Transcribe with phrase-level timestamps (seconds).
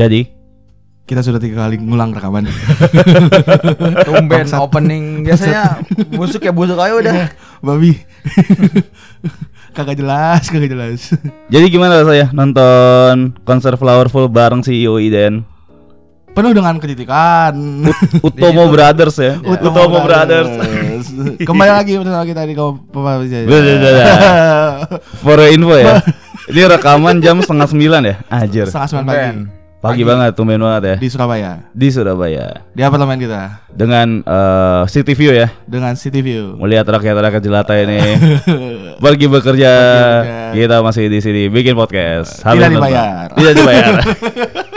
[0.00, 0.20] Jadi
[1.04, 2.46] Kita sudah tiga kali ngulang rekaman.
[4.06, 5.82] Tumben opening biasanya
[6.14, 7.34] busuk ya busuk ayo udah.
[7.58, 7.98] Babi.
[9.76, 11.10] kagak jelas, kagak jelas.
[11.50, 15.42] jadi gimana saya nonton konser Flowerful bareng si Yoi dan
[16.30, 17.58] Penuh dengan kritikan.
[18.30, 19.34] Utomo Brothers ya.
[19.42, 20.46] Utomo, Brothers.
[21.42, 23.36] Kembali lagi bersama kita di Bisa.
[25.26, 25.98] For info ya.
[26.46, 28.14] Ini rekaman jam setengah sembilan ya.
[28.30, 28.70] Anjir.
[28.70, 30.96] Setengah sembilan pagi Pagi banget, tumben banget ya.
[31.00, 31.64] di Surabaya.
[31.72, 32.68] Di Surabaya.
[32.76, 35.48] Di apartemen kita Dengan eh, City View ya.
[35.64, 36.52] dengan City View.
[36.60, 37.96] Melihat rakyat-rakyat jelata ini
[39.04, 39.72] pergi bekerja.
[39.72, 40.52] bekerja.
[40.52, 42.44] Kita masih di sini bikin podcast.
[42.44, 43.32] Tidak dibayar.
[43.32, 43.92] Tidak dibayar.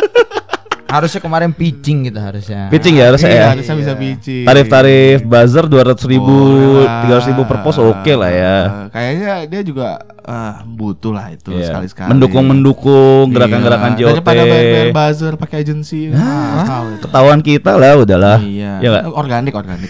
[0.93, 2.69] Harusnya kemarin pitching kita harusnya.
[2.69, 3.47] Pitching ya harusnya Iya, ya.
[3.49, 4.45] harusnya bisa biji.
[4.45, 6.37] Tarif-tarif buzzer 200 ribu,
[6.79, 8.57] Oh, 300 ribu per pos oke lah ya.
[8.61, 9.87] Eh, Kayaknya dia juga
[10.21, 11.73] ah, butuh lah itu Iya.
[11.73, 12.13] sekali-sekali.
[12.13, 13.99] Mendukung-mendukung gerakan-gerakan Iya.
[13.99, 14.09] JOT.
[14.13, 16.13] Daripada bayar buzzer pakai agensi.
[16.13, 17.01] itu.
[17.01, 18.37] Ketahuan kita lah udahlah.
[18.37, 18.77] Iya.
[18.77, 18.89] Ya?
[19.09, 19.89] Organik, organik.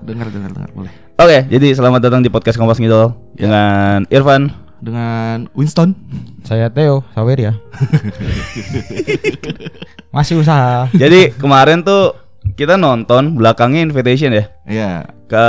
[0.00, 0.92] dengar, dengar, dengar, boleh.
[1.16, 3.46] Oke, jadi selamat datang di podcast Kompas Ngidol Ya.
[3.46, 4.52] dengan Irfan.
[4.80, 5.92] Dengan Winston.
[6.42, 7.52] Saya Theo Sawer ya.
[10.10, 10.88] Masih usaha.
[10.90, 12.16] Jadi kemarin tuh
[12.56, 14.90] kita nonton belakangnya invitation ya Iya.
[15.28, 15.44] ke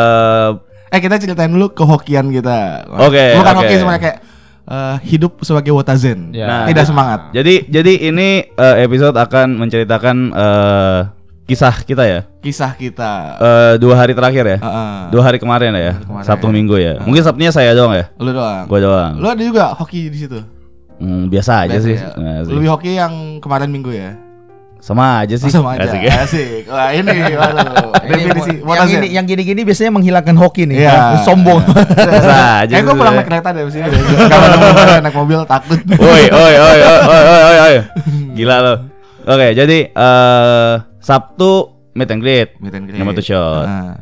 [0.91, 2.83] Eh kita ceritain dulu kehokian kita.
[2.99, 3.59] Oke, Bukan oke.
[3.63, 4.17] hoki sebenarnya kayak
[4.67, 6.29] eh, hidup sebagai wotazen.
[6.31, 6.45] Ya.
[6.45, 7.31] Nah, Tidak semangat.
[7.31, 10.99] jadi jadi ini eh, episode akan menceritakan eh,
[11.51, 13.11] kisah kita ya Kisah kita.
[13.37, 14.95] Eh, dua hari terakhir ya Heeh.
[15.11, 16.23] dua hari kemarin ya kemarin.
[16.23, 18.63] Sabtu Minggu ya mungkin Sabtunya saya doang ya Lu doang.
[18.65, 20.39] gua doang Lu ada juga hoki di situ.
[20.95, 21.97] Hmm, biasa aja Biasa sih.
[21.97, 22.13] ya?
[22.15, 22.53] Nah, sih.
[22.53, 24.15] Lebih hoki yang kemarin minggu ya.
[24.81, 25.85] sama aja sih Oh, sama aja.
[25.85, 26.13] Asik ya.
[26.25, 26.61] Asik.
[26.65, 27.93] Wah, ini waduh.
[28.01, 30.81] Ini Definisi yang ini yang gini-gini biasanya menghilangkan hoki nih.
[30.81, 30.97] Iya.
[31.25, 31.61] Sombong.
[31.61, 33.85] Biasa aja Eh, gue sih pulang naik kereta dari sini.
[34.33, 34.47] Kalau
[34.97, 35.77] naik mobil takut.
[35.85, 37.75] Oi, oi, oi, oi, oi, oi, oi, oi.
[38.33, 38.73] Gila lo.
[39.21, 41.51] Oke, jadi eh Sabtu
[41.91, 42.55] meet and greet.
[42.61, 43.01] Meet and greet.
[43.01, 43.65] Nama tuh shot.
[43.67, 43.95] Nah,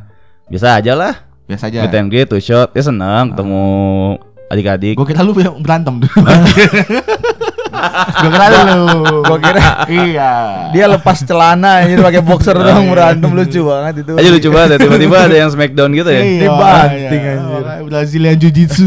[0.52, 1.14] Biasa aja lah.
[1.50, 1.80] biasa aja.
[1.88, 2.76] Meet and greet tuh shot.
[2.76, 3.64] Ya senang ketemu
[4.50, 4.94] adik-adik.
[5.00, 6.04] Gue kira lu berantem.
[8.20, 8.86] Gue kira lu.
[9.24, 10.32] Gua kira iya.
[10.72, 14.12] dia lepas celana jadi pakai boxer doang berantem lucu banget itu.
[14.16, 16.22] Aja lucu banget ya, tiba-tiba ada yang smackdown gitu ya.
[16.22, 17.34] Iya, Dibanting, iya.
[17.38, 17.64] anjir.
[17.90, 18.84] Brazilian Jiu Jitsu.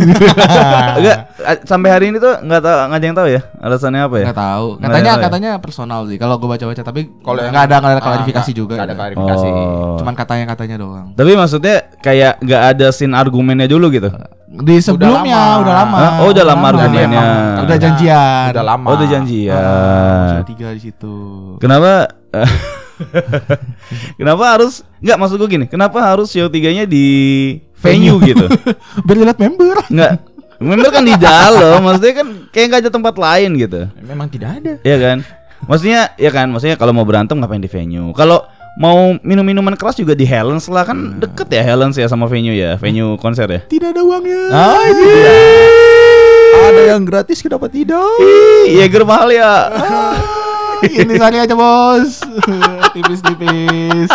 [0.98, 1.18] Enggak,
[1.64, 4.24] sampai hari ini tuh nggak tahu nggak ada yang tahu ya alasannya apa ya?
[4.28, 4.66] Enggak tahu.
[4.78, 5.22] Katanya ya?
[5.22, 6.16] katanya personal sih.
[6.18, 8.74] Kalau gue baca-baca tapi Kalau yang- nggak ada nggak ada Ah, klarifikasi juga.
[8.78, 9.00] nggak ada ya.
[9.00, 9.48] klarifikasi.
[9.48, 9.96] Oh.
[10.02, 11.06] Cuman katanya katanya doang.
[11.14, 14.10] Tapi maksudnya kayak nggak ada scene argumennya dulu gitu.
[14.52, 15.60] Di sebelumnya lama.
[15.64, 15.96] udah lama.
[15.96, 16.12] Hah?
[16.20, 17.24] Oh, udah lama argumennya.
[17.24, 18.46] Udah, Udah udah janjian.
[18.52, 18.86] Udah lama.
[18.86, 19.56] Oh, udah janjian.
[19.56, 21.14] Ah, Sudah tiga di situ.
[21.56, 22.12] Kenapa
[24.14, 27.06] Kenapa harus Enggak maksud gue gini Kenapa harus show tiganya di
[27.74, 28.46] venue gitu
[29.04, 29.76] Biar lihat member.
[29.90, 30.12] Enggak
[30.62, 34.72] Member kan di dalam Maksudnya kan Kayak nggak ada tempat lain gitu Memang tidak ada.
[34.84, 35.18] Iya kan
[35.66, 40.12] Maksudnya Ya kan Maksudnya kalau mau berantem ngapain di venue Kalau mau minum-minuman keras juga
[40.12, 43.88] di Helens lah kan deket ya Helens ya sama venue ya venue konser ya Tidak
[43.90, 44.42] ada uangnya.
[44.48, 44.80] Ah,
[46.62, 48.00] Ada yang gratis kenapa tidak?
[48.18, 50.16] Ih, Jaeger mahal ya Ah,
[50.82, 52.18] Ini sari aja bos.
[52.94, 54.10] Tipis-tipis.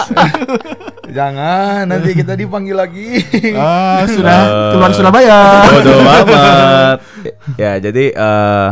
[1.18, 3.24] Jangan, nanti kita dipanggil lagi.
[3.56, 5.40] Ah, sudah Eh, keluar Surabaya.
[5.72, 6.98] Bodoh amat.
[7.56, 8.68] Ya, jadi eh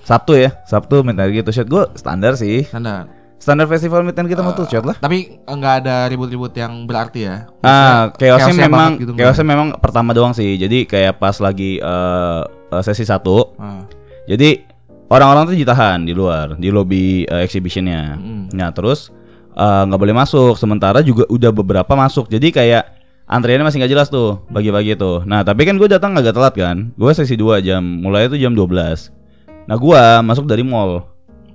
[0.00, 2.62] Sabtu ya, Sabtu minta gitu shot gue standar sih.
[2.64, 3.10] Standar.
[3.40, 5.00] Standar festival meet and kita mau tuh shot lah.
[5.00, 7.48] Tapi enggak ada ribut-ribut yang berarti ya.
[7.64, 10.60] Ah, chaosnya chaosnya memang gitu, chaosnya memang pertama doang sih.
[10.60, 12.42] Jadi kayak pas lagi eh,
[12.84, 13.88] sesi satu, Ah.
[14.28, 14.60] jadi
[15.08, 18.20] orang-orang tuh ditahan di luar, di lobby eh, exhibitionnya.
[18.20, 18.52] Mm.
[18.52, 19.08] Nah terus
[19.56, 20.60] nggak boleh masuk.
[20.60, 22.28] Sementara juga udah beberapa masuk.
[22.28, 22.92] Jadi kayak
[23.24, 25.24] antriannya masih nggak jelas tuh bagi-bagi tuh.
[25.24, 26.76] Nah tapi kan gue datang agak telat kan.
[26.92, 29.16] Gue sesi 2 jam, mulai itu jam 12
[29.70, 31.06] Nah gue masuk dari mall.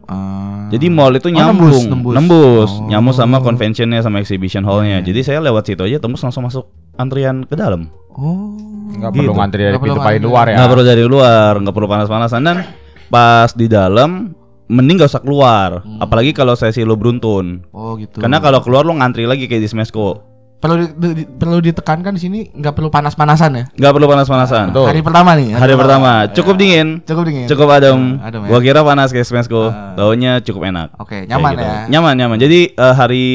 [0.06, 0.70] Ah.
[0.70, 2.14] Jadi mall itu Oh, nyambung, nembus, nembus.
[2.14, 2.88] nembus, Oh.
[2.88, 5.02] nyambung sama conventionnya sama exhibition hallnya.
[5.02, 5.08] Iya.
[5.08, 6.66] Jadi saya lewat situ aja tembus langsung masuk
[6.96, 7.90] antrian ke dalam.
[8.12, 8.54] Oh.
[8.92, 9.20] Enggak Gitu.
[9.26, 10.56] perlu ngantri dari Nggak pintu paling luar ya.
[10.56, 12.58] Nggak perlu dari luar, nggak perlu panas-panasan dan
[13.06, 14.32] pas di dalam
[14.66, 15.70] mending gak usah keluar.
[15.82, 16.02] Hmm.
[16.02, 17.62] Apalagi kalau sesi lo beruntun.
[17.70, 18.18] Oh gitu.
[18.18, 20.22] Karena kalau keluar lo ngantri lagi kayak di Smesco.
[20.66, 23.64] Perlu di- di- perlu ditekankan di sini nggak perlu panas-panasan ya.
[23.72, 24.66] Nggak perlu panas-panasan.
[24.70, 24.86] Betul.
[24.90, 25.50] Hari pertama nih.
[25.54, 26.60] Hari pertama cukup Ya.
[26.60, 27.46] dingin, Cukup dingin.
[27.46, 28.00] cukup adem.
[28.18, 28.50] Ah, adem ya.
[28.50, 29.70] Gua kira panas kayak Smesco.
[29.70, 29.94] Ah.
[29.94, 30.98] Taunya cukup enak.
[30.98, 31.62] Oke, Kayak nyaman gitu.
[31.62, 31.76] ya.
[31.88, 32.38] Nyaman, nyaman.
[32.38, 33.26] Jadi eh, hari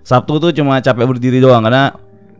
[0.00, 1.90] Sabtu tuh cuma capek berdiri doang karena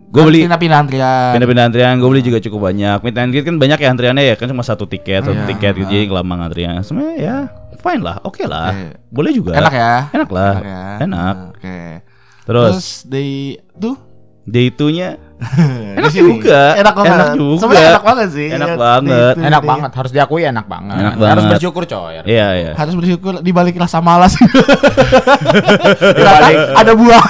[0.07, 1.35] gue beli pindah-pindah antrian.
[1.35, 1.95] pindah-pindah antrian.
[1.99, 3.03] Gue beli juga cukup banyak.
[3.03, 5.51] Meet and kan banyak ya antriannya ya kan cuma satu tiket, satu Iya.
[5.51, 6.79] tiket gitu jadi lama antrian.
[6.81, 7.37] Sebenarnya ya
[7.77, 8.71] fine lah, oke lah.
[8.71, 8.87] Oke.
[9.11, 9.53] Boleh juga.
[9.53, 9.93] Enak ya.
[10.13, 10.53] Enak lah.
[10.53, 10.83] Enak ya.
[11.03, 11.35] Enak.
[11.37, 11.77] Nah, Oke.
[12.47, 13.27] Terus, Terus di
[13.75, 13.95] tuh
[14.47, 15.19] day 2-nya
[16.01, 16.41] Enak Di sini.
[16.41, 16.73] juga.
[16.75, 17.13] Enak banget.
[17.13, 17.61] Enak juga.
[17.61, 18.49] Sebenarnya enak banget sih.
[18.49, 19.35] Enak Di- banget.
[19.37, 20.97] Enak di- banget, harus diakui enak banget.
[20.97, 21.53] Enak Harus banget.
[21.53, 22.15] bersyukur coy.
[22.25, 22.73] Iya, iya.
[22.73, 24.33] Harus bersyukur di balik rasa malas.
[26.09, 27.25] Di balik ada buah.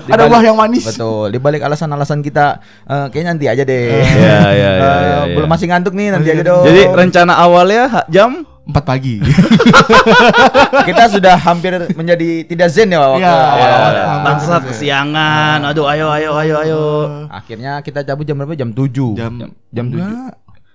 [0.00, 0.84] di ada buah yang manis.
[0.86, 1.28] Betul.
[1.28, 3.84] Di balik alasan-alasan kita eh, kayaknya nanti aja deh.
[3.92, 5.34] Iya, iya, iya, Eh, iya, iya.
[5.34, 6.64] Belum masih ngantuk nih nanti Masih aja dong.
[6.64, 8.30] Jadi rencana awalnya jam
[8.64, 9.20] Empat pagi.
[10.88, 13.92] kita sudah hampir menjadi tidak zen ya waktu Iya, awal-awal.
[13.92, 14.02] iya.
[14.02, 14.16] ya.
[14.22, 15.58] bangsat kesiangan.
[15.66, 16.82] Aduh, ayo ayo ayo ayo.
[17.28, 18.54] Akhirnya kita cabut jam berapa?
[18.54, 18.88] Jam 7.
[19.14, 19.32] Jam
[19.68, 20.00] jam 7.
[20.00, 20.34] Enggak.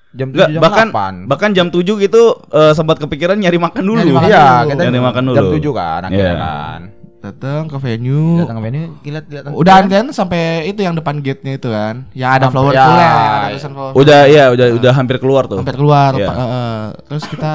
[0.10, 1.30] Jam 7 Enggak, jam bahkan 8.
[1.30, 4.00] bahkan jam 7 gitu eh, sempat kepikiran nyari makan dulu.
[4.00, 4.70] Nyari makan Iya, dulu.
[4.70, 5.38] kita Nyari makan dulu.
[5.38, 6.38] Jam 7 kan akhirnya Iya.
[6.40, 6.82] kan.
[7.20, 8.40] Datang ke venue.
[8.40, 9.52] Datang ke venue, kilat kelihatan.
[9.52, 12.08] Udah antrian sampai itu yang depan gate-nya itu kan.
[12.14, 12.86] Yang ada Sampai- flower ya.
[12.86, 13.92] full ya, ada tulisan flower.
[13.94, 15.60] Udah iya, udah udah hampir keluar tuh.
[15.60, 16.12] hampir keluar.
[16.14, 16.26] Iya.
[16.26, 16.36] Pak.
[16.38, 16.80] Eh, eh.
[17.04, 17.52] terus kita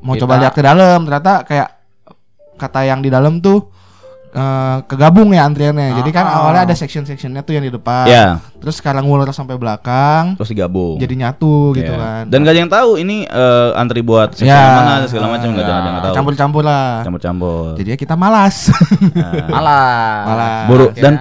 [0.00, 1.68] mau Kita- coba lihat ke dalam, ternyata kayak
[2.54, 3.72] kata yang di dalam tuh
[4.30, 5.90] eh, kegabung ya antriannya.
[5.92, 6.38] Jadi kan Ah.
[6.38, 8.06] awalnya ada section-sectionnya tuh yang di depan.
[8.06, 10.38] Iya, Terus sekarang ngulur sampai belakang.
[10.38, 10.96] terus digabung.
[10.96, 11.98] Jadi nyatu gitu Iya.
[11.98, 12.22] kan.
[12.30, 14.70] Dan gak ada yang tahu ini eh, antri buat section Ya.
[14.76, 15.74] mana segala macam gak ada Ya.
[15.74, 16.14] ada yang tahu.
[16.14, 17.02] campur-campur lah.
[17.02, 17.74] Campur-campur.
[17.74, 18.70] Jadi ya kita malas.
[19.10, 19.98] Nah, Malah.
[20.22, 20.54] Malah.
[20.64, 21.14] Buru Akhirnya- dan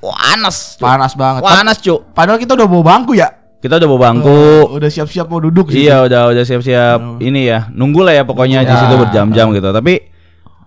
[0.00, 0.56] panas.
[0.74, 0.82] Cuk.
[0.82, 1.40] Panas banget.
[1.44, 2.00] Panas, Cuk.
[2.12, 3.28] Padahal kita udah bawa bangku ya.
[3.64, 4.28] Kita udah bawa bangku.
[4.28, 5.88] Oh, udah siap-siap mau duduk sih.
[5.88, 7.72] Iya, udah udah siap-siap ini ya.
[7.72, 8.76] Nunggu lah ya pokoknya di Ya.
[8.76, 9.68] situ berjam-jam gitu.
[9.70, 10.12] Tapi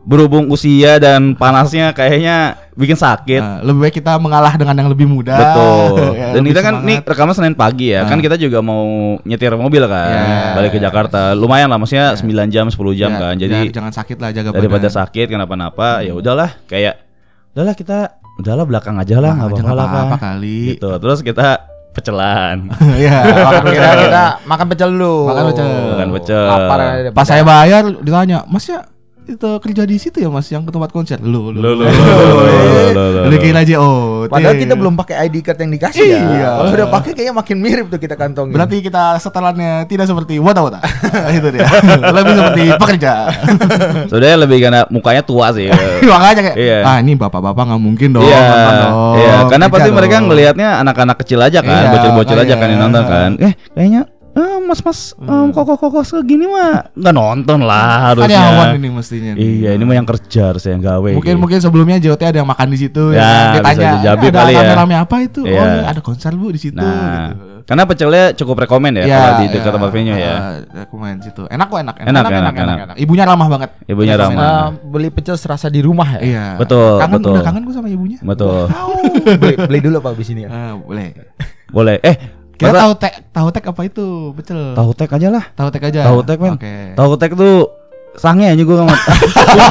[0.01, 3.37] berhubung usia dan panasnya kayaknya bikin sakit.
[3.37, 5.35] Nah, lebih baik kita mengalah dengan yang lebih muda.
[5.35, 6.09] Betul.
[6.17, 6.87] Ya, Dan kita kan semangat.
[6.87, 8.01] nih rekaman Senin pagi ya.
[8.01, 8.09] Nah.
[8.09, 8.87] Kan kita juga mau
[9.21, 10.55] nyetir mobil kan, Ya.
[10.55, 11.35] balik ke Jakarta.
[11.35, 13.33] Lumayan lah maksudnya 9 jam, 10 jam Ya, kan.
[13.35, 14.97] biar Jadi jangan sakit lah jaga daripada badan.
[14.97, 16.97] sakit kenapa-napa ya udahlah kayak
[17.51, 17.97] udahlah kita
[18.37, 20.73] udahlah belakang aja lah nggak Nah, apa-apa lah apa kali.
[20.73, 21.67] gitu terus kita
[21.97, 22.69] pecelan
[23.01, 23.17] Iya.
[23.65, 25.33] Kira kita makan pecel dulu.
[25.33, 25.69] Makan pecel.
[25.91, 28.85] makan pecel Lapar ya, Pas saya bayar ditanya, "Mas ya
[29.27, 31.59] itu kerja di situ ya Mas yang ke tempat konser?" Lu lu.
[31.59, 32.35] Lu, lu, lu, lu, lu,
[32.89, 33.37] lu, lu, Lu lu.
[33.37, 34.25] kira aja oh.
[34.27, 36.17] Padahal kita belum pakai ID card yang dikasih ya.
[36.17, 36.49] Iya.
[36.53, 38.51] Kalau udah pakai kayaknya makin mirip tuh kita kantongin.
[38.51, 40.79] Berarti kita setelannya tidak seperti wata wata.
[41.37, 41.67] itu dia.
[42.07, 43.13] Lebih seperti pekerja.
[44.09, 45.67] sebenarnya lebih karena mukanya tua sih
[46.11, 46.79] Makanya kayak Iya.
[46.83, 48.39] ah ini bapak-bapak nggak mungkin dong Iya,
[49.17, 52.81] iya, karena pasti mereka dong." ngelihatnya anak-anak kecil aja kan, Iya, bocil-bocil aja kan yang
[52.83, 53.31] nonton kan.
[53.37, 54.01] Eh, kayaknya
[54.37, 55.27] eh, mas-mas Hmm.
[55.27, 58.37] em, koko-koko segini mah nggak nonton lah Kan harusnya.
[58.47, 59.31] awan ini mestinya.
[59.33, 59.41] nih.
[59.41, 61.09] Iya, ini mah yang kerja harusnya yang gawe.
[61.11, 61.41] Mungkin gitu.
[61.41, 63.59] mungkin sebelumnya JOT ada yang makan di situ Ya, ya.
[63.59, 63.73] kan?
[63.73, 65.41] jadi "Eh, ada kali ya." rame-rame apa itu?
[65.41, 65.61] Oh, Iya.
[65.65, 67.65] ini ada konser Bu di situ Nah, gitu.
[67.65, 69.73] karena pecelnya cukup rekomen ya Iya, kalau di dekat iya.
[69.73, 70.33] tempat venue ya.
[70.83, 71.41] Aku main situ.
[71.47, 71.95] Enak kok enak.
[71.99, 72.77] Enak, enak, enak.
[72.95, 73.69] Ibunya ramah banget.
[73.85, 74.37] Ibunya Enak, ramah.
[74.37, 76.21] Nah, beli pecel serasa di rumah ya.
[76.21, 76.45] Iya.
[76.55, 77.33] Betul, Kangen betul.
[77.33, 78.19] udah kangen gue sama ibunya.
[78.21, 78.69] Betul.
[79.33, 80.49] beli, beli dulu Pak di sini ya.
[80.49, 81.07] Ah, boleh.
[81.67, 81.99] Boleh.
[81.99, 82.15] Eh,
[82.57, 84.05] Kita masa tahu tek tahu tek apa itu?
[84.33, 84.73] Betul.
[84.73, 85.45] tahu tek aja lah.
[85.53, 86.01] Tahu tek aja.
[86.09, 86.53] Tahu tek, men.
[86.57, 86.75] Oke.
[86.97, 87.69] Tahu tek tuh
[88.17, 88.95] sange aja gua sama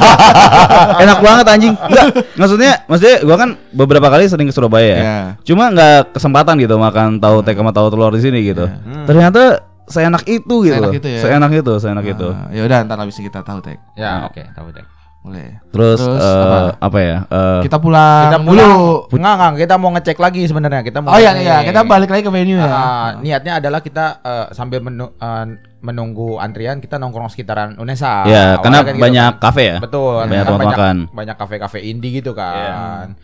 [1.02, 1.74] Enak banget anjing.
[1.74, 2.06] Enggak,
[2.38, 4.98] maksudnya maksudnya gua kan beberapa kali sering ke Surabaya ya.
[5.02, 5.18] Iya.
[5.42, 8.70] Cuma nggak kesempatan gitu makan tahu tek sama tahu telur di sini gitu.
[8.70, 9.04] Hmm.
[9.04, 10.78] Ternyata seenak itu gitu.
[10.78, 11.20] Seenak itu ya.
[11.22, 12.28] Seenak itu, seenak itu.
[12.30, 13.78] Ah, ya udah ntar habis kita tahu tek.
[13.98, 14.86] Ya, oke, tahu deh.
[15.26, 15.58] Boleh.
[15.68, 16.58] Terus, Terus eh, apa?
[16.78, 16.98] apa?
[17.02, 17.16] ya?
[17.26, 18.46] Eh, Kita pulang Kita dulu.
[18.46, 18.76] pulang.
[19.10, 20.80] Enggak, enggak, kita mau ngecek lagi sebenarnya.
[20.80, 22.70] Kita mau Oh iya ngecek iya, kita balik lagi ke venue ya.
[22.70, 25.44] Ah, niatnya adalah kita eh, sambil menu- eh,
[25.82, 28.22] menunggu antrian kita nongkrong sekitaran Unesa.
[28.22, 29.42] ya, Awalnya karena kan gitu banyak kan.
[29.42, 29.76] kafe ya.
[29.78, 30.96] Betul, Banyak kan tempat banyak, makan.
[31.10, 33.18] banyak kafe-kafe indie gitu kan.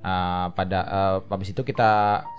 [0.00, 1.90] Ah, pada eh, habis itu kita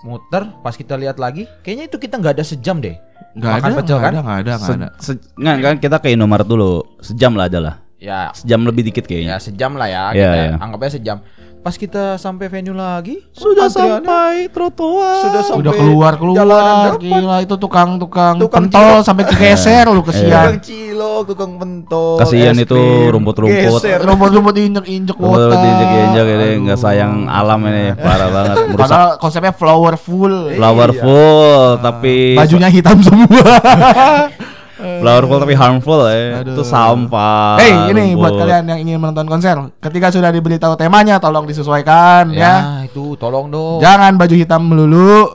[0.02, 2.98] muter, pas kita lihat lagi, kayaknya itu kita nggak ada sejam deh.
[3.32, 4.10] Enggak Makan ada, pecel enggak kan?
[4.10, 4.88] ada, enggak ada, enggak Se- ada.
[4.98, 6.72] se- nggak, kan kita ke Indomaret dulu.
[6.98, 7.74] Sejam lah adalah.
[8.04, 9.36] Ya, Sejam lebih dikit ya kayaknya.
[9.38, 10.04] sejam lah ya.
[10.10, 10.56] Iya, kita iya.
[10.58, 11.18] anggap aja sejam.
[11.58, 15.24] Pas kita sampai venue lagi, Sudah sampai trotoar.
[15.24, 19.00] Sudah sampai Udah keluar jalanan keluar gila itu tukang-tukang Tukang pentol cilok.
[19.00, 20.50] sampai kegeser lu Tukang kesian.
[20.60, 22.76] cilok, tukang pentol, Kasihan itu
[23.08, 23.80] rumput-rumput.
[23.80, 23.96] geser.
[23.98, 25.56] Rumput-rumput injek-injek Betul wota.
[25.56, 30.36] diinjek-injek ini nggak sayang alam ini parah banget merusak Padahal konsepnya flower full.
[30.52, 31.00] flower Iya.
[31.00, 33.24] full tapi Bajunya hitam semua.
[34.74, 36.52] flower full tapi harmful ya Aduh.
[36.52, 38.40] itu sampah Hey, ini buat rumput.
[38.42, 42.42] kalian yang ingin menonton konser, ketika sudah diberitahu temanya tolong disesuaikan ya.
[42.42, 42.54] Ya,
[42.84, 43.78] itu tolong dong.
[43.78, 45.30] Jangan baju hitam melulu.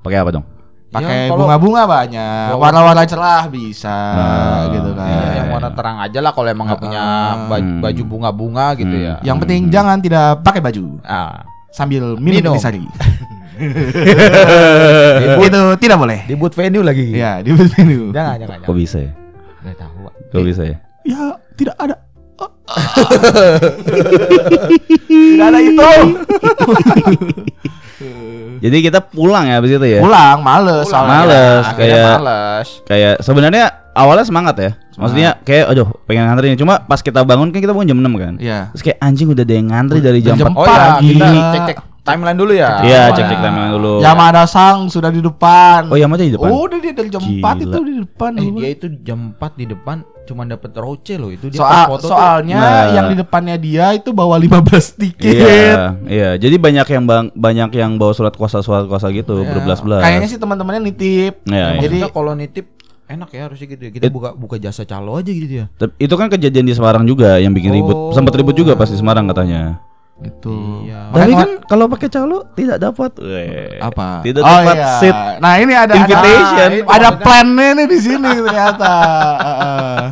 [0.00, 0.46] pakai apa dong
[0.88, 5.08] Pakai Ya, bunga-bunga banyak, warna-warna cerah bisa Nah, gitu kan.
[5.08, 5.54] Ya, iya, yang iya.
[5.56, 7.02] warna terang aja lah kalau emang nggak punya
[7.48, 7.80] baju, Hmm.
[7.80, 9.06] baju bunga-bunga gitu Hmm.
[9.08, 9.14] ya.
[9.22, 12.52] Yang penting jangan tidak pakai baju Ah, sambil minum Minum.
[12.52, 12.84] intisari.
[13.52, 16.18] Di itu tidak boleh.
[16.24, 17.06] di boot venue lagi.
[17.10, 18.10] Ya, di venue.
[18.10, 19.12] Jangan, jangan, kok bisa ya
[19.60, 19.96] Nggak tahu.
[20.02, 20.12] Pak.
[20.30, 21.22] kok bisa ya Ya,
[21.54, 21.96] tidak ada.
[25.04, 25.82] tidak ada itu.
[28.62, 31.18] jadi kita pulang ya habis itu ya Pulang males Pulang, soalnya.
[31.20, 32.68] Males, akhirnya kayak- males.
[32.84, 37.50] kayak sebenarnya awalnya semangat ya maksudnya kayak aduh pengen ngantri nih cuma pas kita bangun
[37.50, 38.60] kan kita bangun jam 6 kan Iya.
[38.70, 41.06] terus kayak anjing udah ada yang ngantri dari jam Jam 4 Oh ya, Pagi.
[41.10, 42.80] kita cek-cek timeline dulu ya.
[42.80, 43.16] Iya, Awalnya.
[43.16, 43.92] cek-cek timeline dulu.
[43.98, 45.86] Yamada Sang sudah di depan.
[45.86, 46.48] Oh, Yamada di depan.
[46.48, 47.52] Udah dia dari jam 4 Gila.
[47.64, 48.30] itu di depan.
[48.32, 48.58] Eh dulu.
[48.58, 52.14] dia itu jam 4 di depan cuma dapat roce loh itu dia Soal, foto tuh-
[52.14, 52.86] soalnya Nah.
[52.92, 55.34] yang di depannya dia itu bawa 15 tiket.
[55.34, 56.30] Iya, iya.
[56.36, 59.98] Jadi banyak yang bang, banyak yang bawa surat kuasa surat kuasa gitu, Ya, berbelas-belas.
[60.00, 61.42] Kayaknya sih teman-temannya nitip.
[61.44, 61.80] Iya, iya.
[61.80, 62.70] Jadi kalau nitip
[63.04, 63.90] enak ya harusnya gitu ya.
[63.90, 65.66] Kita buka buka jasa calo aja gitu ya.
[65.98, 67.92] Itu kan kejadian di Semarang juga yang bikin ribut.
[67.92, 68.14] Oh.
[68.14, 69.82] Sempat ribut juga pas di Semarang katanya.
[70.20, 70.86] Itu.
[70.86, 71.08] Iya.
[71.10, 73.80] Tapi kan kalau pakai calo tidak dapat Weh.
[73.80, 74.20] apa?
[74.20, 74.90] Tidak Oh, dapat iya.
[75.00, 75.16] seat.
[75.40, 76.68] Nah, ini ada Invitation.
[76.84, 78.92] Ada, ada plannya nih di sini ternyata.
[79.48, 80.02] Heeh.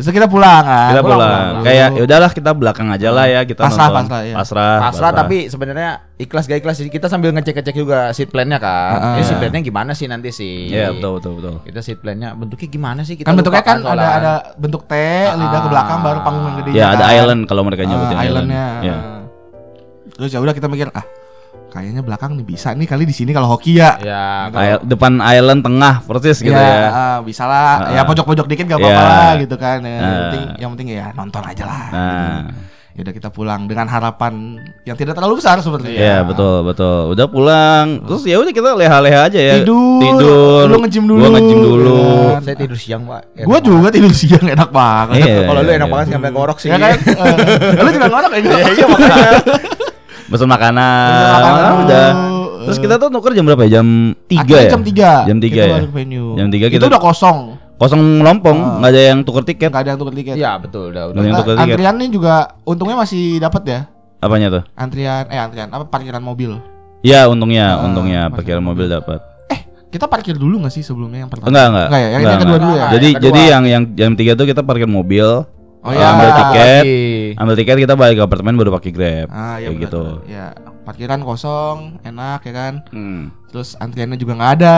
[0.00, 0.96] Terus kita pulang kan.
[0.96, 1.20] Kita pulang.
[1.20, 1.54] pulang.
[1.60, 4.00] Kayak ya udahlah kita belakang aja lah ya kita Pasrah, nonton.
[4.08, 4.34] pasrah, iya.
[4.38, 4.76] Pasrah.
[4.80, 8.96] Pasrah tapi sebenarnya ikhlas gak ikhlas kita sambil ngecek-ngecek juga seat plan-nya kan.
[8.96, 9.28] Ah, Ini iya.
[9.28, 10.72] seat plan-nya gimana sih nanti sih?
[10.72, 11.54] Iya, betul betul betul.
[11.68, 13.12] Kita seat plan-nya bentuknya gimana sih?
[13.12, 14.94] Kita kan bentuknya kan ada ada bentuk T,
[15.36, 16.70] lidah ke belakang baru panggung yang gede.
[16.72, 18.64] Ya ada island kalau mereka nyebutnya Ah, islandnya.
[18.80, 18.96] Ya.
[20.20, 21.00] Terus ya udah kita mikir ah
[21.70, 23.94] kayaknya belakang nih bisa nih kali di sini kalau hoki ya.
[24.00, 26.90] Ya, Isle- depan island tengah persis gitu ya.
[26.90, 27.88] ah, bisa lah.
[27.88, 29.06] Ah, ya pojok-pojok dikit gak apa-apa Ya.
[29.06, 29.78] lah gitu kan.
[29.80, 30.20] Ya, yang Ah.
[30.20, 31.84] penting yang penting ya nonton aja lah.
[31.88, 32.40] Nah,
[32.90, 35.94] Ya udah kita pulang dengan harapan yang tidak terlalu besar sepertinya.
[35.94, 37.14] Iya betul betul.
[37.14, 38.02] Udah pulang.
[38.02, 39.54] Terus ya udah kita leha-leha aja ya.
[39.56, 40.02] Tidur.
[40.02, 40.62] Tidur.
[40.66, 41.22] Lu nge-gym dulu.
[41.22, 42.02] Gua nge-gym dulu.
[42.02, 42.42] Ya kan?
[42.42, 43.22] saya tidur siang, Pak.
[43.30, 43.68] Enak Gua banget.
[43.70, 45.22] juga tidur siang enak banget.
[45.22, 45.94] Iya, Kalau lu iya, enak iya.
[45.94, 46.68] banget sampai ngorok sih.
[46.68, 46.98] Ya kan?
[47.78, 48.38] Eh, lu juga ngorok ya?
[48.42, 48.86] Iya, iya
[50.30, 51.10] Pesan makanan.
[51.10, 52.08] Pesan makanan Ah, udah.
[52.60, 53.80] Terus kita tuh nuker jam berapa ya?
[53.80, 53.86] Jam
[54.24, 54.70] 3 Akhirnya ya?
[54.70, 55.78] jam 3 Jam 3 kita ya.
[55.90, 56.30] venue.
[56.36, 57.38] Jam 3 Itu kita udah kosong
[57.74, 58.76] kosong lompong, Ah.
[58.78, 59.68] nggak ada yang tuker tiket.
[59.68, 61.18] Gak ada yang tukar tiket Iya, betul, udah udah.
[61.18, 61.72] Yang tuker tiket.
[61.72, 63.80] Antriannya juga Untungnya masih dapat ya
[64.20, 64.62] Apanya tuh?
[64.74, 66.60] Antrian Eh antrian Apa parkiran mobil
[67.00, 69.20] Ya untungnya, Ah, untungnya parkir parkiran mobil dapat.
[69.90, 71.86] Kita parkir dulu gak sih sebelumnya yang pertama Enggak, enggak.
[71.88, 72.62] Enggak ya Yang, Enggak, yang kedua enggak.
[72.62, 75.26] dulu ya Jadi jadi yang yang jam 3 tuh kita parkir mobil,
[75.80, 76.82] Oh ya, ambil tiket.
[76.82, 77.00] lagi.
[77.34, 79.28] ambil tiket kita balik ke apartemen baru pakai Grab.
[79.28, 80.04] Ah iya Kayak benar, gitu.
[80.26, 80.46] Ya
[80.80, 83.32] parkiran kosong Enak ya kan Hmm.
[83.50, 84.76] Terus antriannya juga nggak ada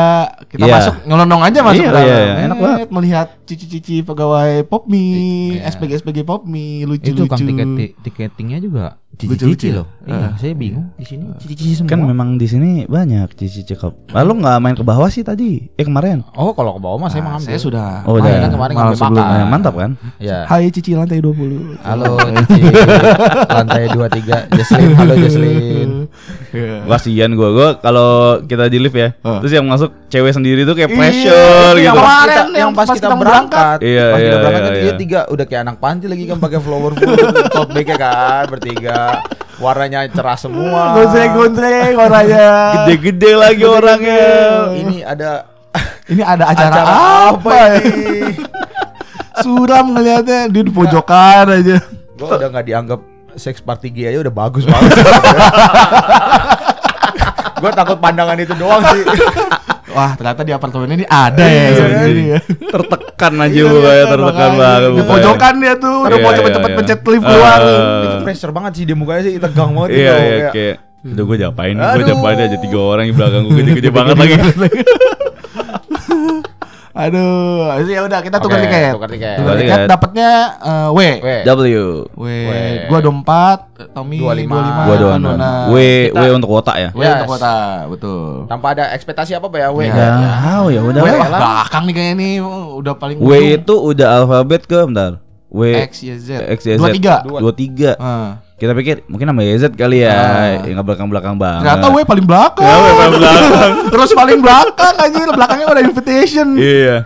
[0.49, 0.75] Kita Iya.
[0.75, 2.03] masuk Nyelonong aja masuk Iya, dalam.
[2.03, 2.35] iya, iya.
[2.43, 2.89] Enak Eh, banget.
[2.89, 5.07] Melihat cici-cici pegawai Popmi
[5.55, 5.69] Iya.
[5.71, 7.69] SPG-SPG Popmi Itu Lucu-lucu kan tiket
[8.01, 9.77] tiketingnya juga cici-cici ya?
[9.77, 9.87] loh.
[10.03, 10.33] Iya, Ah.
[10.35, 11.91] saya bingung di sini cici-cici semua.
[11.91, 13.93] Kan memang di sini banyak cici cekap.
[14.09, 15.69] Lalu nggak main ke bawah sih tadi?
[15.71, 16.25] Eh kemarin.
[16.33, 17.37] Oh, kalau ke bawah mah saya Nah.
[17.39, 18.41] Saya sudah Oh, Main udah.
[18.41, 19.25] kan kemarin Malam makan.
[19.31, 19.91] Eh, mantap kan?
[20.17, 20.43] Ya.
[20.45, 22.63] Hai Cici lantai 20 Halo Cici.
[23.47, 24.91] Lantai 23 Jesslyn.
[24.97, 25.91] Halo Jesslyn.
[26.51, 26.77] Iya.
[26.87, 28.11] Kasian gua, gua kalau
[28.43, 29.39] kita di lift ya, Ah.
[29.39, 31.33] terus yang masuk cewek sendiri tuh kayak Iya, pressure
[31.73, 31.87] itu gitu.
[31.87, 34.61] yang Pas kita, yang yang pas pas kita kita berangkat, Iya, pas iya, kita berangkat
[34.61, 34.83] iya, kan iya.
[34.83, 37.15] dia tiga udah kayak anak panti lagi kan pakai flower full
[37.57, 39.01] top backnya kan bertiga
[39.57, 40.83] warnanya cerah semua.
[40.95, 44.27] Gondreng-gondreng orangnya Gede-gede lagi orangnya.
[44.75, 45.31] Ini ada
[46.11, 47.75] Ini ada acara, acara apa, apa ya?
[47.81, 48.19] ini?
[49.43, 51.79] Suram ngeliatnya Dia di pojokan aja
[52.13, 53.01] Gue udah nggak dianggap
[53.33, 54.93] seks party gay aja udah bagus banget.
[57.63, 59.03] Gue takut pandangan itu doang sih.
[59.93, 62.09] Wah ternyata di apartemen ini ada ya Iya, iya.
[62.09, 64.81] ini ya Tertekan aja Iya, gua ya, iya, tertekan banget.
[64.81, 65.07] Di mukanya.
[65.07, 66.77] pojokan dia tuh Udah Iya, mau iya, cepet-cepet iya.
[66.81, 70.01] pencet lift keluar itu pressure banget sih dia mukanya sih tegang banget Iya, gitu.
[70.01, 73.91] iya, Kayak, kayak Udah gue japain, gue japain aja tiga orang di belakang gue gede-gede
[73.91, 74.35] banget lagi.
[76.93, 79.37] Aduh Ya udah kita tukar Oke, tiket tukar tiket.
[79.41, 79.89] Tukar tiket tiket.
[79.89, 80.31] dapatnya
[80.61, 81.29] eh, W W.
[81.43, 81.65] W.
[81.65, 81.67] W
[82.15, 82.25] W.
[82.87, 85.19] Gua 24 Tommy 25, 25 Gua doang.
[85.19, 85.53] Nona.
[85.67, 86.89] W Kita- W untuk kota ya.
[86.93, 87.13] W Yes.
[87.17, 87.55] untuk kota
[87.89, 89.79] Betul Tanpa ada ekspektasi apa apa ya W.
[89.83, 89.93] Ya.
[89.93, 91.01] Nggak tahu ya udah.
[91.01, 92.33] W wah, belakang nih kayaknya nih
[92.77, 95.13] Udah paling W itu udah alfabet ke bentar.
[95.49, 96.81] W X, Y, Z X Y Z.
[96.81, 97.39] 23 Dua.
[97.41, 97.93] Dua tiga.
[97.97, 98.41] Ah.
[98.63, 100.63] Kita pikir mungkin nama YZ kali ya, Ah.
[100.63, 101.67] yang belakang belakang banget.
[101.67, 103.73] Ternyata W paling belakang Ya, paling belakang.
[103.93, 106.97] Terus paling belakang anjir Belakangnya udah invitation Iya.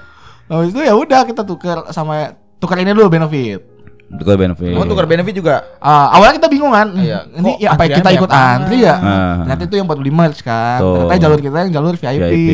[0.52, 3.64] Habis itu ya udah kita tukar sama Tukar ini dulu benefit
[4.06, 4.70] Tukar benefit.
[4.76, 5.66] Oh tukar benefit juga.
[5.82, 7.26] Ah, awalnya kita bingung kan, Iya.
[7.34, 8.94] ini ya apa kita ikut antri ya?
[8.94, 9.34] Ah.
[9.42, 10.78] Ternyata itu yang 45 kan.
[10.78, 10.94] Tuh.
[10.94, 12.22] Ternyata jalur kita yang jalur VIP.
[12.22, 12.50] VIP.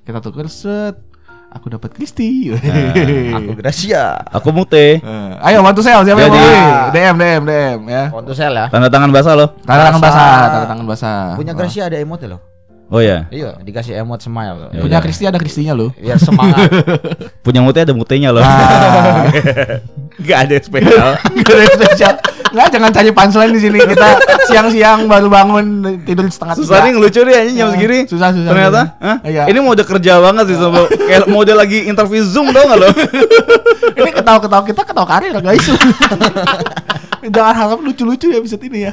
[0.00, 0.96] Kita tuker set.
[1.52, 2.48] Aku dapat Kristi.
[3.36, 4.24] Aku Gracia.
[4.32, 4.98] Aku mute.
[4.98, 6.96] Eh, Ayo bantu sel siapa yang Jadi- mau beli?
[6.96, 8.04] DM DM DM ya.
[8.08, 8.66] Untuk sel ya.
[8.72, 9.48] Tanda tangan basah loh.
[9.60, 10.16] Tanda tangan Basah.
[10.16, 11.18] basah, tanda tangan basah.
[11.36, 12.40] Punya Gracia ada emote loh.
[12.88, 13.24] Oh ya.
[13.32, 14.68] Iya, dikasih emote smile.
[14.68, 15.00] Ya Punya udah.
[15.00, 15.92] Kristi ada Kristinya loh.
[15.96, 16.68] Biar semangat.
[17.44, 18.44] Punya mute ada mutenya loh.
[18.44, 19.28] Ah.
[20.20, 21.08] Gak ada spesial.
[21.16, 22.14] Gak ada yang spesial.
[22.52, 23.78] Nggak, jangan cari punchline di sini.
[23.80, 24.08] Kita
[24.44, 25.64] siang-siang baru bangun
[26.04, 27.98] tidur setengah Susah nih ngelucu nih anjing jam Ah, segini.
[28.04, 28.82] susah, susah, Ternyata.
[29.00, 29.16] Hah?
[29.24, 29.42] Iya.
[29.48, 30.86] Ini mode kerja banget sih sobat.
[30.92, 32.88] Kayak mode lagi interview Zoom tau gak lo?
[33.98, 35.64] Ini ketawa-ketawa kita ketawa karir guys.
[37.34, 38.92] jangan harap lucu-lucu ya episode ini ya.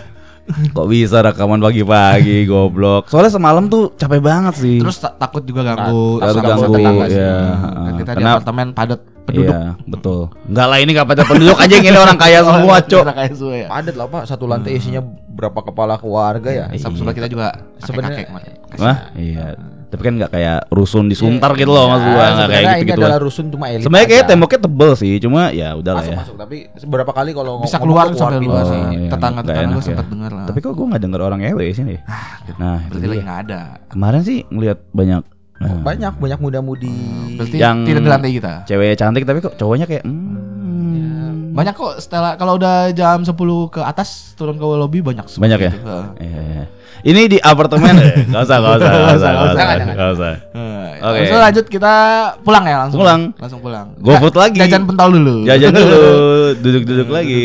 [0.49, 3.05] Kok bisa rekaman pagi-pagi goblok.
[3.05, 4.81] Soalnya semalam tuh capek banget sih.
[4.81, 7.33] Terus ta- takut juga ganggu Takut ganggu, tetangga iya.
[7.61, 9.53] Kan kita di apartemen padat penduduk.
[9.53, 10.21] Iya, betul.
[10.45, 13.01] Enggak lah ini gak pada penduduk aja yang ini orang kaya semua, Oh, Cok.
[13.01, 13.67] orang kaya semua ya.
[13.67, 16.65] Padat lah pak, satu lantai isinya berapa kepala keluarga ya.
[16.75, 17.47] Sama sebelah kita juga
[17.79, 18.27] Sebenarnya-.
[18.75, 19.55] Wah, iya.
[19.89, 22.73] Tapi kan nggak kayak rusun disuntar gitu loh mas gua, nggak kayak Iya.
[22.75, 23.01] gitu gitu.
[23.01, 23.81] adalah rusun cuma elit.
[23.81, 26.17] Sebenarnya kayak temboknya tebel sih, cuma ya udahlah ya.
[26.21, 28.81] masuk tapi beberapa kali kalau Bisa keluar sampai luar Oh, sih.
[28.95, 30.11] iya, Tetangga-tetangga enak sempat ya.
[30.13, 30.45] dengar lah.
[30.45, 31.97] Tapi kok gua nggak denger orang ewe sini.
[32.55, 33.59] Nah, itu Berarti lagi nggak ada.
[33.89, 35.21] Kemarin sih ngelihat banyak
[35.59, 36.95] nah, banyak banyak muda-mudi.
[37.35, 38.53] Berarti Yang- tidak di lantai kita.
[38.65, 43.35] cewek cantik tapi kok cowoknya kayak hmm, Banyak kok setelah kalau udah jam 10
[43.67, 45.71] ke atas turun ke lobby banyak semua Banyak ya?
[45.71, 45.83] gitu.
[45.83, 46.05] Heeh.
[46.21, 46.63] Iya, iya.
[46.99, 50.33] Ini di apartemen eh, Gak usah, gak usah, gak usah, gak usah, gak usah.
[50.99, 51.19] Oke.
[51.19, 51.93] Langsung lanjut kita
[52.43, 52.99] pulang ya langsung.
[52.99, 53.21] Pulang.
[53.35, 53.87] Langsung pulang.
[53.97, 54.59] GoFood lagi.
[54.59, 55.35] Jajan pentol dulu.
[55.43, 56.03] Jajan dulu,
[56.63, 57.43] duduk-duduk lagi,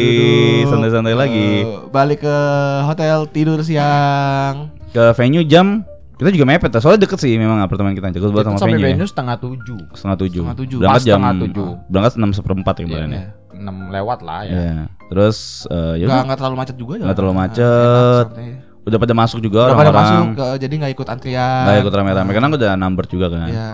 [0.66, 1.50] santai-santai lagi.
[1.90, 2.37] Balik ke
[2.85, 4.75] hotel tidur siang.
[4.90, 5.87] Ke venue jam
[6.24, 8.80] kita juga mepet, ya, soalnya deket sih memang apartemen kita deket banget sama sampai venue.
[8.82, 8.88] ya.
[8.90, 10.40] venue setengah tujuh, Setengah tujuh.
[10.40, 10.78] Setengah tujuh.
[10.80, 11.68] Berangkat jam setengah tujuh.
[11.86, 13.14] Berangkat enam seperempat ya kemarin ya.
[13.14, 13.26] Iya.
[13.54, 14.52] enam lewat lah ya.
[14.52, 14.74] Iya.
[15.06, 15.36] Terus
[15.68, 18.24] eh, ya Nggak, terlalu macet juga Nggak terlalu macet.
[18.26, 18.50] santai.
[18.82, 20.08] udah pada masuk juga Udah pada orang-orang.
[20.10, 21.62] masuk ke, jadi nggak ikut antrian.
[21.62, 23.46] Nggak ikut rame-rame karena udah number juga kan.
[23.46, 23.70] Iya.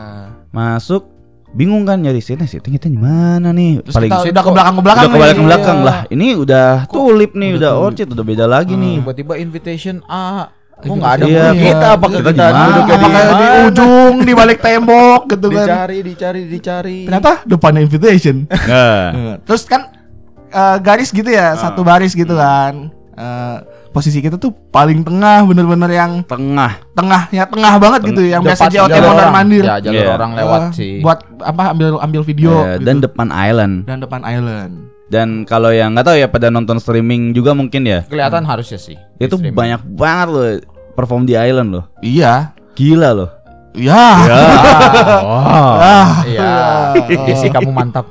[0.51, 1.03] Masuk
[1.51, 4.75] bingung kan nyari seatnya seating kita di mana nih Terus paling kita udah ke belakang
[4.77, 5.09] ke belakang.
[5.11, 5.87] udah ke belakang Iya.
[5.87, 7.87] lah ini udah tulip nih udah udah tulip.
[7.89, 10.55] orchid udah beda lagi nih Tiba-tiba invitation A.
[10.81, 12.63] Kok Invitation nggak ada Iya, kita apa kita di mana?
[12.67, 13.59] duduknya di Apakah di mana?
[13.63, 15.67] ujung di balik tembok gitu kan.
[15.67, 16.99] Dicari, dicari, dicari.
[17.05, 18.37] Ternyata depannya invitation.
[18.49, 19.93] nah Nah, Terus kan
[20.49, 22.89] eh, garis gitu ya, satu baris gitu kan.
[23.13, 23.57] Eh,
[23.91, 28.75] posisi kita tuh paling tengah bener-bener yang tengah tengahnya tengah banget gitu yang biasa Depan
[28.81, 29.33] JOT mondar orang.
[29.35, 29.63] mandir.
[29.63, 30.11] Ya, jalur Iya.
[30.11, 30.93] orang lewat Eh, sih.
[31.01, 32.85] Buat apa ambil ambil video Ya, gitu.
[32.87, 34.73] dan depan island dan depan island.
[35.11, 38.95] Dan kalau yang nggak tahu ya pada nonton streaming juga mungkin ya Kelihatan harusnya sih.
[39.17, 39.53] itu streaming.
[39.53, 40.47] banyak banget loh
[40.93, 42.55] perform di island loh Iya.
[42.73, 43.31] gila loh
[43.73, 43.95] Iya.
[45.21, 46.51] Ah, Ah, Iya.
[47.27, 48.07] Jesse kamu mantap.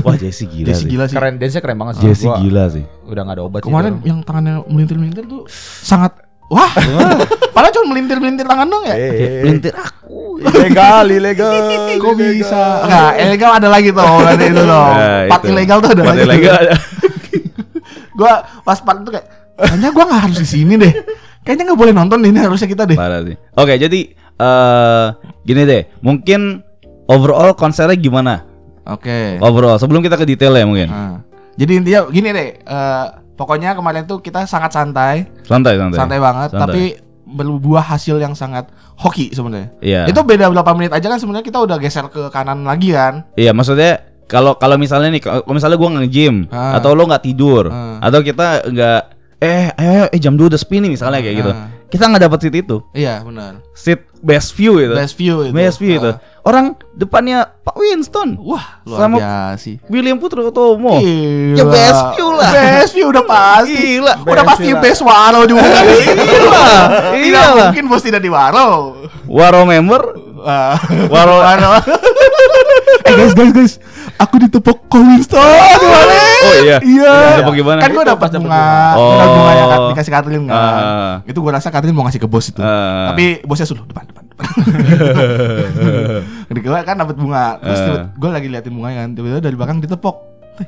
[0.00, 1.14] wah Jesse gila Jesse sih gila sih.
[1.14, 2.04] Keren dance keren banget sih.
[2.06, 3.66] Jesse Gua gila sih Udah gak ada obat sih.
[3.66, 4.06] Kemarin itu.
[4.06, 5.44] yang tangannya melintir-melintir tuh
[5.82, 6.16] sangat
[6.46, 6.70] wah.
[7.54, 8.94] Padahal cuma melintir-melintir tangan dong ya.
[8.94, 10.05] Kayak melintir aku
[10.48, 11.54] ilegal, ilegal.
[12.02, 12.62] Kok bisa?
[12.84, 14.94] Enggak, ilegal ada lagi tuh, ada itu dong.
[14.94, 15.50] Nah, Part itu.
[15.50, 16.26] ilegal tuh ada Part lagi.
[16.26, 16.74] ilegal ada.
[18.18, 18.32] Gua
[18.64, 20.92] pas part itu kayak kayaknya gua nggak harus di sini deh.
[21.40, 22.96] Kayaknya nggak boleh nonton ini harusnya kita deh.
[22.96, 23.36] Parah sih.
[23.52, 25.06] Oke, jadi eh
[25.42, 26.64] gini deh, mungkin
[27.06, 28.42] overall konsernya gimana?
[28.84, 29.36] Oke.
[29.38, 30.88] Overall, sebelum kita ke detail ya mungkin.
[30.88, 31.20] Nah,
[31.54, 33.04] jadi intinya gini deh, eh,
[33.34, 35.98] pokoknya kemarin tuh kita sangat santai, Santai, santai.
[35.98, 36.62] santai banget, Santai.
[36.62, 36.82] tapi
[37.26, 39.74] berbuah hasil yang sangat hoki sebenarnya.
[39.82, 40.02] Iya.
[40.06, 43.26] Itu beda berapa menit aja kan sebenarnya kita udah geser ke kanan lagi kan.
[43.34, 46.78] Iya, maksudnya kalau kalau misalnya nih, kalau misalnya gua nge-gym Ah.
[46.78, 47.98] atau lo nggak tidur Ah.
[47.98, 49.00] atau kita nggak
[49.36, 51.52] eh ayo, ayo eh jam 2 udah sepi nih misalnya kayak gitu.
[51.52, 51.68] Ah.
[51.86, 52.76] Kita nggak dapet seat itu.
[52.96, 53.60] Iya benar.
[53.76, 54.90] Seat best view itu.
[54.96, 55.52] Best view itu.
[55.52, 56.10] Best view itu.
[56.12, 56.18] Ah.
[56.42, 58.38] Orang depannya Pak Winston.
[58.40, 59.76] Wah, luar Sama- biasa sih.
[59.92, 60.98] William Putro Tomo.
[60.98, 61.58] Gila.
[61.58, 62.50] Ya best view lah.
[62.50, 63.76] Best view udah pasti.
[63.76, 64.14] Gila.
[64.24, 64.80] Udah pasti lah.
[64.82, 65.62] best waro juga.
[65.76, 66.14] Iya.
[67.12, 67.68] Tidak Iya lah.
[67.70, 68.96] mungkin bos tidak di waro.
[69.28, 70.02] Waro member.
[70.46, 70.78] Ah.
[71.12, 71.42] Waro
[73.06, 73.72] eh guys guys guys,
[74.16, 75.38] aku ditepok Ko Winston
[75.76, 76.16] gimana?
[76.38, 76.76] Oh iya.
[76.80, 77.12] Iya.
[77.34, 77.78] Ditepok gimana?
[77.80, 78.62] Kan gue Itu dapat bunga, bunga.
[78.94, 79.88] bunga bunga yang Oh.
[79.90, 80.56] dikasih Katrin kan.
[80.56, 81.12] Ah.
[81.22, 82.58] Itu gue rasa Katrin mau ngasih ke bos itu.
[82.58, 83.10] Ah.
[83.10, 84.46] Tapi bosnya suruh depan depan depan.
[86.48, 87.44] Jadi gue kan dapat bunga.
[87.58, 88.02] Terus Ah.
[88.10, 89.08] gue lagi liatin bunganya kan.
[89.12, 90.16] Tiba-tiba dari belakang ditepok.
[90.56, 90.66] Eh,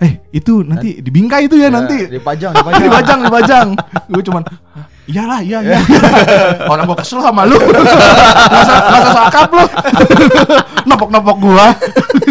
[0.00, 2.08] Eh, itu nanti dibingkai itu ya nanti.
[2.08, 3.18] dipajang, Dibajang, dipajang.
[3.22, 3.66] dibajang.
[4.08, 5.82] Gue cuman "Hah, Iyalah, iya, iya.
[6.70, 7.58] Orang gua kesel sama lu.
[7.58, 9.66] Masa masa sakap lu.
[10.92, 11.66] Nopok-nopok gua.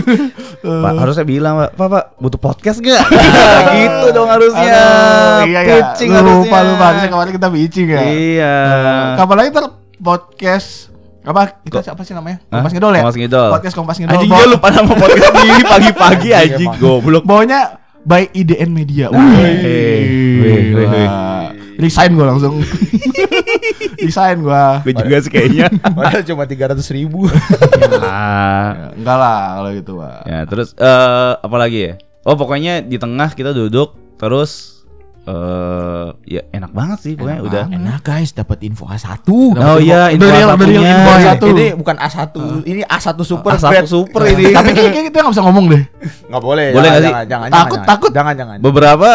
[0.85, 3.01] Pak, harusnya bilang Pak, Pak, Pak, butuh podcast gak?
[3.01, 4.77] Nah, gitu dong harusnya.
[5.41, 5.73] Aduh, iya ya.
[5.73, 6.61] Pitching Lupa harusnya.
[6.69, 7.99] lupa harusnya kemarin kita pitching ya.
[8.05, 8.55] Iya.
[9.17, 9.65] Kapan lagi ntar
[9.97, 12.41] podcast apa kita siapa sih namanya?
[12.49, 12.61] Hah?
[12.61, 13.01] Kompas Ngidol ya?
[13.05, 13.49] Kompas Ngidol.
[13.53, 14.13] Podcast Kompas Ngidol.
[14.17, 17.23] Anjing gue lupa nama podcast ini pagi-pagi Iya, anjing goblok.
[17.25, 17.59] Bawanya
[18.05, 19.05] by IDN Media.
[19.13, 19.21] Wih,
[20.41, 21.09] wih, wih, wih.
[21.81, 22.61] Resign gua langsung.
[24.05, 24.79] Resign gua.
[24.81, 25.67] Gue juga sih kayaknya.
[25.81, 27.25] Padahal cuma 300 ribu.
[27.99, 28.69] Ah.
[28.81, 30.19] Ya, enggak lah kalau gitu, Pak.
[30.23, 31.93] Ya, terus eh apa lagi ya?
[32.21, 34.77] Oh, pokoknya di tengah kita duduk terus
[35.21, 37.63] eh ya enak banget sih pokoknya Enak udah.
[37.65, 37.77] banget.
[37.77, 39.21] Enak guys, dapat info A1.
[39.29, 40.81] Oh iya, info yang satunya.
[40.81, 41.41] info Ini, A1.
[41.45, 42.21] ini bukan A1,
[42.65, 43.89] ini A1 super A1 grade.
[43.89, 44.43] super ini.
[44.49, 45.83] Tapi kayaknya kita nggak bisa ngomong deh.
[46.25, 46.67] Nggak boleh.
[46.73, 47.11] Boleh jangan, nggak sih?
[47.11, 48.11] Jangan, jangan, Takut, jangan, takut.
[48.11, 48.57] Jangan, jangan.
[48.61, 49.09] Beberapa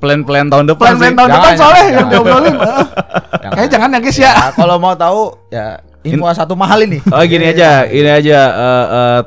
[0.00, 1.16] plan-plan tahun depan Plan-plan sih.
[1.16, 2.12] tahun Jangan, depan soalnya jangan, yang jangan.
[2.12, 2.54] diobrolin.
[2.54, 2.58] Eh,
[3.40, 3.52] Jangan.
[3.52, 4.32] Kayaknya jangan ya guys ya.
[4.32, 5.66] Ya, kalau mau tahu ya
[6.00, 6.98] info A1 mahal ini.
[7.06, 9.20] Oh gini aja, ini aja eh, eh,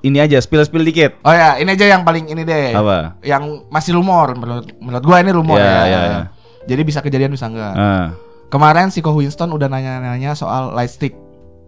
[0.00, 1.16] ini aja spill-spill dikit.
[1.20, 2.72] Oh ya, ini aja yang paling ini deh.
[2.72, 3.18] Apa?
[3.20, 5.64] Yang masih rumor menurut menurut gua ini rumor ya.
[5.84, 6.20] iya, iya.
[6.64, 7.72] Jadi bisa kejadian bisa enggak.
[7.72, 8.06] Ah.
[8.48, 11.12] Kemarin si Ko Winston udah nanya-nanya soal light stick.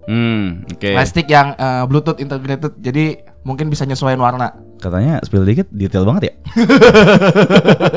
[0.05, 0.89] Hmm, oke.
[0.91, 2.73] Light stick yang eh, Bluetooth integrated.
[2.77, 4.57] Jadi mungkin bisa nyesuaiin warna.
[4.81, 6.35] Katanya spill dikit detail banget ya.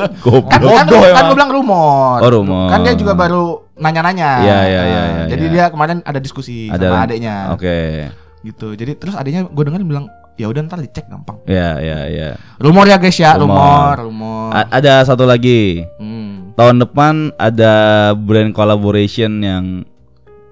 [0.04, 0.48] Kan, Goblok.
[0.48, 1.26] kan, kan emang.
[1.28, 2.16] gue bilang rumor.
[2.22, 2.68] Oh, rumor.
[2.70, 3.44] Kan dia juga baru
[3.76, 4.30] nanya-nanya.
[4.40, 5.52] Iya, iya, iya, iya, Jadi iya.
[5.52, 7.36] dia kemarin ada diskusi Ada sama adiknya.
[7.52, 7.76] Oke.
[8.44, 8.66] Gitu.
[8.78, 11.40] Jadi terus adiknya gue dengerin bilang, ya udah ntar dicek gampang.
[11.44, 12.28] Ya, ya, ya.
[12.58, 13.52] Rumor ya guys ya, Rumor.
[13.52, 14.48] rumor, rumor.
[14.54, 15.84] A- ada satu lagi.
[15.98, 16.54] Hmm.
[16.54, 17.72] Tahun depan ada
[18.14, 19.64] brand collaboration yang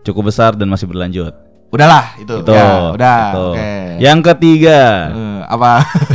[0.02, 1.32] cukup besar dan masih berlanjut.
[1.72, 2.34] Udahlah itu.
[2.36, 2.52] Itu.
[2.52, 3.20] Ya, udah.
[3.24, 3.44] itu.
[3.56, 3.72] Oke.
[3.96, 4.80] Yang ketiga.
[5.08, 5.72] Eh, apa?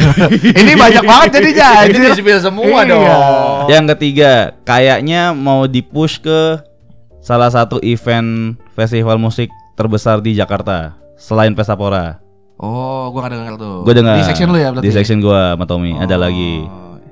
[0.61, 1.69] Ini banyak banget jadinya.
[1.81, 2.91] Ini Jadi di-spill semua Iya.
[2.93, 3.05] dong.
[3.65, 6.61] Yang ketiga, kayaknya mau dipush ke
[7.19, 12.21] salah satu event festival musik terbesar di Jakarta selain Pestapora.
[12.57, 13.81] Oh, gua gak denger tuh.
[13.81, 14.85] Gue dengar Di section lu ya berarti.
[14.85, 16.21] Di section gua sama Tommy ada Oh.
[16.21, 16.53] lagi.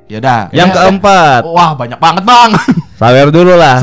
[0.05, 0.53] Ya udah.
[0.53, 2.53] Yang Ya, keempat, Wah, banyak banget, Bang.
[2.95, 3.75] sawer dulu lah.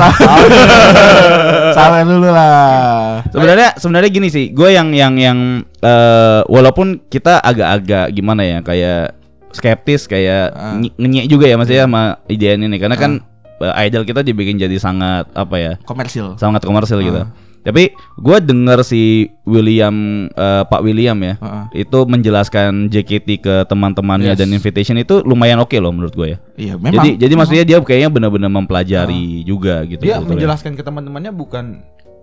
[1.73, 3.23] Sabar dulu lah.
[3.29, 5.39] Sebenarnya sebenarnya gini sih, gue yang yang yang
[5.79, 9.17] eh, walaupun kita agak-agak gimana ya kayak
[9.53, 10.75] skeptis kayak Ah.
[10.75, 13.21] nge- ngenyek juga ya Mas ya sama ide ini karena kan
[13.59, 16.37] eh, idol kita dibikin jadi sangat apa ya Komersil.
[16.37, 17.23] sangat komersil gitu.
[17.63, 19.03] Tapi gue denger si
[19.43, 19.95] William
[20.29, 21.65] eh, Pak William ya Heeh.
[21.81, 24.39] itu menjelaskan JKT ke teman-temannya Yes.
[24.39, 26.39] dan invitation itu lumayan oke loh menurut gue ya.
[26.55, 26.95] Iya, memang.
[26.97, 30.01] jadi jadi maksudnya dia kayaknya benar-benar mempelajari juga gitu.
[30.01, 30.31] Dia sebetulnya.
[30.33, 31.65] menjelaskan ke teman-temannya bukan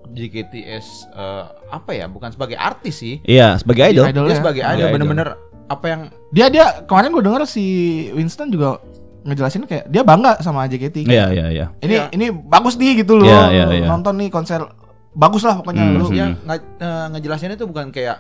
[0.10, 3.22] JKTS eh, apa ya, bukan sebagai artis sih.
[3.22, 4.06] Iya sebagai idol.
[4.06, 4.38] Idol Dia ya.
[4.38, 5.28] sebagai Sebagai idol bener-bener
[5.66, 7.66] apa yang Dia dia kemarin gue denger si
[8.12, 8.82] Winston juga
[9.22, 11.06] ngejelasin kayak dia bangga sama JKT.
[11.06, 11.66] Iya iya iya.
[11.78, 12.04] Ini Iya.
[12.12, 13.24] ini bagus nih gitu loh.
[13.24, 13.88] Iya, iya, iya.
[13.88, 14.64] Nonton nih konser
[15.12, 16.06] bagus lah pokoknya Hmm, lu.
[16.06, 16.14] hmm.
[16.14, 18.18] dia nge- eh, ngejelasinnya itu bukan kayak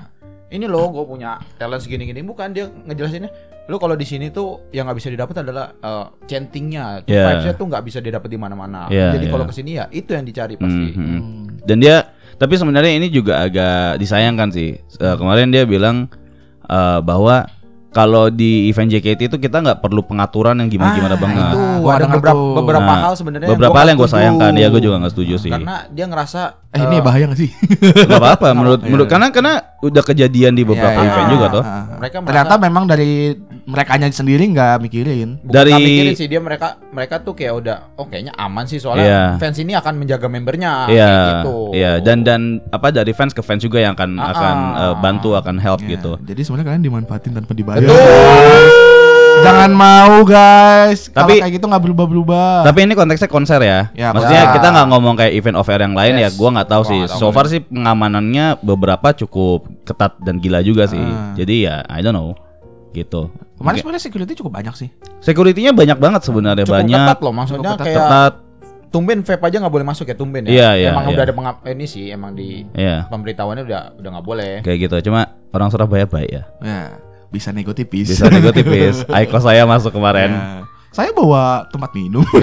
[0.49, 3.29] ini loh gue punya talent segini-gini bukan dia ngejelasinnya
[3.69, 7.27] lu kalau di sini tuh yang nggak bisa didapat adalah eh, chantingnya tuh Yeah.
[7.29, 9.31] vibesnya tuh nggak bisa didapat di mana-mana Yeah, jadi yeah.
[9.31, 11.09] kalau ke sini ya itu yang dicari pasti Hmm, hmm.
[11.13, 11.45] Hmm.
[11.61, 11.95] Dan dia
[12.35, 14.71] tapi sebenarnya ini juga agak disayangkan sih.
[14.79, 16.07] Eh, kemarin dia bilang
[16.65, 17.45] eh, bahwa
[17.89, 21.45] kalau di event JKT itu kita nggak perlu pengaturan yang gimana-gimana Ah, banget.
[21.47, 22.53] itu Gua ada beberapa tuh.
[22.55, 25.35] beberapa Nah, hal sebenarnya Beberapa gua hal yang gue sayangkan, ya gue juga nggak setuju
[25.35, 25.49] sih.
[25.49, 27.49] karena dia ngerasa Eh ini eh, bahaya gak sih?
[27.81, 29.11] Gak apa-apa menurut Iya, menurut iya.
[29.11, 31.09] karena karena udah kejadian di beberapa Iya, iya.
[31.09, 31.63] event juga toh.
[31.97, 33.11] Mereka ternyata merasa- memang dari
[33.69, 35.37] mereka sendiri nggak mikirin.
[35.39, 39.05] bukan dari- mikirin sih dia mereka mereka tuh kayak udah oh kayaknya aman sih soalnya
[39.05, 39.23] Iya.
[39.37, 41.57] fans ini akan menjaga membernya Iya, kayak gitu.
[41.71, 44.83] iya dan dan apa dari fans ke fans juga yang akan Ah, akan ah.
[44.83, 46.17] eh, bantu akan help Ya, gitu.
[46.19, 47.79] Jadi sebenarnya kalian dimanfaatin tanpa dibayar.
[47.79, 48.65] Betul.
[49.39, 51.07] Jangan mau guys.
[51.07, 52.67] Tapi- kayak gitu nggak berubah-berubah.
[52.67, 53.87] Tapi ini konteksnya konser ya.
[53.95, 54.55] Ya, Maksudnya konser.
[54.59, 56.27] kita nggak ngomong kayak event off air yang lain ya.
[56.27, 56.35] Yes.
[56.35, 56.99] Gua nggak tahu Gua sih.
[57.07, 60.99] So far sih pengamanannya beberapa cukup ketat dan gila juga sih.
[60.99, 61.31] Ah.
[61.33, 62.35] Jadi ya I don't know
[62.91, 63.29] gitu.
[63.55, 64.89] Kemarin sebenarnya security cukup banyak sih.
[65.19, 66.99] Security-nya banyak banget sebenarnya Cukup banyak.
[67.05, 68.33] ketat loh maksudnya Cukup kayak Ketat.
[68.89, 70.49] tumben vape aja nggak boleh masuk ya tumben ya.
[70.49, 71.13] Iya, iya, Emang iya.
[71.13, 74.53] udah ada pengap eh, ini sih emang di Iya, pemberitahuannya udah udah nggak boleh.
[74.65, 74.95] kayak gitu.
[75.11, 75.21] Cuma
[75.51, 76.43] orang Surabaya baik ya.
[76.59, 76.97] Ya,
[77.29, 78.09] bisa nego tipis.
[78.09, 79.05] Bisa nego tipis.
[79.15, 80.33] Aiko saya masuk kemarin.
[80.33, 80.65] Ya.
[80.89, 82.25] Saya bawa tempat minum.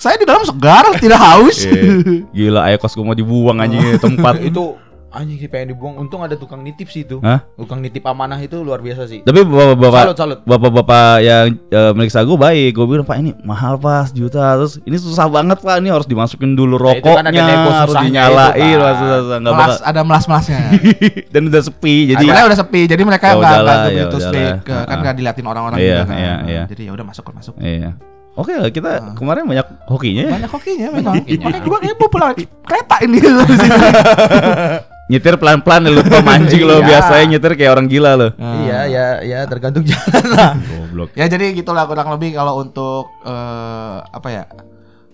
[0.00, 1.66] saya di dalam segar, tidak haus.
[1.66, 2.24] Iya.
[2.32, 4.40] Gila Aiko gua mau dibuang anjing di tempat.
[4.40, 4.78] itu
[5.10, 5.96] anjing sih pengen dibuang.
[5.96, 7.18] Untung ada tukang nitip sih itu.
[7.18, 7.40] Hah?
[7.54, 9.20] Tukang nitip amanah itu luar biasa sih.
[9.20, 10.38] Tapi bapak-bapak Salut salut.
[10.42, 14.94] bapak-bapak yang eh, meriksa gue baik gue bilang pak ini mahal pak sejuta terus ini
[14.94, 18.54] susah banget pak ini harus dimasukin dulu Ya, itu kan rokoknya ada nego harus dinyalain
[18.54, 18.92] itu, Pak.
[18.94, 20.60] susah, susah, Melas, bakal ada melas-melasnya.
[21.32, 24.28] dan udah sepi jadi Akhirnya udah sepi, jadi mereka Ya nggak nggak ya begitu udahlah.
[24.28, 26.16] strict, ke- kan nggak diliatin orang-orang Iya, juga kan.
[26.16, 26.62] iya, iya.
[26.66, 27.54] Jadi ya udah masuk lah masuk.
[27.58, 27.90] iya
[28.34, 29.14] oke lah, kita Ah.
[29.14, 30.32] kemarin banyak hokinya ya.
[30.32, 31.14] Banyak hokinya memang.
[31.16, 31.44] hokinya.
[31.44, 32.30] Makanya gua kayak mau pulang
[32.62, 33.18] kereta ini.
[35.08, 36.86] nyetir pelan-pelan lu Tom anjing lo Iya.
[36.86, 40.52] biasanya nyetir kayak orang gila lo Iya ya ya tergantung jalan lah.
[40.54, 44.44] goblok ya jadi gitulah kurang lebih kalau untuk eh, apa ya?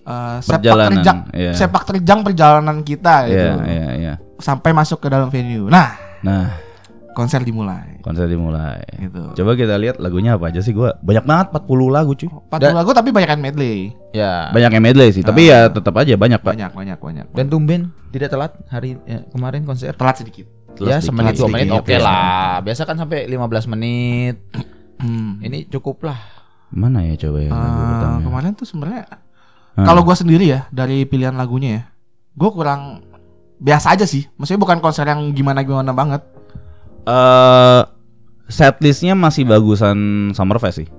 [0.03, 1.51] eh, sepak Perjalanan, terjang iya.
[1.51, 3.39] sepak terjang perjalanan kita gitu.
[3.39, 5.65] iya iya iya Sampai masuk ke dalam venue.
[5.65, 6.59] Nah, nah
[7.15, 9.31] konser dimulai konser dimulai gitu.
[9.33, 12.91] coba kita lihat lagunya apa aja sih gua banyak banget 40 lagu cuy 40 lagu
[12.91, 13.95] tapi banyak kan medley.
[14.11, 14.51] Ya.
[14.51, 15.65] banyak yang medley sih tapi Ah.
[15.65, 17.25] ya tetap aja banyak pak Banyak, banyak, banyak.
[17.31, 19.91] Dan tumben tidak telat hari ya, kemarin konser.
[19.91, 20.45] telat sedikit.
[20.75, 21.07] ya sedikit.
[21.07, 21.99] semenit dua menit oke ya.
[21.99, 22.59] lah.
[22.59, 24.35] Biasa kan sampai 15 menit.
[24.97, 25.39] Hmm.
[25.39, 26.19] Ini cukup lah.
[26.67, 28.17] mana ya coba ya lagu pertama?
[28.21, 29.03] kemarin tuh sebenarnya
[29.73, 29.83] Hmm.
[29.83, 31.81] kalau gua sendiri ya dari pilihan lagunya ya,
[32.33, 33.03] gue kurang
[33.57, 34.23] biasa aja sih.
[34.33, 36.23] Maksudnya bukan konser yang gimana-gimana banget.
[37.05, 37.81] Eh
[38.49, 40.89] setlistnya masih bagusan Summerfest sih.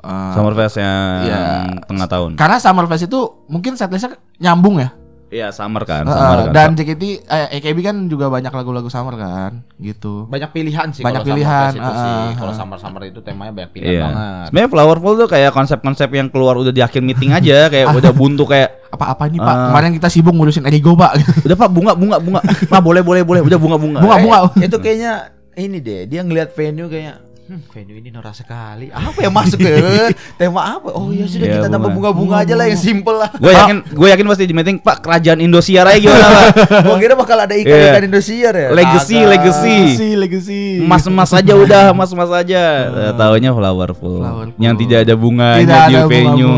[0.00, 1.40] Eh, Summerfest yang iya.
[1.84, 2.30] tengah tahun.
[2.38, 4.92] Karena Summerfest itu mungkin setlistnya nyambung ya.
[5.26, 6.54] Iya, summer kan, Eh, summer kan.
[6.54, 10.30] dan JKT, eh, AKB kan juga banyak lagu-lagu summer kan, gitu.
[10.30, 12.14] Banyak pilihan sih Banyak kalau pilihan, Summer itu ah, sih.
[12.38, 12.56] Kalau ah.
[12.56, 14.02] summer-summer itu temanya banyak pilihan Iya.
[14.06, 14.46] banget.
[14.46, 18.46] Sebenarnya Flowerful tuh kayak konsep-konsep yang keluar udah di akhir meeting aja, kayak udah buntu
[18.46, 19.50] kayak Apa-apa ini Pak?
[19.50, 19.66] Ah.
[19.74, 21.18] Kemarin kita sibuk ngurusin Erigo Pak.
[21.50, 22.40] udah Pak bunga bunga bunga.
[22.46, 23.98] Pak boleh boleh boleh, udah bunga bunga.
[23.98, 24.38] Bunga, Eh, bunga.
[24.62, 25.12] Itu kayaknya
[25.58, 28.90] ini deh, dia ngelihat venue kayak Hmm, venue ini norak sekali.
[28.90, 29.70] Apa yang masuk ke
[30.40, 30.90] tema apa?
[30.90, 32.10] Oh iya sudah Ya, kita tambah bunga.
[32.10, 33.30] bunga-bunga aja lah yang simple lah.
[33.32, 36.46] Gue yakin gue yakin pasti di meeting Pak kerajaan Indosiar aja gimana Pak?
[36.86, 37.62] Gua kira bakal ada Iya.
[37.62, 38.68] ikan-ikan Indosiar ya.
[38.74, 39.30] Legacy, Kagak.
[39.30, 39.76] legacy.
[39.78, 40.62] Legacy, legacy.
[40.82, 42.62] Emas-emas aja udah, emas-emas aja.
[42.90, 44.18] Eh, Taunya flowerful.
[44.18, 44.58] Flowerful.
[44.58, 46.54] Yang tidak ada bunganya Tidak di ada venue.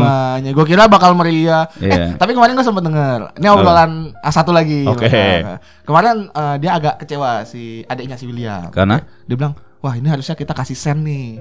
[0.49, 1.69] Gue kira bakal meriah.
[1.77, 1.93] Iya.
[1.93, 3.37] Eh, tapi kemarin gue sempat denger.
[3.37, 4.89] Ini obrolan ah, satu lagi.
[4.89, 5.05] Oke.
[5.05, 8.69] Nah, Kemarin eh, dia agak kecewa si adiknya si William.
[8.69, 11.39] Karena Dia bilang, "Wah, ini harusnya kita kasih sen nih."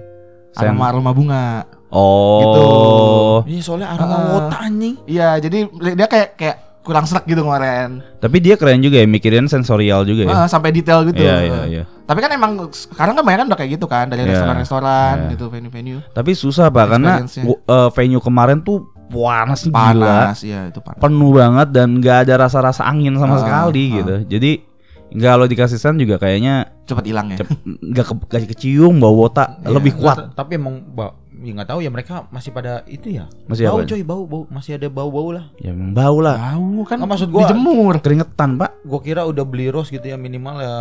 [0.51, 0.65] Sen.
[0.67, 1.47] Aroma aroma bunga.
[1.89, 2.65] oh Gitu.
[3.49, 4.25] Iya soalnya aroma Ah.
[4.31, 4.97] wota anjing.
[5.05, 5.59] Iya, jadi
[5.95, 8.01] dia kayak kayak kurang serak gitu kemarin.
[8.17, 10.33] Tapi dia keren juga ya mikirin sensorial juga ya.
[10.35, 11.21] Ah, sampai detail gitu.
[11.21, 11.83] Iya iya iya.
[12.03, 14.33] Tapi kan emang sekarang kan banyak kan udah kayak gitu kan dari Iya.
[14.35, 15.29] restoran-restoran Iya.
[15.33, 16.01] gitu venue-venue.
[16.11, 19.73] Tapi susah pak karena eh, venue kemarin tuh panas gila,
[20.29, 21.01] Panas, iya itu panas.
[21.01, 23.93] penuh banget dan nggak ada rasa-rasa angin sama Ah, sekali ah.
[23.97, 24.15] gitu.
[24.29, 24.51] Jadi
[25.11, 27.39] kalau dikasih sen juga kayaknya Cepat hilang ya.
[27.39, 29.73] cep- nggak ke, nggak kecium bau wota Iya.
[29.73, 30.33] lebih kuat.
[30.33, 30.85] Tapi emang
[31.39, 33.31] ya nggak tahu ya mereka masih pada itu ya.
[33.47, 33.87] Masih bau apa?
[33.87, 35.45] coy, bau bau masih ada bau-bau lah.
[35.57, 36.35] Ya bau lah.
[36.37, 37.95] Tahu kan Nggak, maksud gua- dijemur.
[37.99, 38.71] Keringetan pak.
[38.83, 40.75] Gua kira udah beli rose gitu ya minimal ya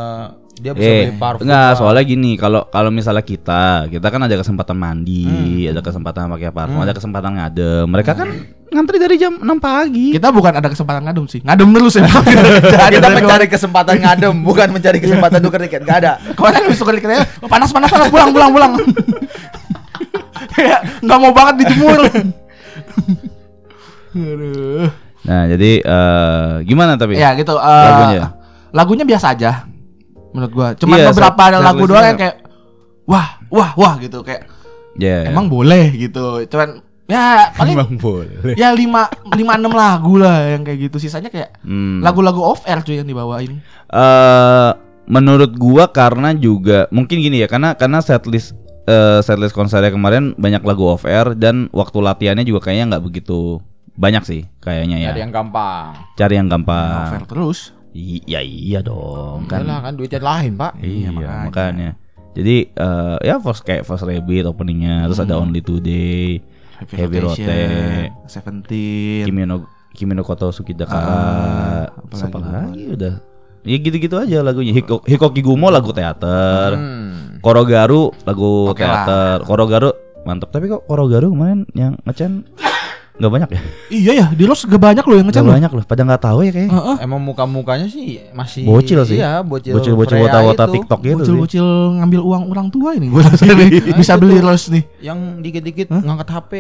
[0.57, 1.45] dia bisa Eh, beli parfum.
[1.45, 1.77] enggak, lah.
[1.77, 5.29] soalnya gini, kalau kalau misalnya kita, kita kan ada kesempatan mandi,
[5.63, 7.85] ada kesempatan pakai parfum, ada kesempatan ngadem.
[7.85, 8.29] Mereka kan
[8.67, 10.11] ngantri dari jam 6 pagi.
[10.11, 11.45] Kita bukan ada kesempatan ngadem sih.
[11.45, 12.09] Ngadem terus ya.
[12.89, 15.85] kita mencari kesempatan ngadem, bukan mencari kesempatan tukar tiket.
[15.85, 16.11] Gak ada.
[16.33, 18.71] Kemarin habis tukar dikit oh, panas panas panas pulang pulang pulang.
[20.57, 21.99] Kayak nggak mau banget dijemur.
[24.13, 24.87] Aduh.
[25.21, 27.15] Nah, jadi eh, gimana tapi?
[27.15, 27.53] Ya gitu.
[27.53, 28.25] eh, Lagunya?
[28.67, 29.63] lagunya biasa aja
[30.31, 30.67] menurut gua.
[30.73, 32.35] Cuman Iya, beberapa ada lagu doang yang kayak
[33.03, 34.45] wah wah wah gitu kayak
[34.95, 35.29] Ya.
[35.29, 36.43] emang boleh gitu.
[36.47, 38.53] Cuman ya paling Emang boleh.
[38.55, 40.97] ya lima lima enam lagu lah yang kayak gitu.
[40.99, 42.01] Sisanya kayak Hmm.
[42.01, 43.61] lagu-lagu off air cuy yang dibawain.
[43.87, 44.71] eh
[45.07, 48.51] menurut gua karena juga mungkin gini ya, karena karena setlist
[48.87, 53.59] eh, setlist konsernya kemarin banyak lagu off air dan waktu latihannya juga kayaknya nggak begitu
[53.93, 55.09] banyak sih kayaknya ya.
[55.11, 55.91] Ada yang gampang.
[56.13, 57.09] Cari yang Off gampang.
[57.13, 57.59] air terus.
[57.91, 59.65] I- ya iya dong Kan kan.
[59.65, 60.77] lah kan duitnya lain, Pak.
[60.77, 61.43] Iya, makanya.
[61.43, 61.89] makanya.
[62.31, 66.37] Jadi eh, ya first kayak first rabbit openingnya, terus ada only today,
[66.93, 68.29] Heavy Rotation, Rote.
[68.29, 69.25] Seventeen.
[69.25, 73.15] Kimi no Kimi no Koto Sukidakara, Ah, terus apalagi apa lagi udah.
[73.61, 74.71] Ya gitu-gitu aja lagunya.
[74.71, 77.39] Hiko, Hikoki Gumo lagu teater, Hmm.
[77.39, 79.03] Korogaru lagu Oke lah.
[79.03, 79.89] teater, Korogaru
[80.23, 80.49] mantap.
[80.49, 82.43] Tapi kok Korogaru kemarin yang ngecen
[83.17, 83.61] nggak banyak ya?
[83.89, 85.41] Iya ya, di Los gak banyak loh yang ngecen.
[85.41, 85.49] loh.
[85.51, 85.83] banyak loh.
[85.83, 86.69] Pada nggak tahu ya kayaknya.
[86.71, 86.95] Heeh.
[87.01, 89.17] Emang muka-mukanya sih masih Bocil sih.
[89.17, 89.73] Iya, bocil.
[89.73, 90.73] Bocil-bocil wota-wota itu.
[90.77, 91.33] TikTok gitu sih.
[91.33, 91.65] Bocil-bocil
[91.97, 94.37] ngambil uang orang tua ini gue rasa nih bisa beli.
[94.37, 94.85] Los nih.
[95.01, 96.51] Yang dikit-dikit ngangkat HP,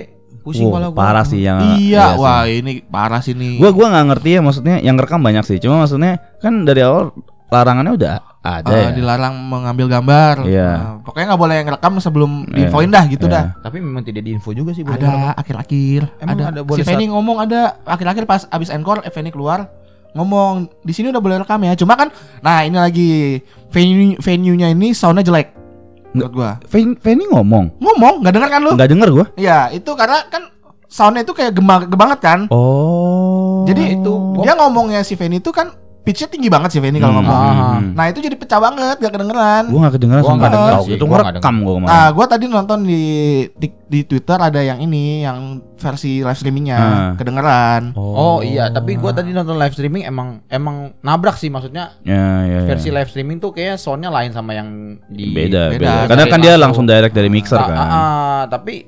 [0.47, 0.97] pusing Wah, kepala gua.
[0.97, 2.23] parah sih yang iya, sih.
[2.23, 3.59] wah ini parah sih nih.
[3.59, 5.59] Gua gua nggak ngerti ya maksudnya yang rekam banyak sih.
[5.59, 7.11] Cuma maksudnya kan dari awal
[7.47, 8.89] larangannya udah ada Eh, ya.
[8.95, 10.47] dilarang mengambil gambar.
[10.47, 10.69] Iya.
[10.71, 12.55] Nah, pokoknya nggak boleh ngerekam sebelum Iya.
[12.55, 13.33] diinfoin dah gitu Iya.
[13.35, 13.45] dah.
[13.59, 14.95] Tapi memang tidak diinfo juga sih boleh.
[14.95, 16.01] Ada akhir-akhir.
[16.17, 16.43] Emang ada.
[16.49, 19.67] ada si boleh Fanny ngomong ada akhir-akhir pas abis encore, eh, Fanny keluar
[20.11, 21.75] ngomong di sini udah boleh rekam ya.
[21.75, 22.07] Cuma kan,
[22.39, 23.11] nah ini lagi
[23.69, 25.51] venue venue-nya ini soundnya jelek.
[26.15, 26.51] Menurut gua.
[26.69, 28.71] Feni ngomong, Ngomong, nggak dengar kan lu?
[28.75, 29.25] nggak denger gua.
[29.35, 30.51] Iya, itu karena kan
[30.87, 32.39] soundnya itu kayak gema banget kan.
[32.51, 33.67] Oh.
[33.67, 34.13] Jadi itu.
[34.43, 35.75] dia ngomongnya si Fanny itu kan
[36.07, 37.35] pitch-nya tinggi banget si Fanny kalau Hmm, ngomong.
[37.35, 37.51] Ah.
[37.75, 37.91] hmm.
[37.91, 39.63] Nah itu jadi pecah banget, gak kedengeran.
[39.67, 40.37] Gua nggak kedengeran sumpah.
[40.37, 41.91] nggak denger Tahu, sih, Itu gua nggak ngerekam gua kemarin.
[41.91, 43.03] Nah, gue tadi nonton di,
[43.51, 45.39] di di Twitter ada yang ini, yang
[45.75, 47.11] versi live streamingnya Ah.
[47.13, 47.91] kedengeran.
[47.93, 52.57] Oh iya, tapi gua tadi nonton live streaming emang emang nabrak sih maksudnya Ya, ya,
[52.57, 52.59] ya.
[52.65, 54.69] versi live streaming tuh kayak soundnya lain sama yang
[55.05, 55.83] di beda, Beda.
[55.99, 56.07] beda.
[56.07, 57.75] Karena kan dia langsung direct dari mixer Ah, kan.
[57.75, 58.87] ah, ah, tapi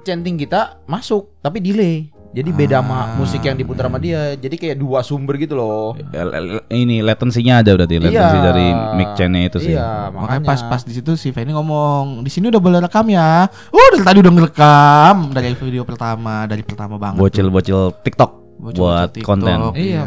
[0.00, 2.12] centing kita masuk tapi delay.
[2.28, 3.04] Jadi beda sama Ah.
[3.14, 4.34] musik yang diputar sama dia.
[4.34, 5.96] Jadi kayak dua sumber gitu loh.
[5.96, 8.44] L- L- ini latensinya ada berarti latensi Iya.
[8.44, 9.72] dari mic chain-nya itu sih.
[9.72, 13.08] Iya, Makanya makanya pas pas di situ si Fanny ngomong, di sini udah boleh rekam
[13.08, 13.48] ya.
[13.66, 17.16] Oh, dari tadi udah ngerekam dari video pertama, dari pertama banget.
[17.18, 19.58] Bocil-bocil TikTok Bocil-bocil buat TikTok, konten.
[19.72, 20.04] Iya.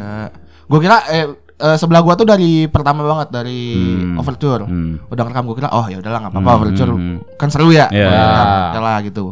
[0.64, 1.26] Gue kira eh,
[1.58, 4.16] eh, sebelah gua tuh dari pertama banget dari Hmm.
[4.16, 4.64] Overture.
[4.64, 5.02] Hmm.
[5.08, 6.92] Udah ngerekam gue kira, oh ya udahlah nggak apa-apa Hmm, Overture
[7.36, 7.90] kan seru ya.
[7.90, 8.08] Iya.
[8.08, 8.48] Boleh rekam.
[8.72, 9.26] Ya lah gitu.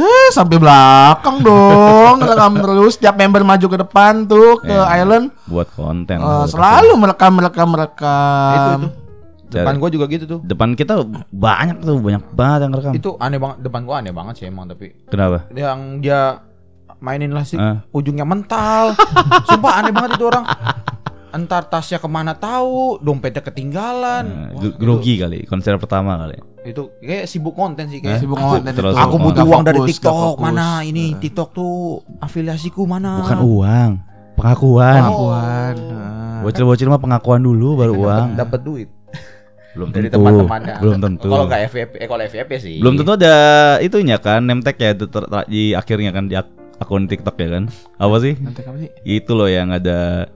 [0.00, 4.88] Eh sampai belakang dong rekam terus tiap member maju ke depan tuh ke Iya.
[4.98, 6.16] island buat konten.
[6.16, 8.80] eh, Buat selalu merekam merekam merekam.
[8.80, 8.88] itu
[9.44, 9.58] itu.
[9.58, 10.38] Depan gua juga gitu tuh.
[10.40, 12.92] Depan kita banyak tuh, banyak banget yang rekam.
[12.94, 15.50] Itu aneh banget depan gua aneh banget sih emang tapi Kenapa?
[15.52, 16.38] yang dia
[16.96, 17.82] mainin lastik Ah.
[17.90, 18.94] ujungnya mental.
[19.48, 20.44] Sumpah aneh banget itu orang.
[21.30, 24.24] Entar tasnya ke mana tahu, dompetnya ketinggalan.
[24.24, 26.42] Nah, Wah, grogi kali, konser pertama kali.
[26.60, 28.18] Itu, kayak sibuk konten sih Eh, kayak.
[28.18, 30.26] Sibuk aku, konten aku Nggak butuh uang dari fokus, nggak TikTok.
[30.28, 30.42] fokus.
[30.42, 31.74] Mana ini TikTok tuh
[32.18, 33.22] afiliasiku mana?
[33.22, 33.90] Bukan uang,
[34.34, 34.94] pengakuan.
[34.98, 35.74] Pengakuan.
[35.88, 36.40] Nah.
[36.40, 38.26] Bocil-bocil mah pengakuan dulu baru uang.
[38.34, 38.88] dapat duit.
[39.70, 40.18] Belum dari tentu.
[40.18, 40.76] teman-temannya.
[40.82, 41.28] Belum tentu.
[41.28, 42.76] Kalau nggak FVP, eh kalau FVP sih.
[42.78, 43.34] Belum tentu ada
[43.78, 47.48] itunya kan, name tag ya ter- ter- di akhirnya kan di ak- akun TikTok ya
[47.52, 47.64] kan.
[47.94, 48.34] Apa sih?
[48.34, 48.90] Nanti apa sih?
[49.04, 50.26] Itu loh yang ada?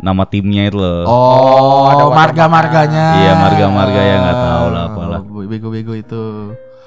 [0.00, 1.04] Nama timnya itu loh.
[1.04, 3.06] Oh, ada marga-marganya.
[3.16, 5.20] Iya, marga-marga yang nggak tahu lah apalah.
[5.22, 6.24] Oh, Bego-bego itu.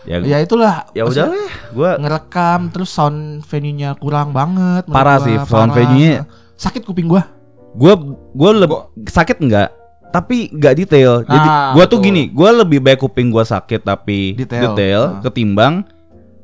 [0.04, 0.84] Ya, Ya itulah.
[0.92, 6.28] ya udah lah, gua ngerekam terus sound venue-nya kurang banget Parah gua, sih, sound venue-nya.
[6.54, 7.24] sakit kuping gua
[7.72, 7.96] gua
[8.30, 9.72] gua lebih sakit enggak?
[10.12, 11.24] Tapi nggak detail.
[11.24, 12.06] Jadi Nah, gua tuh betul.
[12.06, 14.62] gini, gua lebih baik kuping gua sakit tapi Detail.
[14.70, 15.22] detail, Ah.
[15.24, 15.88] ketimbang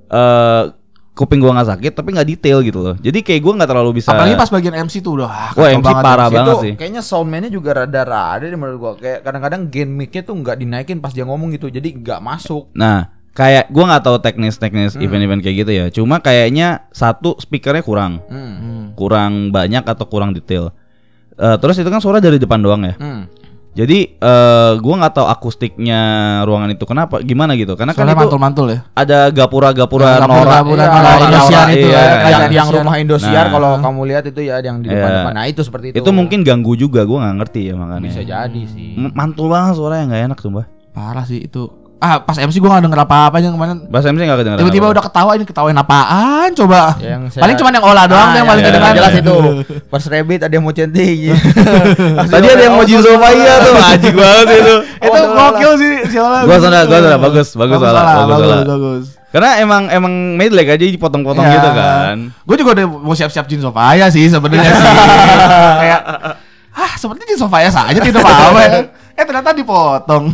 [0.08, 0.64] eh
[1.20, 2.96] kuping gua nggak sakit tapi nggak detail gitu loh.
[2.96, 4.10] Jadi kayak gua nggak terlalu bisa.
[4.10, 6.34] apalagi pas bagian MC tuh udah ah, Wah, MC parah MC.
[6.34, 6.74] banget itu sih.
[6.74, 8.92] kayaknya soundman-nya juga rada-rada deh menurut gua.
[8.96, 11.68] Kayak kadang-kadang gain mic-nya tuh nggak dinaikin pas dia ngomong gitu.
[11.68, 12.72] Jadi nggak masuk.
[12.72, 15.04] Nah, kayak gua nggak tahu teknis-teknis Hmm.
[15.04, 15.86] event-event kayak gitu ya.
[15.90, 18.96] Cuma kayaknya satu speakernya kurang, Hmm.
[18.96, 20.72] Kurang banyak atau kurang detail.
[21.34, 22.96] Eh, terus itu kan suara dari depan doang ya.
[22.96, 23.28] Hmm.
[23.70, 26.02] Jadi eh gua nggak tahu akustiknya
[26.44, 27.78] ruangan itu kenapa, gimana gitu.
[27.78, 30.54] Karena kan soalnya itu mantul-mantul ya ada gapura-gapura Gapura- norak.
[30.60, 33.52] gapura Iya, norak iya, Indosiar itu iya, ya, yang, yang rumah Indosiar Nah.
[33.52, 35.00] kalau kamu lihat itu ya yang di Iya.
[35.00, 35.32] depan.
[35.32, 35.98] Nah itu seperti itu.
[35.98, 38.04] Itu mungkin ganggu juga, gua nggak ngerti ya makanya.
[38.04, 38.98] bisa jadi sih.
[38.98, 40.66] Mantul banget suaranya nggak enak sumpah.
[40.90, 44.40] parah sih itu ah pas MC gua gak denger apa-apa aja kemarin Bahasa MC nggak
[44.40, 44.60] kedengeran.
[44.60, 48.34] tiba-tiba udah ketawa ini ketawain apaan coba Yang saya- paling cuma yang olah doang Ah,
[48.34, 49.36] yang ya, paling ya, kedengeran jelas itu.
[49.92, 51.18] Pas rabbit ada yang mau centing.
[52.32, 54.76] Tadi ada yang mau Jin Sofia tuh, anjing banget itu.
[54.98, 59.50] itu gokil sih si olah Gua salah, gua salah, bagus, bagus salah, bagus bagus Karena
[59.60, 61.54] emang emang medley aja dipotong-potong Ya.
[61.54, 62.16] gitu kan.
[62.42, 64.74] Gue juga udah mau siap-siap Jin Sofaya sih sebenarnya sih.
[65.84, 66.02] Kayak
[66.72, 68.72] ah seperti Jin Sofaya saja tidak apa-apa ya.
[69.14, 70.32] Eh ternyata dipotong.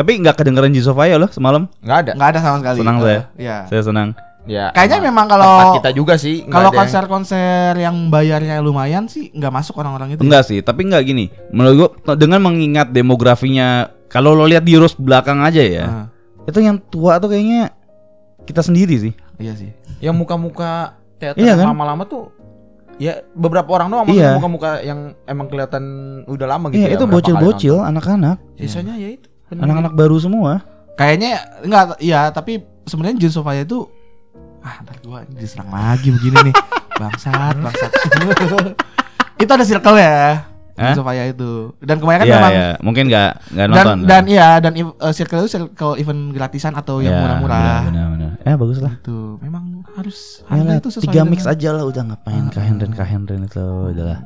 [0.00, 1.68] Tapi nggak kedengeran Jin Sofia loh semalam.
[1.84, 2.12] Nggak ada.
[2.16, 2.78] Nggak ada sama sekali.
[2.80, 3.20] Senang Eh, saya.
[3.36, 3.56] Iya.
[3.68, 4.08] Saya senang.
[4.48, 4.72] Ya.
[4.72, 6.40] Kayaknya emang memang kalau- kita juga sih.
[6.40, 10.24] nggak Kalau konser-konser yang bayarnya lumayan sih nggak masuk orang-orang itu.
[10.24, 11.28] Enggak sih, tapi enggak gini.
[11.52, 15.84] Menurut gua dengan mengingat demografinya kalau lo lihat di Rus belakang aja ya.
[15.84, 16.06] Ah,
[16.48, 17.68] Itu yang tua tuh kayaknya
[18.42, 19.12] kita sendiri sih.
[19.36, 19.70] iya sih.
[20.00, 21.76] yang muka-muka teater Iya kan?
[21.76, 22.32] lama-lama tuh
[22.96, 24.36] ya beberapa orang doang Iya.
[24.36, 25.84] muka-muka yang emang kelihatan
[26.24, 28.36] udah lama gitu Iya, ya, itu bocil-bocil, anak-anak.
[28.56, 29.28] sisanya ya itu.
[29.52, 30.62] Anak-anak baru semua.
[30.94, 33.88] Kayaknya enggak iya tapi sebenarnya Jin Sofaya itu
[34.60, 36.54] ah ntar gua diserang lagi begini nih.
[37.00, 37.90] Bangsat, bangsat.
[39.42, 40.44] itu ada circle ya.
[40.76, 40.92] Hah?
[40.92, 41.72] Jin Sofaya itu.
[41.78, 42.68] Dan kemarin kan Iya, memang iya.
[42.78, 43.98] Mungkin enggak enggak dan nonton.
[44.06, 48.30] dan iya dan uh, circle itu circle event gratisan atau yang Iya, murah-murah Benar, benar.
[48.40, 48.92] Eh, bagus lah.
[48.94, 52.50] itu memang harus Ya harga lah, itu tiga mix dengan- aja lah udah ngapain Ah.
[52.50, 54.20] kahenren kahenren itu udahlah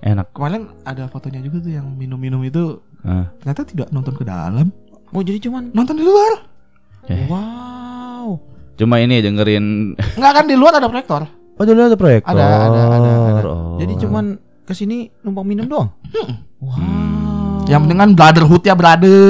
[0.00, 4.70] enak kemarin ada fotonya juga tuh yang minum-minum itu Ah, ternyata tidak nonton ke dalam.
[5.14, 6.32] Oh jadi cuman nonton di luar.
[7.08, 7.24] Eh.
[7.30, 8.36] wow.
[8.78, 9.96] Cuma ini dengerin.
[9.96, 11.22] Nggak kan di luar ada proyektor.
[11.58, 12.38] Oh dulu ada proyektor.
[12.38, 13.42] Ada, ada, ada, ada.
[13.48, 13.78] Oh.
[13.80, 15.90] jadi cuman ke sini numpang minum doang?
[16.58, 17.66] Wow.
[17.68, 19.20] Yang penting kan brotherhood ya brother.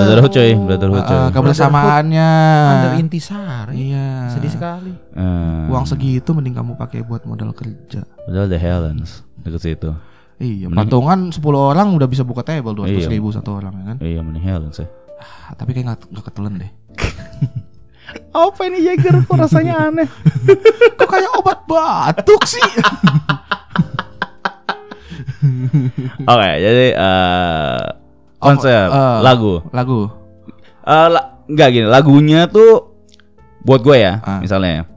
[0.00, 1.18] Brotherhood coy, brotherhood coy.
[1.20, 2.30] Uh, kebersamaannya.
[2.72, 4.32] Under intisari iya.
[4.32, 4.92] Sedih sekali.
[5.12, 8.08] Eh, uang segitu mending kamu pakai buat modal kerja.
[8.24, 9.92] Padahal The Helens deket situ.
[10.40, 13.08] Iya Mending- patungan 10 orang udah bisa buka table 200 Iya.
[13.08, 14.88] ribu satu orang ya kan Iya, mending Helens ya.
[15.20, 16.70] Ah, tapi kayak nggak nggak ketelan deh
[18.32, 20.08] Apa ini Jager kok rasanya aneh?
[20.98, 22.58] kok kayak obat batuk sih
[26.22, 27.80] Oke, jadi eh
[28.38, 29.18] konsep Oh, eh.
[29.20, 29.54] lagu.
[29.70, 30.00] lagu
[30.80, 32.96] Eh la- nggak gini, lagunya tuh
[33.60, 34.40] buat gue ya, Ah.
[34.40, 34.88] misalnya.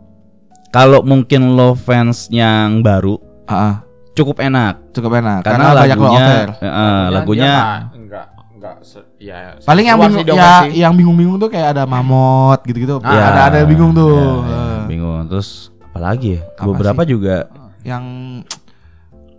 [0.69, 3.75] Kalau mungkin lo fans yang baru ah ah,
[4.13, 7.53] cukup enak cukup enak karena, karena, banyak lo lagunya offer eh, eh, lagunya
[7.91, 13.01] enggak enggak se- ya paling yang bingung ya yang bingung-bingung tuh kayak ada mamot gitu-gitu
[13.01, 15.21] Ah, Ya, ada ada yang bingung tuh ya, ya, bingung.
[15.27, 15.49] Terus
[15.83, 16.41] apalagi ya?
[16.55, 17.09] Apa Beberapa sih?
[17.09, 17.35] juga
[17.81, 18.03] yang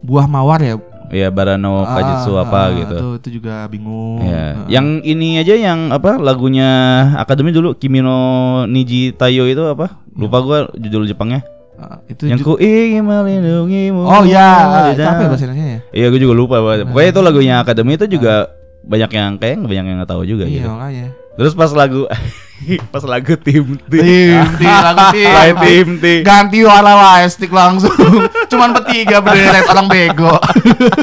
[0.00, 0.74] buah mawar ya
[1.08, 2.96] ya Barano Ah, Kajitsu ah, apa ah, gitu.
[2.96, 4.66] itu, itu juga bingung Ya, Ah.
[4.68, 6.68] yang ini aja yang apa lagunya
[7.14, 8.18] Akademi dulu Kimino
[8.66, 10.00] Niji Tayo itu apa?
[10.12, 11.42] Lupa gua judul Jepangnya.
[11.74, 14.06] Ah, itu yang ku ingin melindungimu.
[14.06, 15.80] oh ya ya dalam- bahasa Indonesia ya?
[15.90, 16.56] Iya, gue juga lupa.
[16.58, 16.87] Pak.
[16.87, 20.62] Pokoknya itu lagunya Akademi itu juga banyak yang kayak banyak yang nggak tahu juga iya
[20.62, 20.68] gitu.
[20.70, 21.07] makanya.
[21.34, 22.07] Terus pas lagu
[22.94, 24.07] pas lagu tim tim
[24.62, 26.20] tim lagu tim tim tim.
[26.22, 26.94] ganti warna
[27.26, 27.90] stick langsung.
[28.55, 30.30] Cuman bertiga berderet orang bego.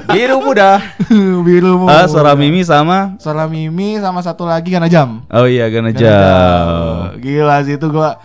[0.07, 0.79] Biru muda.
[1.43, 3.19] Biru Ah, suara Mimi sama?
[3.19, 5.19] Suara mimi sama satu lagi karena jam.
[5.27, 7.19] Oh iya, Karena Jam.
[7.19, 8.15] gila sih itu gua ah,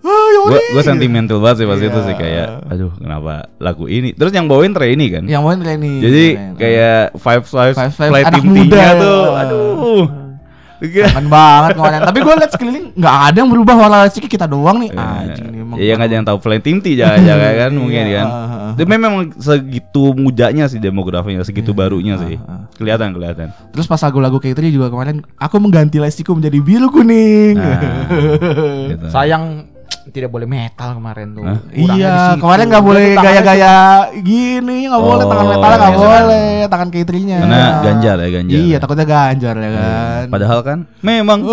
[0.00, 0.60] Gue Yori.
[0.72, 1.88] gue sentimental banget sih pas Iya.
[1.88, 6.00] itu sih kayak aduh kenapa lagu ini terus yang bawain ini kan yang main ini
[6.00, 6.54] jadi Keren.
[6.56, 8.90] kayak five five Five Five play anak tim muda ya.
[8.96, 10.04] tuh aduh
[10.80, 12.00] Kangen banget kemarin.
[12.08, 14.96] Tapi gue liat sekeliling nggak ada yang berubah warna listrik kita doang nih.
[14.96, 15.76] Anjing ini emang.
[15.76, 18.26] Iya nggak ada yang tahu Flame Team T jangan-jangan kan mungkin Iya, kan.
[18.26, 18.72] ah, ah.
[18.80, 22.40] Dia memang segitu mudanya sih demografinya, segitu barunya sih.
[22.40, 22.64] ah.
[22.80, 23.52] Kelihatan kelihatan.
[23.76, 27.60] Terus pas lagu-lagu kayak itu juga kemarin aku mengganti listrikku menjadi biru kuning.
[27.60, 27.80] Nah,
[28.96, 29.04] gitu.
[29.12, 29.68] Sayang
[30.10, 31.42] tidak boleh metal kemarin tuh.
[31.70, 33.74] Di iya, kemarin nggak boleh gaya-gaya
[34.20, 37.38] gini, nggak boleh tangan Oh, metal nggak iya, boleh, tangan cateringnya.
[37.40, 38.58] Karena ganjar ya ganjar.
[38.58, 40.24] Iya, takutnya ganjar ya kan.
[40.28, 41.38] Padahal kan memang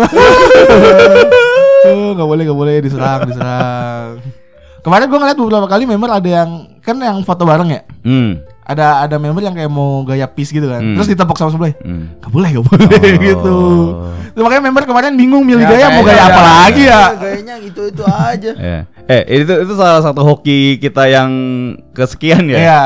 [1.78, 4.18] Tuh, nggak boleh nggak boleh diserang diserang.
[4.82, 6.50] Kemarin gue ngeliat beberapa kali member ada yang
[6.82, 7.82] kan yang foto bareng ya.
[8.02, 8.30] hmm,
[8.68, 10.78] Ada ada member yang kayak mau gaya peace gitu kan.
[10.78, 10.92] Hmm.
[10.92, 11.72] Terus ditepok sama sebelah.
[11.80, 12.20] hmm.
[12.20, 13.20] Gak boleh, gak boleh Oh.
[13.32, 13.56] gitu.
[14.28, 16.52] Itu makanya member kemarin bingung milih Ya, gaya mau gaya apa ada.
[16.62, 17.02] lagi ya.
[17.16, 18.50] Gayanya gitu itu aja.
[18.68, 18.80] Ya.
[19.08, 21.30] Eh, itu itu salah satu hoki kita yang
[21.90, 22.58] kesekian ya.
[22.58, 22.82] Iya.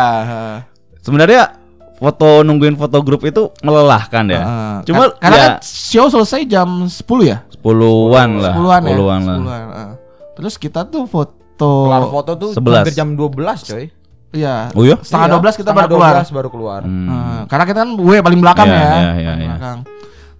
[1.00, 1.58] Sebenarnya
[1.92, 4.38] foto nungguin foto grup itu melelahkan ya.
[4.40, 4.74] Heeh.
[4.86, 7.42] Cuma Kar- karena ya kan show selesai jam 10 ya?
[7.48, 8.54] sepuluhan lah.
[8.54, 8.88] Sepuluhan ya.
[8.88, 9.34] Sepuluhan lah.
[9.34, 9.90] Sepuluhan, heeh.
[10.32, 12.70] Terus kita tuh foto Kelar foto tuh 11.
[12.76, 13.84] hampir jam 12 coy.
[14.32, 14.72] Iya.
[14.72, 14.96] Oh iya?
[14.98, 16.12] Setengah Iya, 12 kita setengah baru keluar.
[16.18, 16.80] 12 baru keluar.
[16.82, 17.06] Hmm.
[17.08, 18.82] Heeh, karena kita kan gue paling belakang Iya, ya.
[18.82, 19.48] iya, iya, iya.
[19.52, 19.78] belakang.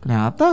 [0.03, 0.49] Ternyata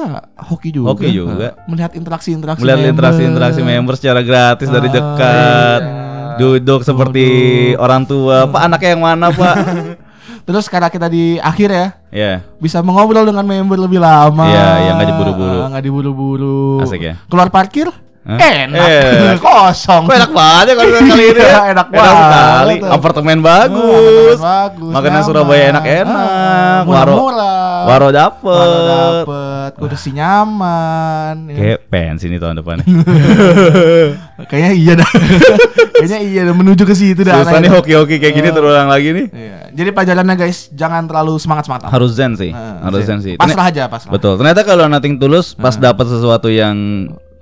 [0.46, 0.88] hoki juga.
[0.92, 1.48] Hoki juga.
[1.50, 1.66] Heeh.
[1.66, 2.92] Melihat interaksi-interaksi Melihat member.
[2.94, 5.82] interaksi-interaksi member secara gratis dari Ah, dekat.
[5.82, 6.08] iya.
[6.36, 7.28] Duduk seperti
[7.76, 8.48] orang tua.
[8.48, 9.56] Pak anaknya yang mana, Pak?
[10.48, 12.34] Terus karena kita di akhir ya, ya.
[12.58, 14.46] bisa mengobrol dengan member lebih lama.
[14.46, 15.58] Iya, yang nggak diburu-buru.
[15.58, 16.62] Ah, nggak diburu-buru.
[16.82, 17.14] Asik ya?
[17.28, 17.88] Keluar parkir?
[18.20, 18.68] Enak.
[18.68, 19.40] Enak.
[19.46, 20.04] Kosong.
[20.06, 21.48] Kok enak banget ya kalau kali ini ya?
[21.50, 22.14] Iya, enak banget.
[22.20, 22.76] sekali.
[22.86, 24.38] Apartemen bagus.
[24.38, 24.92] Ah, bagus.
[24.92, 25.22] Makanan.
[25.24, 26.28] Surabaya enak-enak.
[26.28, 27.80] Ah, Waro- Murah-murah.
[27.80, 28.70] Waro Waro dapet.
[28.86, 29.72] dapet.
[29.80, 31.36] Kursi nyaman.
[31.48, 32.78] Kayak pensi nih tahun depan.
[34.50, 35.10] Kayaknya iya dah.
[36.00, 37.40] Kayaknya iya dah menuju ke situ dah.
[37.42, 38.54] Susah nih hoki-hoki kayak gini Ah.
[38.54, 39.26] terulang lagi nih.
[39.30, 39.58] Iya.
[39.72, 41.88] Jadi pelajarannya guys, jangan terlalu semangat-semangat.
[41.88, 42.52] Harus zen sih.
[42.52, 43.36] Ah, Harus zen sih.
[43.36, 44.12] Pasrah aja, pasrah.
[44.12, 44.36] Betul.
[44.36, 46.76] Ternyata kalau nothing tulus pas dapat sesuatu yang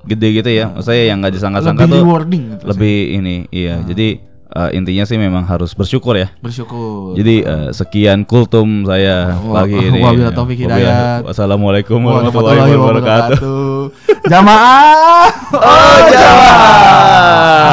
[0.08, 2.70] gede gitu ya, maksudnya yang nggak disangka-sangka Lebih tuh rewarding gitu sih.
[2.72, 3.36] lebih ini.
[3.50, 3.76] Iya.
[3.84, 4.08] Jadi
[4.48, 6.32] eh, intinya sih memang harus bersyukur ya.
[6.40, 7.14] bersyukur.
[7.14, 10.00] Jadi eh, sekian kultum saya Wa- pagi ini.
[10.00, 11.22] wabillahi hidayah.
[11.22, 13.92] Wassalamualaikum warahmatullahi wabarakatuh.
[14.26, 15.28] Jamaah.
[15.54, 17.68] Oh jamaah.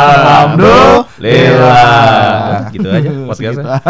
[1.25, 2.71] Alhamdulillah.
[2.71, 3.65] Gitu aja podcastnya.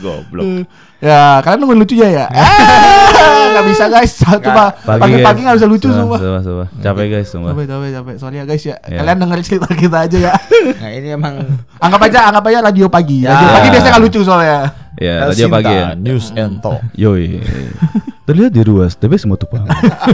[0.00, 0.64] Goblok.
[1.00, 2.26] Ya, kalian nungguin lucu ya ya.
[2.28, 4.12] Ah, Nggak bisa guys.
[4.20, 5.44] Coba Pagi, pagi-pagi guys.
[5.48, 6.16] nggak bisa lucu semua.
[6.20, 6.68] sumpah, sumpah.
[6.78, 7.50] Capek guys sumpah.
[7.50, 8.14] Capek, capek, capek.
[8.20, 8.76] Sorry ya guys ya.
[8.84, 8.98] Ya.
[9.00, 10.32] Kalian dengerin cerita kita aja ya.
[10.76, 11.34] Nah, ini emang
[11.80, 13.24] anggap aja, anggap aja radio pagi.
[13.24, 13.32] Ya.
[13.32, 14.58] Radio pagi biasanya nggak lucu soalnya.
[15.00, 15.96] Ya, radio pagi ya.
[15.96, 16.84] News and Talk.
[17.00, 17.40] Yoi.
[18.22, 19.64] Terlihat di ruas TB Simatupang.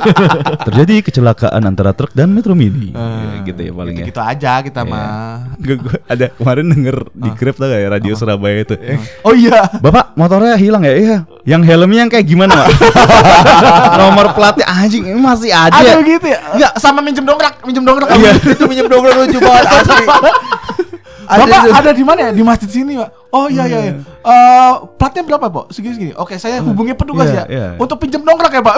[0.66, 2.95] Terjadi kecelakaan antara truk dan Metro Mini.
[2.95, 4.07] Ya, gitu ya paling ya.
[4.07, 4.89] Gitu aja kita Iya.
[4.89, 5.59] mah.
[5.59, 8.74] Gua- gua ada kemarin denger di Grab tau gak ya radio Surabaya itu.
[9.20, 9.68] Oh iya.
[9.74, 10.95] Bapak motornya hilang ya?
[10.95, 11.16] Iya.
[11.43, 12.68] Yang helmnya yang kayak gimana, Pak?
[14.01, 15.74] Nomor platnya anjing ini masih ada.
[15.74, 16.39] Ada gitu ya?
[16.55, 18.09] Enggak, sama minjem dongkrak, minjem dongkrak.
[18.12, 18.32] Iya.
[18.39, 20.05] itu minjem dongkrak lucu banget asli.
[21.27, 21.70] Bapak itu.
[21.74, 22.31] ada di mana ya?
[22.31, 23.09] Di masjid sini, Pak.
[23.31, 23.79] Oh iya iya.
[23.83, 23.93] iya.
[24.01, 25.64] Eh, platnya berapa, Pak?
[25.70, 26.12] Segini segini.
[26.14, 27.45] Oke, saya hubungi petugas Iya, ya.
[27.47, 27.66] iya.
[27.77, 28.74] Untuk pinjam dongkrak ya, Pak.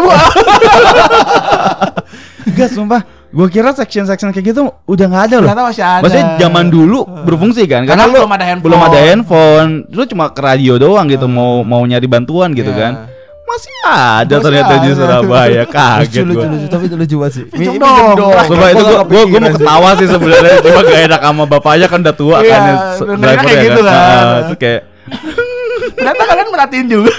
[2.46, 3.02] Enggak, sumpah.
[3.28, 5.48] Gua kira section-section kayak gitu udah nggak ada loh.
[5.52, 6.00] Ternyata masih ada.
[6.00, 7.84] Maksudnya zaman dulu berfungsi kan?
[7.84, 8.64] Karena lu belum ada handphone.
[8.64, 9.70] Belum ada handphone.
[9.92, 12.80] Lu cuma ke radio doang gitu mau mau nyari bantuan gitu Iya.
[12.80, 12.92] kan.
[13.48, 14.94] Masih ada Masih ternyata di ada.
[14.94, 15.62] Surabaya.
[15.74, 17.44] Kaget lucu, lucu, lucu, tapi itu lucu banget sih.
[17.48, 18.12] Pinjem Mi- dong.
[18.14, 18.32] dong.
[18.44, 21.98] Sumpah itu Gua gua, gua, mau ketawa sih sebenarnya cuma gak enak sama bapaknya kan
[22.00, 23.96] udah tua kan ya, driver kayak ya gitu kan.
[23.96, 24.82] Nah, itu kayak
[25.88, 27.12] Ternyata kalian merhatiin juga.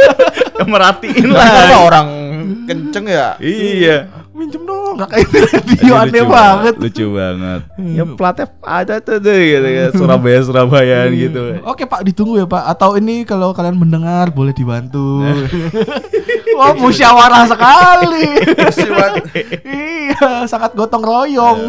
[0.72, 1.80] merhatiin Lah, kenapa lah.
[1.80, 2.08] orang
[2.66, 3.28] kenceng ya?
[3.38, 3.96] Iya.
[4.30, 4.62] minjem
[5.08, 6.74] kayak radio Aduh, aneh lucu banget.
[6.76, 7.60] Lucu banget.
[7.96, 9.90] Ya platnya ada tuh deh gitu kan.
[9.96, 11.40] Surabaya Surabayaan gitu.
[11.64, 15.24] Oke Pak ditunggu ya Pak Atau ini kalau kalian mendengar boleh dibantu
[16.58, 18.26] Wah musyawarah sekali
[19.64, 21.60] Iya sangat gotong royong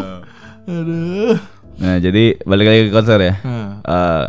[0.68, 1.38] Aduh
[1.82, 3.34] Nah, jadi balik lagi ke konser ya.
[3.42, 3.82] Hmm.
[3.82, 4.24] Eh,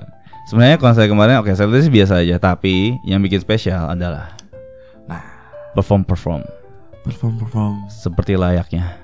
[0.49, 4.34] sebenarnya konser kemarin oke, saya sih biasa aja, tapi yang bikin spesial adalah
[5.06, 5.22] Nah
[5.76, 6.41] perform perform
[7.04, 9.04] perform perform seperti layaknya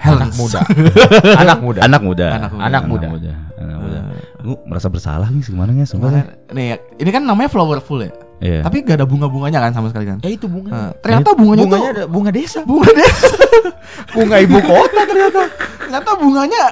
[0.00, 0.64] Anak muda.
[1.36, 1.80] Anak muda.
[1.84, 2.26] anak muda.
[2.32, 2.64] Anak muda.
[2.64, 3.32] Anak muda.
[3.60, 4.00] Anak muda.
[4.40, 6.08] Gue merasa bersalah nih sebenarnya sumpah.
[6.08, 8.08] Kemarin, nih ya, ini kan namanya flowerful ya
[8.40, 8.64] Iya.
[8.64, 10.72] Tapi gak ada bunga-bunganya kan sama sekali kan Ya itu bunga.
[10.72, 12.60] Nah, Ternyata bunganya, Bunganya tuh ada bunga desa.
[12.64, 13.28] Bunga desa
[14.16, 15.42] Bunga ibu kota ternyata.
[15.76, 16.62] Ternyata bunganya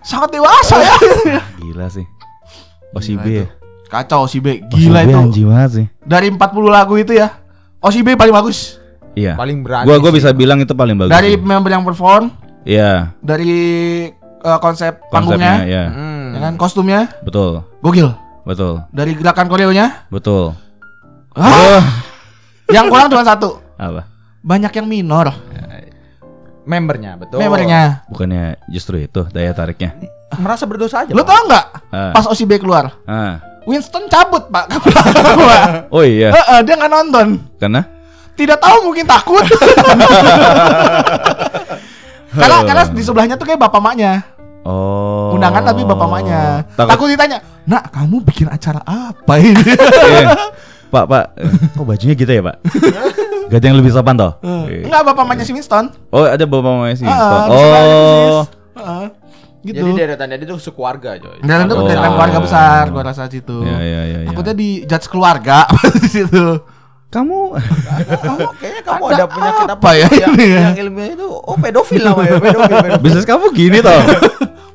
[0.00, 0.96] sangat dewasa ya
[1.60, 2.08] Gila sih.
[2.96, 3.46] OCB ya.
[3.92, 5.86] Kacau Be Gila OCB itu anjing banget sih.
[6.00, 6.40] Dari 40
[6.72, 7.28] lagu itu ya
[7.84, 8.80] OCB paling bagus
[9.12, 9.36] Iya.
[9.36, 9.86] Paling berani.
[9.86, 10.18] Gua gua sih.
[10.18, 11.10] bisa bilang itu paling bagus.
[11.10, 11.40] Dari sih.
[11.40, 12.32] member yang perform
[12.62, 13.12] Iya.
[13.18, 13.52] Dari
[14.18, 15.84] eh, konsep Konsepnya panggungnya ya.
[15.88, 16.26] Hmm.
[16.32, 16.52] ya kan?
[16.56, 17.60] Kostumnya Betul.
[17.80, 18.08] Gokil
[18.42, 18.82] Betul.
[18.88, 20.56] Dari gerakan koreonya Betul.
[21.32, 21.82] Hah?
[22.74, 24.08] Yang kurang cuma satu Apa?
[24.40, 25.28] Banyak yang minor
[26.62, 27.42] Membernya, betul.
[27.42, 28.06] membernya.
[28.06, 29.98] Bukannya justru itu daya tariknya?
[30.38, 31.10] Merasa berdosa aja.
[31.10, 31.66] Lo tau nggak?
[31.90, 32.14] Ah.
[32.14, 33.42] Pas OCB keluar, Ah.
[33.66, 34.70] Winston cabut pak.
[35.94, 37.26] Oh iya, Heeh, dia nggak nonton.
[37.58, 37.82] karena
[38.32, 39.44] Tidak tahu mungkin takut.
[42.32, 44.24] karena karena di sebelahnya tuh kayak bapak maknya.
[44.64, 45.36] oh.
[45.36, 46.64] Undangan tapi bapak maknya.
[46.72, 46.90] Takut.
[46.96, 49.56] Takut ditanya, "Nak, kamu bikin acara apa ini?"
[50.08, 50.32] Iya.
[50.92, 52.56] Pak, Pak, eh, kok bajunya gitu ya, Pak?
[53.48, 54.36] Gak ada yang lebih sopan toh?
[54.68, 54.84] Iya.
[54.84, 55.88] Enggak, bapak maknya si Winston.
[56.12, 57.08] Oh, ada bapak mamanya sih.
[57.08, 57.40] Ah, Winston.
[57.48, 57.56] persis.
[57.56, 58.42] Oh.
[58.76, 59.06] Heeh.
[59.62, 59.78] Gitu.
[59.80, 61.40] Jadi deretannya dia tuh sekeluarga, coy.
[61.40, 61.88] Dan itu Oh.
[61.88, 63.64] dari keluarga besar, gua rasa situ.
[63.64, 64.28] Ya, ya, ya, ya.
[64.28, 65.64] Takutnya di judge keluarga
[65.96, 66.44] di situ.
[67.12, 67.38] Kamu
[68.18, 70.60] kamu kayaknya kamu Ada ada, penyakit apa, apa ya yang, ini ya?
[70.64, 73.00] yang ilmiah itu oh pedofil namanya pedofil, pedofil.
[73.00, 74.00] bisnis kamu gini toh?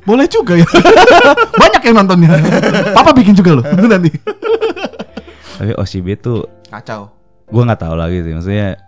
[0.00, 0.68] Boleh juga ya.
[1.60, 2.30] Banyak yang nontonnya.
[2.94, 4.08] Papa bikin juga loh nanti.
[5.58, 7.10] Tapi OCB tuh Kacau.
[7.44, 8.78] gua nggak tahu lagi sih maksudnya.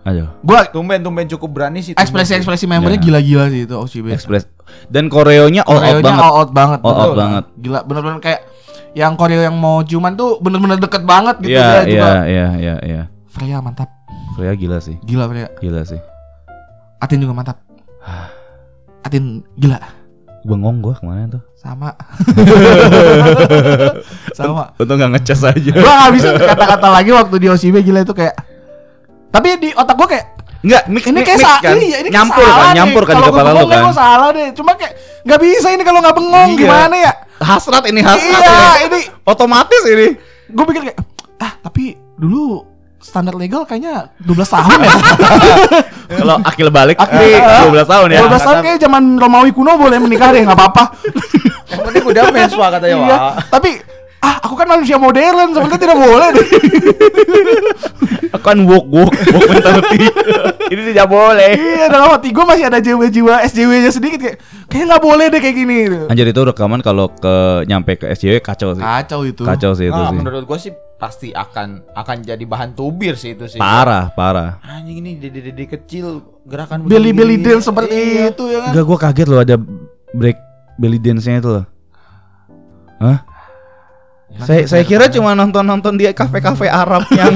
[0.00, 3.04] Aduh, Gua tumben tumben cukup berani sih ekspresi-ekspresi membernya Ya.
[3.04, 4.06] gila-gila sih itu OCB.
[4.10, 4.48] ekspres
[4.88, 6.22] dan koreonya all out Koreonya banget.
[6.24, 6.78] all out banget.
[6.80, 7.44] All out banget.
[7.56, 8.40] Gila, bener-bener kayak
[8.98, 11.86] yang koreo yang mau ciuman tuh bener-bener deket banget gitu Iya, dia juga.
[11.86, 13.02] iya, iya, iya, iya.
[13.30, 13.86] Freya mantap.
[14.34, 14.98] Freya gila sih.
[15.00, 15.46] Gila Freya.
[15.56, 16.00] Gila sih.
[16.98, 17.62] Atin juga mantap.
[19.06, 19.78] Atin gila.
[20.42, 21.42] Bengong gua ke mana tuh?
[21.54, 21.94] Sama.
[24.34, 24.74] Sama.
[24.74, 25.70] Untung nggak ngecas aja.
[25.72, 28.34] Gua gak bisa kata-kata lagi waktu di OCB gila itu kayak
[29.28, 30.26] tapi di otak gua kayak
[30.58, 31.78] Enggak, mik, ini kayak sa kan.
[31.78, 33.78] iya, ini nyampur kan, nyampur kan di Kalau kepala lu kan.
[33.78, 34.48] Gua salah deh.
[34.50, 34.92] Cuma kayak
[35.22, 36.58] nggak bisa ini kalau nggak bengong Iya.
[36.58, 37.12] gimana ya?
[37.38, 38.42] Hasrat ini hasrat.
[38.42, 38.86] Iya, ini.
[38.86, 40.08] ini otomatis ini.
[40.48, 40.98] gue pikir kayak
[41.44, 42.64] ah tapi dulu
[42.98, 44.94] standar legal kayaknya 12 tahun ya.
[46.18, 47.68] Kalau akil balik Akil, di ah.
[47.68, 48.20] 12 tahun ya.
[48.26, 50.84] 12 tahun kayak zaman Romawi kuno boleh menikah deh nggak apa-apa.
[51.68, 53.06] yang penting udah mens Pak, katanya iya.
[53.06, 53.32] Pak.
[53.52, 53.70] Tapi
[54.18, 56.46] ah aku kan manusia modern sebenarnya tidak boleh deh.
[58.30, 60.04] Akan walk walk walk mentality.
[60.72, 61.50] ini tidak boleh.
[61.54, 65.56] iya dalam hati gue masih ada jiwa-jiwa SJW-nya sedikit kayak kayaknya nggak boleh deh kayak
[65.56, 65.78] gini.
[66.06, 68.82] Anjir itu rekaman kalau ke nyampe ke SJW kacau sih.
[68.82, 69.42] Kacau itu.
[69.42, 70.14] Kacau sih itu Ah, sih.
[70.14, 73.56] menurut gua sih pasti akan akan jadi bahan tubir sih itu sih.
[73.56, 74.58] Parah, parah.
[74.62, 76.06] Anjing ini dede-dede kecil
[76.42, 77.54] gerakan Belly-belly begini.
[77.54, 78.24] dance seperti Iya.
[78.28, 78.70] itu ya kan.
[78.74, 79.56] Enggak gua kaget loh ada
[80.10, 80.38] break
[80.76, 81.64] belly dance-nya itu loh.
[82.98, 83.18] Hah?
[84.38, 87.34] Saya saya kira cuma nonton-nonton di kafe-kafe Arab yang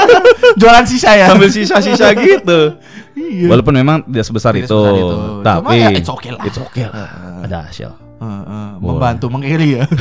[0.60, 1.30] Jualan sisa ya.
[1.30, 2.74] sambil sisa-sisa gitu.
[3.14, 3.46] Iya.
[3.46, 5.16] Walaupun memang tidak sebesar Tidak itu, sebesar itu.
[5.46, 6.42] tapi Cuma ya it's okay lah.
[6.42, 7.06] It's okay lah.
[7.46, 7.90] Ada hasil.
[8.20, 9.84] Heeh, membantu mengiri ya.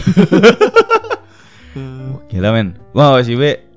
[2.29, 2.75] Gila men.
[2.91, 3.69] Wah, OSIB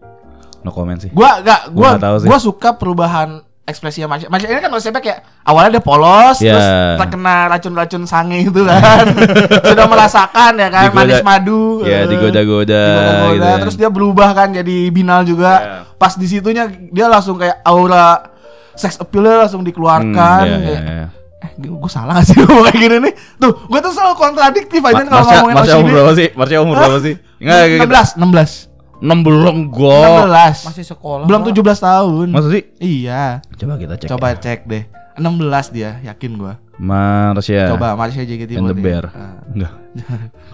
[0.62, 1.10] no comment sih.
[1.10, 2.28] Gua gak Gua gua nggak tahu sih.
[2.30, 4.26] gua suka perubahan ekspresinya Marsha.
[4.26, 6.50] Marsha ini kan OCP kayak awalnya dia polos Iya.
[6.50, 6.66] terus
[6.98, 9.04] terkena racun-racun sange itu kan.
[9.70, 11.62] Sudah merasakan ya kan Digoda- manis madu.
[11.82, 13.30] Ya eh, digoda-goda digoda-goda.
[13.30, 13.44] gitu.
[13.44, 13.56] kan.
[13.60, 15.52] Terus dia berubah kan jadi binal juga.
[15.54, 15.76] Iya.
[15.94, 18.34] Pas di situnya dia langsung kayak aura
[18.72, 20.42] sex appeal langsung dikeluarkan.
[20.42, 21.06] Hmm, iya, Kayak, iya, iya.
[21.42, 23.14] Eh, gue salah gak sih ngomong kayak gini nih?
[23.36, 26.28] Tuh, gue tuh selalu kontradiktif aja Ma- kalau ngomongin Marsha umur berapa sih?
[26.32, 27.14] Marsha umur berapa sih?
[27.38, 27.82] Enggak kayak gitu.
[28.18, 28.71] 16, 16.
[29.02, 30.30] 6 belum gua.
[30.30, 30.70] 16.
[30.70, 31.26] Masih sekolah.
[31.26, 31.50] Belum Pak.
[31.58, 32.26] 17 tahun.
[32.30, 32.62] Masa sih?
[32.78, 33.42] Iya.
[33.58, 34.08] Coba kita cek.
[34.08, 34.36] Coba ya.
[34.38, 34.82] cek deh.
[35.18, 36.54] 16 dia, yakin gua.
[36.78, 37.68] Marsha.
[37.74, 39.10] Coba Malaysia JKT And the Bear.
[39.10, 39.42] Ah.
[39.50, 39.72] Enggak.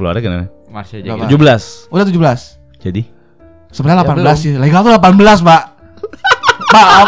[0.01, 0.33] Keluarnya kan?
[0.73, 1.29] Masih Nggak aja.
[1.29, 1.93] apa.
[1.93, 1.93] 17.
[1.93, 2.81] Udah 17.
[2.81, 3.03] Jadi
[3.69, 4.37] Sebenarnya Ya, 18 belum.
[4.41, 4.53] sih.
[4.57, 5.63] Legal tuh 18, Pak.
[6.73, 7.07] Pak,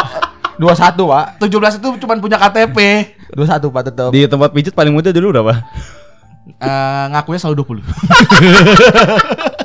[0.61, 1.25] 21, Pak.
[1.41, 2.77] 17 itu cuma punya KTP.
[3.33, 4.09] 21, Pak tetap.
[4.13, 5.57] di tempat pijit paling muda dulu berapa?
[6.61, 7.81] Eh, ngakunya selalu 20.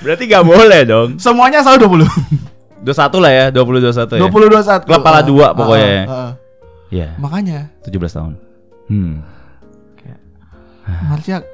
[0.00, 1.08] Berarti gak boleh dong.
[1.16, 2.82] Semuanya selalu 20.
[2.82, 4.20] 21 lah ya, 20 21 ya.
[4.24, 4.88] 20 21.
[4.88, 6.04] Klub pala dua Ah, pokoknya ya.
[6.06, 6.32] ah.
[6.90, 8.32] Iya, Makanya, 17 tahun.
[8.86, 9.20] Hmm.
[11.06, 11.44] Marsha,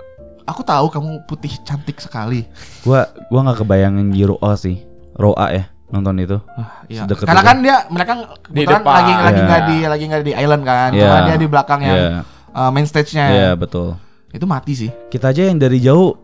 [0.42, 2.48] aku tahu kamu putih cantik sekali.
[2.80, 4.80] Gua gua nggak kebayangin Jiro A sih.
[5.12, 6.36] Roa ya nonton itu.
[6.50, 7.04] Ah, iya.
[7.04, 7.48] Sedekat Karena itu.
[7.48, 8.94] kan dia mereka kebetulan depan.
[8.94, 9.44] lagi lagi Iya.
[9.44, 10.90] nggak di lagi nggak di island kan.
[10.90, 11.02] Iya.
[11.02, 12.08] Cuma dia di belakang yang Iya,
[12.50, 13.24] uh, main stage-nya.
[13.28, 13.96] iya betul.
[14.30, 14.90] Itu mati sih.
[15.06, 16.16] Kita aja yang dari jauh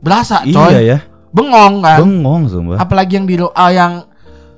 [0.00, 0.72] Berasa, iya coy.
[0.82, 0.98] ya.
[1.30, 1.98] Bengong kan.
[1.98, 2.76] Bengong sumpah.
[2.76, 3.92] Apalagi yang di Roa yang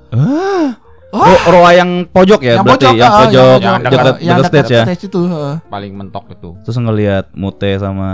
[0.09, 0.77] Ah.
[1.09, 4.37] Ro- Roa yang pojok ya yang berarti pojok, yang ah, pojok yang dekat dekat- yang
[4.39, 4.83] dekat stage ya.
[4.83, 5.55] stage itu heeh.
[5.63, 6.49] Paling mentok itu.
[6.61, 8.09] Terus ngelihat Mute sama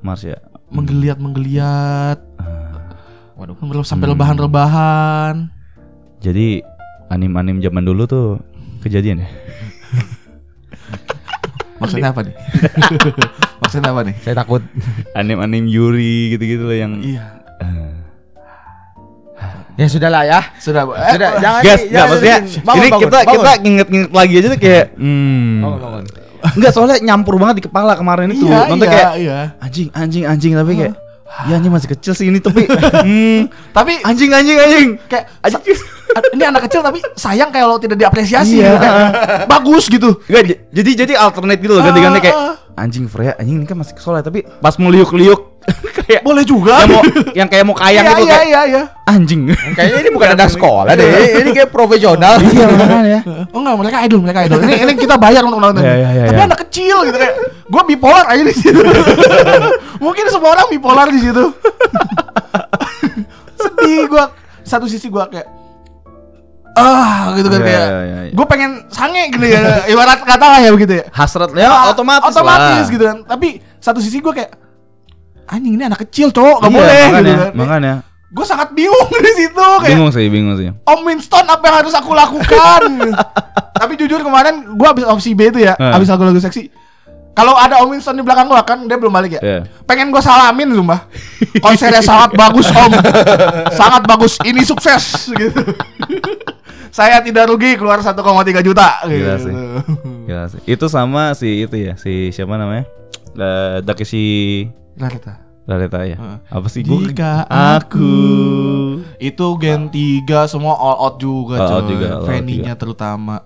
[0.00, 0.38] Marsha.
[0.66, 2.18] menggeliat menggeliat
[3.34, 3.54] Waduh.
[3.82, 4.14] sampai Hmm.
[4.14, 5.34] rebahan-rebahan.
[6.20, 6.62] Jadi
[7.08, 8.26] anim-anim zaman dulu tuh
[8.80, 9.28] kejadian ya.
[11.76, 12.34] Maksudnya apa nih?
[13.60, 14.14] Maksudnya apa nih?
[14.20, 14.62] Saya takut.
[15.12, 17.26] Anim-anim Yuri gitu-gitu loh yang Iya.
[17.56, 18.03] Ah.
[19.74, 20.40] Ya sudahlah ya.
[20.56, 23.32] Sudah, eh, Sudah, jangan Gas, di- jangan maksudnya bangun, ini bangun, kita bangun.
[23.34, 25.54] kita nginget-nginget lagi aja tuh kayak hmm.
[25.60, 26.04] Bangun, bangun.
[26.46, 28.44] Enggak soalnya nyampur banget di kepala kemarin itu.
[28.44, 29.38] Iya, Nonton iya, kayak iya.
[29.58, 30.94] anjing anjing anjing tapi kayak
[31.44, 32.62] ya anjing masih kecil sih ini tapi
[33.08, 34.88] hmm, Tapi anjing anjing anjing.
[35.04, 35.74] kayak Anjing.
[36.14, 38.70] "A- ini anak kecil tapi sayang kalau tidak diapresiasi Iya.
[38.70, 38.94] gitu kan.
[39.44, 43.56] bagus gitu Enggak, j- jadi jadi alternate gitu loh ganti-ganti kayak Ah, anjing Freya anjing
[43.56, 45.53] ini kan masih soleh tapi pas mau liuk-liuk
[45.96, 47.02] kayak boleh juga yang mau
[47.32, 49.40] yang kayak mau kayang iya gitu iya kayak iya iya anjing.
[49.74, 51.06] Kayaknya ini bukan anak sekolah deh.
[51.40, 52.34] Ini kayak profesional.
[52.38, 53.20] Iya makanya.
[53.52, 56.22] oh enggak mereka idol mereka idol ini ini kita bayar untuk nonton Iya, iya, iya,
[56.26, 56.46] tapi iya.
[56.46, 57.34] anak kecil gitu kayak
[57.64, 58.80] gue bipolar aja di situ
[60.04, 61.44] mungkin semua orang bipolar di situ
[63.56, 64.24] sedih gue
[64.62, 65.48] satu sisi gue kayak
[66.74, 68.32] ah gitu kan Iya, kayak iya, iya, iya.
[68.34, 72.84] gue pengen sange gitu ya ibarat kata lah ya begitu ya Hasratnya Ah, otomatis otomatis
[72.84, 72.92] lah.
[72.92, 73.48] gitu kan tapi
[73.78, 74.50] satu sisi gue kayak
[75.46, 77.94] anjing ini anak kecil cowok gak Iya, boleh makanya, gitu kan makanya.
[78.28, 80.66] gue sangat bingung di situ kayak Bingung sih, bingung sih.
[80.82, 82.82] Om Winston apa yang harus aku lakukan
[83.80, 85.92] tapi jujur kemarin gue habis opsi B itu ya Hmm.
[85.92, 86.70] habis lagu-lagu seksi
[87.30, 89.58] kalau ada Om Winston di belakang gue kan dia belum balik ya Iya.
[89.84, 91.06] pengen gue salamin sumpah
[91.58, 92.92] konsernya sangat bagus Om
[93.70, 95.62] sangat bagus ini sukses gitu
[96.90, 98.14] saya tidak rugi keluar 1,3
[98.60, 99.18] juta gitu.
[99.18, 99.54] Gila sih.
[100.24, 100.60] Gila sih.
[100.64, 102.86] Itu sama si itu ya, si siapa namanya?
[103.82, 105.34] Dakeshi Larita.
[105.64, 106.16] Lareta ya.
[106.20, 106.38] Heeh.
[106.52, 107.00] Apa sih gua?
[107.00, 108.12] Jika aku
[109.16, 111.90] Itu Gen 3 semua all out juga All out coy.
[111.96, 113.40] juga, out Fanny-nya terutama.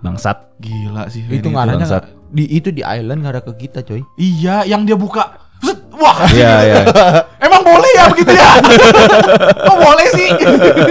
[0.00, 0.50] bangsat.
[0.60, 1.86] Gila sih itu Fanny ngaranya
[2.30, 4.00] di itu di island nggak ada ke kita coy.
[4.16, 5.49] Iya, yang dia buka.
[6.00, 6.82] Wah, Iya, iya.
[7.44, 8.56] emang boleh ya begitu ya?
[9.68, 10.28] Kok boleh sih?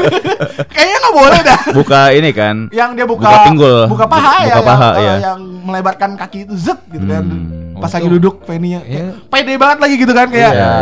[0.75, 1.59] Kayaknya nggak boleh dah.
[1.73, 2.69] Buka ini kan.
[2.69, 3.81] Yang dia buka, Buka pinggul.
[3.89, 5.09] buka paha Buka ya, paha, yang, iya.
[5.09, 7.25] eh, yang melebarkan kaki itu zet gitu kan.
[7.25, 7.81] Hmm.
[7.81, 9.15] Pas Oh, lagi duduk Fanny-nya Iya.
[9.17, 10.51] kayak pede banget lagi gitu kan kayak.
[10.53, 10.73] Ya,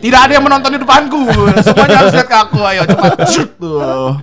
[0.00, 1.22] Tidak ada yang menonton di depanku.
[1.60, 2.58] Semuanya harus lihat ke aku.
[2.62, 3.10] Ayo cepat.
[3.28, 4.16] Zut, Tuh.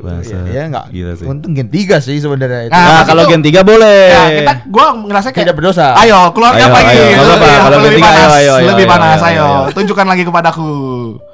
[0.00, 0.44] Bangsat.
[0.46, 0.86] ya enggak.
[0.88, 1.24] Gila sih.
[1.24, 2.72] Untung gen 3 sih sebenarnya itu.
[2.72, 4.00] Nah, Nah, kalau Gen 3 boleh.
[4.08, 5.94] Ya, kita gua ngerasa kayak tidak berdosa.
[5.94, 7.02] Ayo keluarnya Ayo, apa ayo.
[7.04, 9.46] Lebih- Kalau lebih Gen tiga, panas, ayo, ayo, ayo, lebih ayo, panas, ayo, ayo.
[9.64, 9.72] ayo.
[9.72, 10.70] Tunjukkan lagi kepadaku.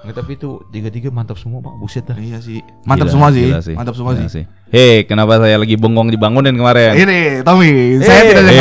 [0.05, 1.75] Nggak, tapi itu tiga-tiga mantap semua, Pak.
[1.77, 2.13] Buset dah.
[2.15, 2.61] Iya sih.
[2.85, 3.49] Mantap Gila, semua sih.
[3.49, 4.45] gila Mantap semua Gila sih.
[4.69, 6.99] Hei, kenapa saya lagi bengong dibangunin kemarin?
[6.99, 8.53] Ini Tommy, saya tidak ada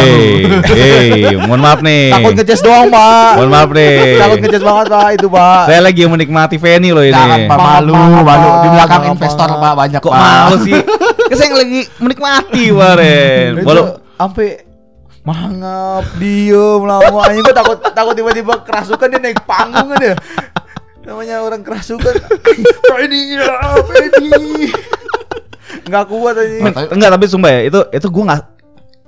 [0.69, 2.13] Hei, mohon maaf nih.
[2.13, 3.31] Takut ngecas doang, Pak.
[3.35, 3.97] Mohon maaf nih.
[4.15, 5.61] Takut ngecas banget, Pak, itu, Pak.
[5.65, 7.11] Saya lagi menikmati Fanny loh ini.
[7.11, 8.49] Jangan Pak malu, malu.
[8.61, 9.71] Di belakang investor Pak.
[9.73, 10.73] Pak banyak Kok malu sih?
[11.29, 13.61] Kan saya lagi menikmati kemarin.
[13.61, 13.85] Itu Walau
[14.17, 14.65] sampai
[15.21, 17.21] mangap diem lama.
[17.29, 20.15] Ini gue takut takut tiba-tiba kerasukan dia naik panggung kan ya
[21.05, 22.15] namanya orang kerasukan.
[22.89, 23.53] Freddy ya
[23.85, 24.31] Freddy
[25.83, 26.57] nggak kuat aja.
[26.89, 28.41] Enggak tapi sumpah ya, itu itu gua enggak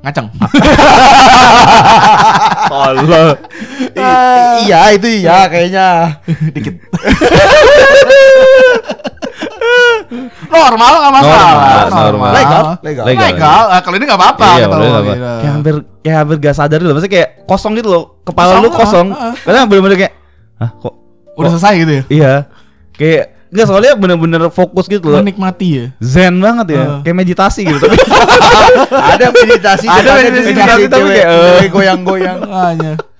[0.05, 0.27] Ngaceng.
[3.95, 5.87] I- iya itu iya kayaknya.
[6.53, 6.77] Dikit.
[10.57, 11.51] normal nggak masalah.
[11.51, 12.31] Normal, normal.
[12.31, 13.03] Legal, legal.
[13.05, 13.25] Legal.
[13.27, 13.61] Legal.
[13.67, 14.47] Ah, kalau ini nggak apa-apa.
[14.47, 14.75] Iya, gitu.
[14.75, 15.11] Gitu.
[15.35, 16.93] Kayak hampir kayak hampir gak sadar loh.
[16.93, 18.03] Maksudnya kayak kosong gitu loh.
[18.21, 19.07] Kepala Kosong, lu kosong.
[19.09, 19.33] ah, ah.
[19.37, 20.13] Karena bener-bener kayak
[20.55, 20.93] Hah kok
[21.35, 22.03] Udah kok- selesai gitu ya.
[22.07, 22.33] Iya.
[22.91, 25.23] Kayak Enggak soalnya bener-bener fokus gitu loh.
[25.23, 25.85] Menikmati ya.
[26.03, 26.83] Zen banget ya.
[26.83, 26.99] Ah.
[27.01, 27.79] Kayak meditasi gitu.
[27.79, 27.95] Tapi
[29.15, 31.27] ada meditasi Ada depannya meditasi, dikasih tapi kayak,
[31.63, 31.69] eh.
[31.71, 32.93] goyang-goyang Makanya.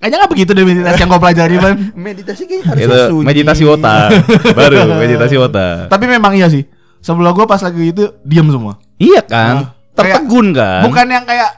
[0.00, 1.74] Kayaknya nggak begitu deh meditasi yang gue pelajari man.
[2.08, 3.26] meditasi kayaknya harus itu sunyi.
[3.26, 3.96] meditasi wota.
[4.58, 5.66] Baru meditasi wota.
[5.86, 6.64] Tapi memang iya sih.
[6.98, 8.80] Sebelah gue pas lagi itu diem semua.
[8.96, 9.54] Iya kan?
[9.54, 9.76] Ah.
[9.92, 10.80] Kayak- Tertegun kan?
[10.82, 11.50] Bukan yang kayak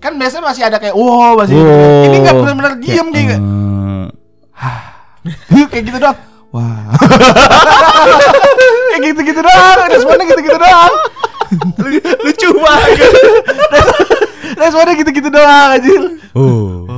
[0.00, 2.06] kan biasanya masih ada kayak wow masih Wow.
[2.08, 3.38] ini nggak benar-benar diem kayak
[5.52, 6.18] Eh, kayak gitu doang.
[6.50, 6.90] Wah.
[8.90, 9.76] kayak gitu-gitu doang.
[9.86, 10.92] Responnya gitu-gitu doang.
[12.20, 13.12] lucu banget.
[14.52, 16.02] Responnya gitu-gitu doang anjir.
[16.32, 16.86] Oh.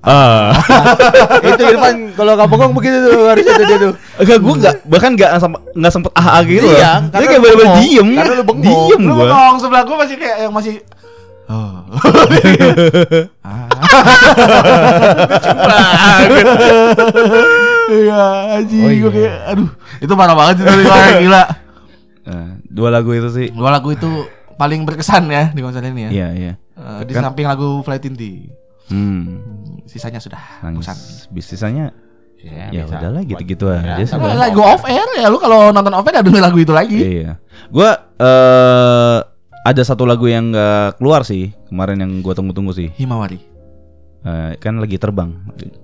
[0.00, 0.56] Ah.
[1.44, 5.10] itu Irfan kalau kamu ngomong begitu tuh harus ada dia tuh Enggak gua enggak bahkan
[5.12, 6.64] enggak sempat enggak sempet ah ah gitu.
[6.64, 7.84] Iya, Dia kayak bener-bener bengong.
[7.84, 8.08] diem.
[8.16, 8.64] Karena lu bengong.
[8.88, 9.26] Diem Lu gua.
[9.28, 10.74] ngomong sebelah gue masih kayak yang masih
[11.52, 11.84] Oh.
[13.44, 13.68] Ah.
[17.90, 18.22] Iya,
[18.56, 19.08] anjing Oh, gue iya.
[19.10, 19.68] kayak aduh,
[19.98, 21.42] itu parah banget sih tadi Bang, gila.
[22.22, 23.46] Nah, dua lagu itu sih.
[23.50, 24.08] Dua lagu itu
[24.60, 26.10] paling berkesan ya di konser ini ya.
[26.12, 26.52] Iya, iya.
[26.76, 28.52] Eh, di Kan- samping lagu Flight Inti.
[28.92, 29.40] Hmm.
[29.88, 30.84] Sisanya sudah Nangis.
[30.84, 30.96] bosan.
[31.32, 31.84] Bisnisanya
[32.40, 32.96] ya biasa.
[32.96, 34.16] udahlah gitu-gitu aja Ya, sih.
[34.16, 37.00] Nah, lagu off air ya lu kalau nonton off air ada lagu itu lagi.
[37.00, 37.40] Iya.
[37.72, 39.18] Gua eh
[39.60, 42.88] ada satu lagu yang enggak keluar sih kemarin yang gua tunggu-tunggu sih.
[42.96, 43.40] Himawari.
[44.20, 45.32] Eh, kan lagi terbang.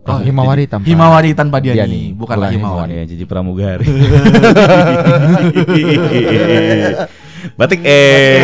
[0.05, 2.93] Oh, Himawari tanpa Himawari tanpa dia nih, bukanlah Bukan Himawari.
[2.93, 3.89] Ya, jadi pramugari.
[7.55, 8.43] Batik eh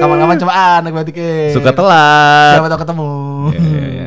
[0.00, 1.52] Kapan-kapan coba anak batik eh.
[1.52, 2.56] suka telat.
[2.56, 3.10] Siapa tahu ketemu.
[3.52, 4.06] Ya, ya, ya.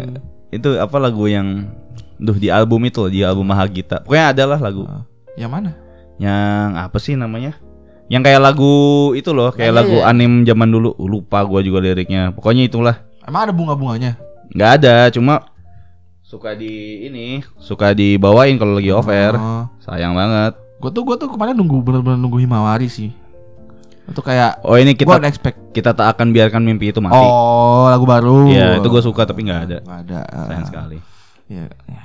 [0.49, 1.69] Itu apa lagu yang
[2.17, 4.01] Duh di album itu loh, di album Mahagita.
[4.01, 4.89] Pokoknya adalah lagu
[5.37, 5.71] Yang mana?
[6.17, 7.53] yang apa sih namanya?
[8.09, 8.73] Yang kayak lagu
[9.13, 10.09] itu loh, kayak Iya, lagu iya.
[10.09, 10.97] anim zaman dulu.
[10.97, 12.33] Lupa gua juga liriknya.
[12.33, 13.05] Pokoknya itulah.
[13.21, 14.17] Emang ada bunga-bunganya?
[14.47, 15.43] nggak ada, cuma
[16.23, 19.35] suka di ini, suka dibawain kalau lagi off air.
[19.37, 19.67] Oh.
[19.83, 20.57] Sayang banget.
[20.81, 23.11] Gue tuh gue tuh kemarin nunggu bener-bener nunggu Himawari sih.
[24.07, 25.57] Itu kayak Oh ini kita expect.
[25.71, 27.15] kita tak akan biarkan mimpi itu mati.
[27.15, 28.47] Oh lagu baru.
[28.47, 29.77] Iya itu gue suka tapi nggak ada.
[29.83, 30.19] Nggak ada.
[30.47, 30.67] Sayang Ah.
[30.67, 30.97] sekali.
[31.47, 32.01] Ya, ya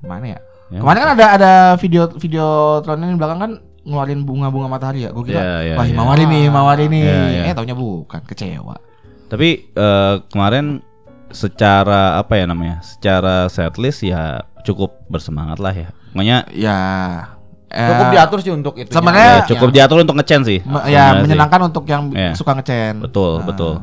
[0.00, 0.38] mana ya?
[0.66, 0.80] Ya.
[0.80, 2.46] Kemarin kan ada ada video video
[2.80, 3.52] tronnya di belakang kan
[3.86, 5.10] ngeluarin bunga-bunga matahari ya.
[5.12, 5.92] Gue kira Iya, iya, wah iya.
[5.94, 7.02] Himawari nih, Himawari nih.
[7.04, 7.42] Iya, iya.
[7.46, 8.74] Eh taunya bukan, kecewa.
[9.28, 10.80] Tapi eh, kemarin
[11.30, 12.82] secara apa ya namanya?
[12.82, 15.88] Secara setlist ya cukup bersemangat lah ya.
[16.14, 16.76] Makanya Ya.
[17.68, 18.90] Eh, Cukup diatur sih untuk itu.
[18.90, 20.58] Sebenarnya- ya, cukup diatur untuk ngecen sih.
[20.62, 21.22] me- ya sih.
[21.22, 22.32] menyenangkan untuk yang Iya.
[22.32, 23.02] suka ngecen.
[23.02, 23.44] Betul, Ah.
[23.44, 23.74] betul.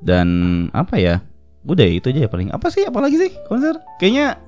[0.00, 0.28] Dan
[0.70, 1.20] apa ya?
[1.60, 2.48] Udah itu aja ya paling.
[2.50, 3.76] Apa sih apalagi sih konser?
[3.98, 4.38] Kayaknya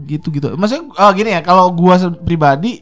[0.00, 0.56] Gitu-gitu.
[0.56, 2.80] Maksudnya oh, gini ya, kalau gua pribadi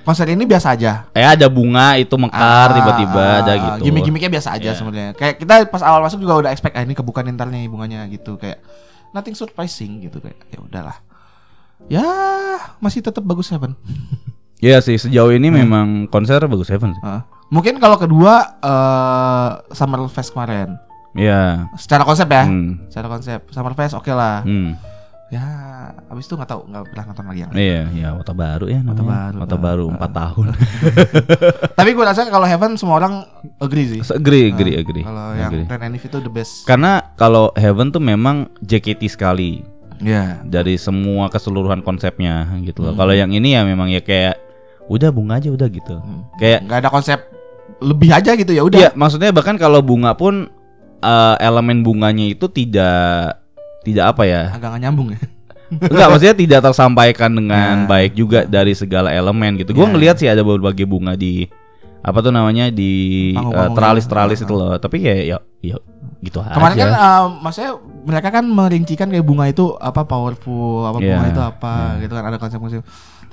[0.00, 1.04] konser ini biasa aja.
[1.12, 3.92] eh ada bunga itu mekar Ah, tiba-tiba ah, ada gitu.
[3.92, 4.76] Gimik-gimiknya biasa aja Iya.
[4.76, 5.12] sebenarnya.
[5.12, 8.36] Kayak kita pas awal masuk juga udah expect ah ini kebuka ntar nih bunganya gitu
[8.36, 8.64] kayak
[9.12, 10.96] nothing surprising gitu kayak ya udahlah.
[11.84, 12.04] Ya
[12.80, 13.76] masih tetap bagus Seven.
[14.58, 15.58] Iya sih sejauh ini Hmm.
[15.60, 17.02] memang konser bagus Seven sih.
[17.02, 17.22] Ah.
[17.48, 20.74] Mungkin kalau kedua eh Summer Fest kemarin.
[21.12, 21.70] Iya.
[21.74, 22.44] Secara konsep ya.
[22.44, 22.82] Hmm.
[22.86, 24.42] Secara konsep Summer Fest oke lah.
[24.42, 24.74] Hmm.
[25.28, 25.42] Ya
[26.06, 27.58] abis itu nggak tahu nggak pernah nonton lagi yang lain.
[27.58, 29.02] Iya, iya, kota baru ya namanya.
[29.02, 29.98] baru, Kota baru ah.
[29.98, 30.46] 4 tahun.
[31.78, 33.14] Tapi gue rasa kalau Heaven semua orang
[33.58, 34.00] agree sih.
[34.12, 35.02] agree, agree, Ah, agree.
[35.02, 35.64] Kalau yang agree.
[35.66, 36.62] Ren Enif itu the best.
[36.64, 39.64] Karena kalau Heaven tuh memang JKT sekali
[39.98, 40.38] Ya.
[40.44, 42.92] dari semua keseluruhan konsepnya gitu loh.
[42.92, 43.00] Hmm.
[43.00, 44.38] Kalau yang ini ya memang ya kayak
[44.86, 45.96] udah bunga aja udah gitu.
[45.96, 46.22] Hmm.
[46.36, 47.18] Kayak nggak ada konsep
[47.80, 48.78] lebih aja gitu ya udah.
[48.78, 50.48] Iya, maksudnya bahkan kalau bunga pun
[51.00, 53.40] eh, elemen bunganya itu tidak
[53.82, 54.42] tidak apa ya?
[54.52, 55.20] Agak nggak nyambung ya.
[55.74, 57.88] Enggak, maksudnya tidak tersampaikan dengan Ya.
[57.88, 59.72] baik juga dari segala elemen gitu.
[59.72, 59.92] Gua Ya.
[59.92, 61.48] ngelihat sih ada berbagai bunga di
[62.04, 64.44] apa tuh namanya di eh, teralis-teralis Ah.
[64.44, 64.76] itu loh.
[64.76, 65.76] Tapi ya ya, ya
[66.20, 66.84] gitu Kemarin aja.
[66.84, 67.72] kan uh, maksudnya
[68.04, 72.00] mereka kan merincikan kayak bunga itu apa powerful, apa bunga Iya, itu apa iya.
[72.04, 72.80] gitu kan ada konsep-konsep.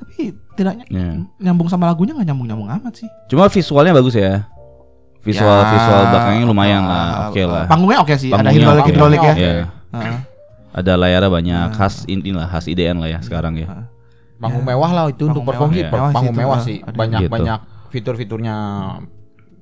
[0.02, 1.10] Tapi tidak ny- Ya.
[1.40, 3.10] nyambung sama lagunya nggak nyambung-nyambung amat sih.
[3.28, 4.50] Cuma visualnya bagus ya.
[5.22, 7.08] Visual Ya, visual belakangnya lumayan uh, lah.
[7.30, 7.66] Oke lah.
[7.66, 8.90] Panggungnya oke sih, ada Panggungnya hidrolik oke.
[8.90, 9.34] hidrolik ya.
[9.34, 9.54] Iya.
[9.92, 10.18] Heeh.
[10.72, 11.76] Ada layarnya banyak, Ah.
[11.76, 13.86] khas ini lah, khas IDN lah ya sekarang ya.
[14.36, 14.74] Panggung Ya.
[14.74, 15.86] mewah lah itu untuk Panggung perform mewah, sih.
[15.86, 16.66] sih Panggung mewah ah.
[16.66, 16.78] sih.
[16.82, 16.98] Ada.
[16.98, 17.30] Banyak Gitu.
[17.30, 17.60] banyak
[17.92, 18.56] fitur-fiturnya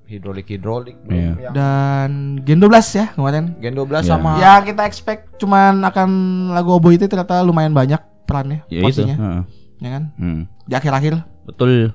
[0.06, 0.96] hidrolik hidrolik.
[1.06, 1.34] Iya.
[1.52, 2.10] Dan
[2.42, 3.44] Gen 12 ya kemarin.
[3.60, 4.10] Gen 12 Iya.
[4.10, 6.10] sama Ya kita expect cuman akan
[6.50, 9.04] lagu Oboy itu ternyata lumayan banyak perannya, Ya itu.
[9.04, 9.42] heeh.
[9.80, 10.04] Ya kan?
[10.16, 10.42] Hmm.
[10.64, 11.14] Di akhir-akhir.
[11.46, 11.92] Betul.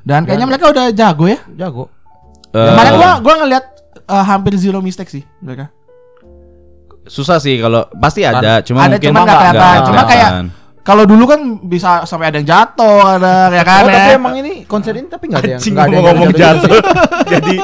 [0.00, 1.38] Dan kayaknya mereka udah jago ya.
[1.54, 1.88] jago.
[2.50, 3.64] Eh, Kemarin gua gua ngeliat
[4.04, 5.72] uh, hampir zero mistake sih mereka.
[7.04, 9.78] susah sih kalau pasti ada, cuma Ada, mungkin cuman nggak kelihatan.
[9.84, 10.30] Cuma kayak.
[10.80, 14.52] Kalau dulu kan bisa sampai ada yang jatuh, ada ya kan Oh, tapi emang ini
[14.64, 16.68] konser ini tapi enggak ada yang Anjing nggak ada yang jatuh-jatuh.
[16.68, 16.80] jatuh.
[17.32, 17.56] jadi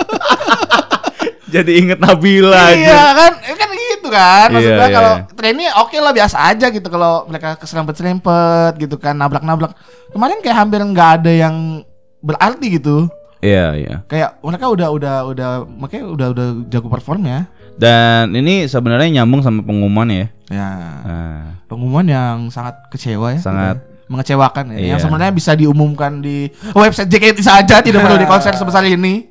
[1.55, 2.76] jadi inget Nabila aja.
[2.76, 3.70] Iya kan, Eh, kan gitu
[4.11, 4.51] kan.
[4.53, 5.25] Maksudnya Iya, iya, kalau iya.
[5.33, 9.73] trennya oke lah biasa aja gitu kalau mereka keserempet-serempet gitu kan, nabrak-nabrak.
[10.11, 11.87] Kemarin kayak hampir nggak ada yang
[12.21, 13.07] berarti gitu.
[13.41, 13.95] Iya, iya.
[14.05, 17.49] Kayak mereka udah udah udah makanya udah udah jago performnya.
[17.81, 20.27] Dan ini sebenarnya nyambung sama pengumuman ya.
[20.51, 20.69] Ya,
[21.01, 23.41] Nah, pengumuman yang sangat kecewa ya.
[23.41, 23.77] Sangat.
[23.81, 23.89] gitu ya.
[24.11, 24.77] mengecewakan ya.
[24.77, 24.89] Iya.
[24.93, 29.31] Yang sebenarnya bisa diumumkan di website JKT saja tidak perlu di konser sebesar ini.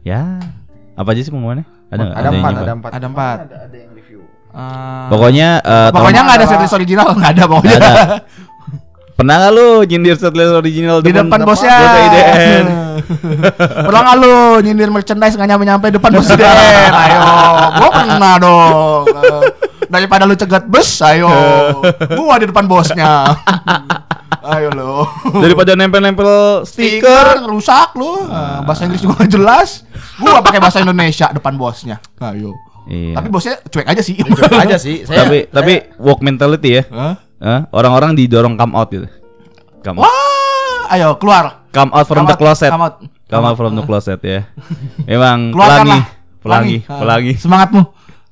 [0.00, 0.40] ya.
[0.96, 1.68] Apa aja sih pengumumannya?
[1.92, 2.04] Ada?
[2.10, 2.52] Ada empat, nyimpan?
[2.56, 2.90] ada empat.
[2.90, 3.36] Ada empat.
[3.44, 3.92] Ada ada yang
[4.54, 7.74] Eh, Pokoknya eh, pokoknya nggak ada setlist original nggak ada pokoknya.
[7.74, 8.16] Nggak ada.
[9.14, 11.70] Pernah gak lu nyindir setlist original di depan bosnya.
[11.78, 12.64] bos IDN?
[13.86, 16.90] Pernah nggak lu nyindir merchandise nggak nyampe nyampe depan bos IDN?
[16.90, 17.20] Ayo,
[17.78, 19.02] gua pernah dong.
[19.06, 19.42] Eh,
[19.84, 21.30] Daripada lu cegat bus, ayo.
[22.10, 23.38] Gua di depan bosnya.
[24.44, 25.06] ayo lu.
[25.38, 27.38] Daripada nempel-nempel stiker.
[27.38, 28.18] Stiker rusak lu.
[28.24, 29.86] Eh, bahasa Inggris juga nggak jelas.
[30.16, 32.02] Gua pakai bahasa Indonesia depan bosnya.
[32.18, 32.50] Ayo.
[32.84, 33.14] Iya.
[33.14, 34.14] Tapi bosnya cuek aja sih.
[34.16, 35.02] Coba aja sih.
[35.02, 36.82] Saya, tapi tapi woke mentality ya.
[36.88, 37.14] Hah?
[37.36, 37.60] Hah?
[37.70, 39.08] Orang-orang didorong come out gitu.
[39.80, 40.04] Come out.
[40.04, 41.64] Wah, ayo keluar.
[41.68, 42.68] Come out from Come the closet.
[42.68, 42.96] come out.
[43.24, 44.44] Come out from the closet ya.
[45.10, 46.00] Emang pelangi,
[46.38, 47.32] pelangi, Ah, pelangi.
[47.34, 47.82] Semangatmu.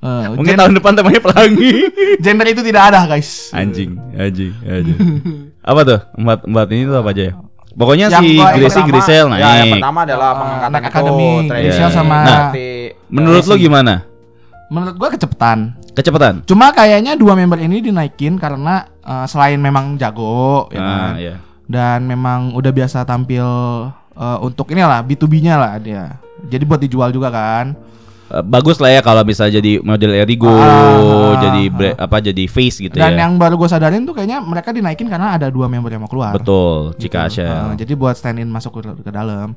[0.03, 1.73] Eh, Mungkin gen- tahun depan temanya pelangi.
[2.19, 3.49] gender itu tidak ada, guys.
[3.53, 4.99] anjing, anjing, anjing.
[5.61, 6.01] apa tuh?
[6.13, 7.35] Empat empat ini tuh apa aja ya?
[7.73, 11.89] Pokoknya Yang si Gracie pertama- Grisel Ya, yang pertama adalah pengangkatan itu Academy, tradisi Grisel
[11.89, 12.67] sama- seperti
[13.09, 13.95] Menurut lo gimana?
[14.73, 15.77] Menurut gua kecepatan.
[15.93, 16.41] Kecepatan?
[16.43, 21.37] Cuma kayaknya dua member ini dinaikin karena eh, selain memang jago ya kan, Ah, iya.
[21.69, 23.45] dan memang udah biasa tampil
[24.11, 26.17] eh, untuk inilah B2B-nya lah dia.
[26.43, 27.77] Jadi buat dijual juga kan.
[28.27, 31.71] Eh, bagus lah ya kalau bisa jadi model Erigo, Ah, jadi ah.
[31.71, 33.29] bre- apa jadi face gitu Dan ya.
[33.29, 36.33] yang baru gue sadarin tuh kayaknya mereka dinaikin karena ada dua member yang mau keluar.
[36.33, 37.13] Betul, Gitu.
[37.13, 37.45] Cika Ashel.
[37.45, 39.53] Eh, jadi buat stand in masuk ke, ke dalam.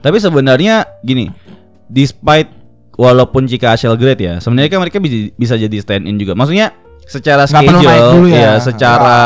[0.00, 1.28] Tapi sebenarnya gini,
[1.84, 2.48] despite
[2.94, 6.32] walaupun Cika Ashel great ya, sebenarnya kan mereka bisa, bisa jadi stand in juga.
[6.32, 6.72] Maksudnya
[7.04, 8.40] secara Nggak schedule dulu ya.
[8.40, 9.18] ya, secara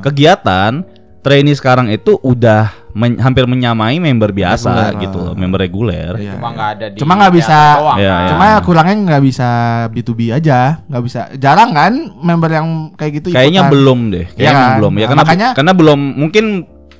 [0.00, 0.72] kegiatan
[1.20, 5.36] trainee sekarang itu udah men- hampir menyamai member biasa Reguler, gitu loh, ah.
[5.36, 6.12] member reguler.
[6.16, 6.38] Iya.
[6.38, 8.16] Cuma nggak ada di Cuma nggak bisa- doang, Iya, kan?
[8.16, 8.30] iya.
[8.30, 9.48] Cuma kurangnya nggak bisa
[9.90, 11.20] B2B aja, nggak bisa.
[11.36, 13.26] Jarang kan member yang kayak gitu.
[13.30, 13.72] Kayaknya ikutan.
[13.74, 14.78] belum deh, kayaknya Iya kan?
[14.78, 16.44] belum ya Nah, karena makanya- karena belum mungkin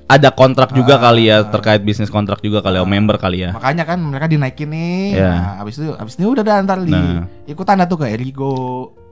[0.06, 1.02] ada kontrak juga Ah.
[1.04, 3.50] kali ya terkait bisnis kontrak juga kali ya member kali ya.
[3.50, 5.02] Makanya kan mereka dinaikin nih.
[5.14, 5.30] Iya.
[5.32, 7.26] Nah, abis itu abis ini udah dah ntar di Nah.
[7.44, 8.54] ikutan tuh ke Erigo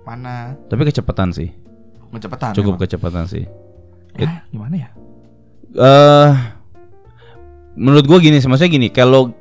[0.02, 1.50] mana Tapi kecepatan sih,
[2.10, 2.52] kecepatan.
[2.52, 2.82] cukup memang.
[2.84, 3.44] kecepatan sih.
[4.14, 4.88] Ya, gimana ya?
[5.74, 6.30] eh
[7.74, 9.34] menurut gua gini sih, maksudnya gini, kalau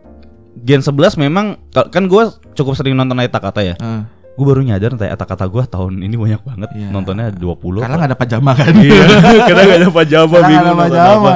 [0.56, 3.76] Gen 11 memang kan gua cukup sering nonton Aita Kata ya.
[3.76, 4.02] Eh,
[4.34, 6.90] Gue baru nyadar ntar kata-kata gue tahun ini banyak banget Iya.
[6.90, 8.74] nontonnya 20 karena nggak ada pajama kan.
[8.74, 9.06] Iya,
[9.48, 11.14] karena gak ada pajama Karena bingung ada pajama.
[11.14, 11.32] apa.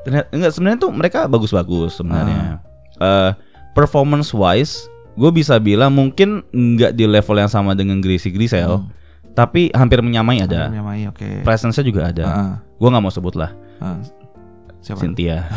[0.00, 2.64] Ternyata enggak sebenarnya tuh mereka bagus-bagus sebenarnya.
[2.96, 3.30] Eh
[3.72, 8.88] performance wise, gue bisa bilang mungkin nggak di level yang sama dengan Greasy Grisel, Hmm.
[9.32, 10.68] tapi hampir menyamai ada.
[10.68, 11.42] Menyamai, oke.
[11.42, 12.24] Presence-nya juga ada.
[12.24, 14.00] Heeh, Gue nggak mau sebut lah, heeh.
[14.84, 15.00] Siapa?
[15.00, 15.48] Cynthia.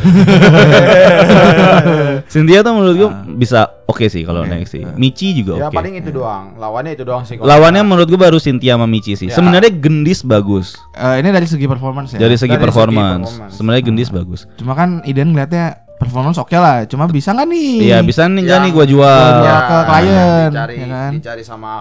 [2.28, 4.49] Cynthia tuh menurut gue bisa oke sih kalau Oke.
[4.49, 4.82] naik sih.
[4.95, 5.75] Michi juga Ya oke.
[5.75, 6.55] paling itu doang.
[6.55, 7.36] Lawannya itu doang sih.
[7.36, 9.28] kalau Lawannya kita- menurut gue baru Cynthia sama Michi sih.
[9.28, 9.36] Ya.
[9.36, 10.75] Sebenarnya Gendis bagus.
[10.93, 12.19] Eh, ini dari segi performance ya.
[12.19, 13.28] Dari segi Dari performance.
[13.28, 13.53] performance.
[13.55, 14.39] Sebenarnya Gendis bagus.
[14.55, 16.84] Cuma kan Iden ngeliatnya performance oke lah.
[16.86, 17.71] Cuma bisa nggak nih?
[17.84, 19.28] Iya, bisa nih nggak Yang- nih gua jual.
[19.28, 21.09] Jual Ya, ke klien, dicari, ya kan?
[21.13, 21.71] dicari sama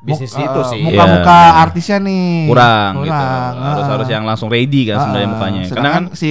[0.00, 0.80] bisnis Muk- itu eh, sih.
[0.82, 1.60] Muka-muka Iya.
[1.60, 3.04] artisnya nih kurang, gitu.
[3.04, 3.90] Kurang, Harus eh.
[3.92, 5.60] harus yang langsung ready kan sebenarnya Ah, mukanya.
[5.68, 6.28] Karena kan si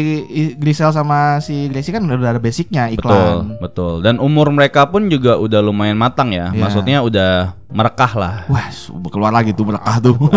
[0.53, 3.37] Grisel sama si Gracie kan udah ada basicnya betul, iklan.
[3.61, 3.93] betul.
[4.01, 6.49] Dan umur mereka pun juga udah lumayan matang ya.
[6.49, 6.59] Iya.
[6.59, 7.31] Maksudnya udah
[7.69, 8.35] merekah lah.
[8.47, 8.65] Wah,
[9.05, 10.17] keluar lagi tuh merekah tuh.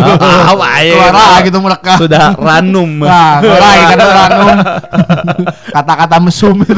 [0.75, 1.09] Iya.
[1.09, 1.97] keluar lagi tuh merekah.
[1.97, 2.91] Sudah ranum.
[3.03, 4.57] Nah, keluar lagi kata ranum.
[5.75, 6.77] Kata-kata mesum itu.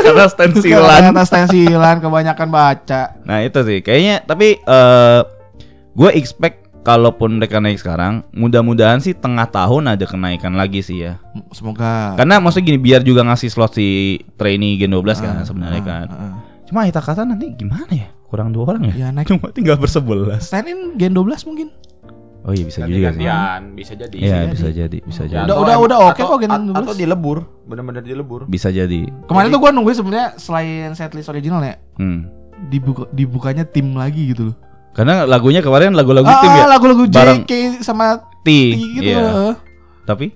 [0.00, 0.80] Karena stensilan.
[0.80, 3.02] Kata-kata stensilan kebanyakan baca.
[3.22, 3.78] Nah, itu sih.
[3.80, 5.20] Kayaknya tapi eh
[5.92, 11.22] gue expect kalaupun mereka naik sekarang, mudah-mudahan sih tengah tahun ada kenaikan lagi sih ya.
[11.50, 13.88] Semoga Karena maksudnya gini biar juga ngasih slot si
[14.34, 16.06] trainee Gen 12 kan sebenarnya Ah, kan.
[16.08, 16.34] ah.
[16.64, 18.08] Cuma Ita kata nanti gimana ya?
[18.24, 18.94] Kurang dua orang ya?
[18.96, 20.42] Ya naik Cuma tinggal bersebelas.
[20.44, 21.68] stand in Gen 12 mungkin.
[22.42, 23.02] Oh iya bisa juga sih.
[23.06, 24.16] gantian bisa jadi.
[24.18, 25.46] Iya bisa jadi, bisa Ya, jadi.
[25.46, 26.74] Udah- udah- udah oke kok Gen at- 12.
[26.74, 28.40] Atau dilebur, bener-bener dilebur.
[28.50, 29.06] Bisa jadi.
[29.30, 32.26] Kemarin tuh gua nungguin sebenarnya selain setlist original ya, Hmm.
[32.64, 34.56] dibuka dibukanya tim lagi gitu loh.
[34.92, 36.64] Karena lagunya kemarin lagu-lagu Ah, tim ya.
[36.66, 38.48] lagu-lagu Bareng- JK sama T.
[38.70, 39.08] T gitu.
[39.08, 39.20] Iya.
[39.22, 39.52] loh.
[40.02, 40.26] Tapi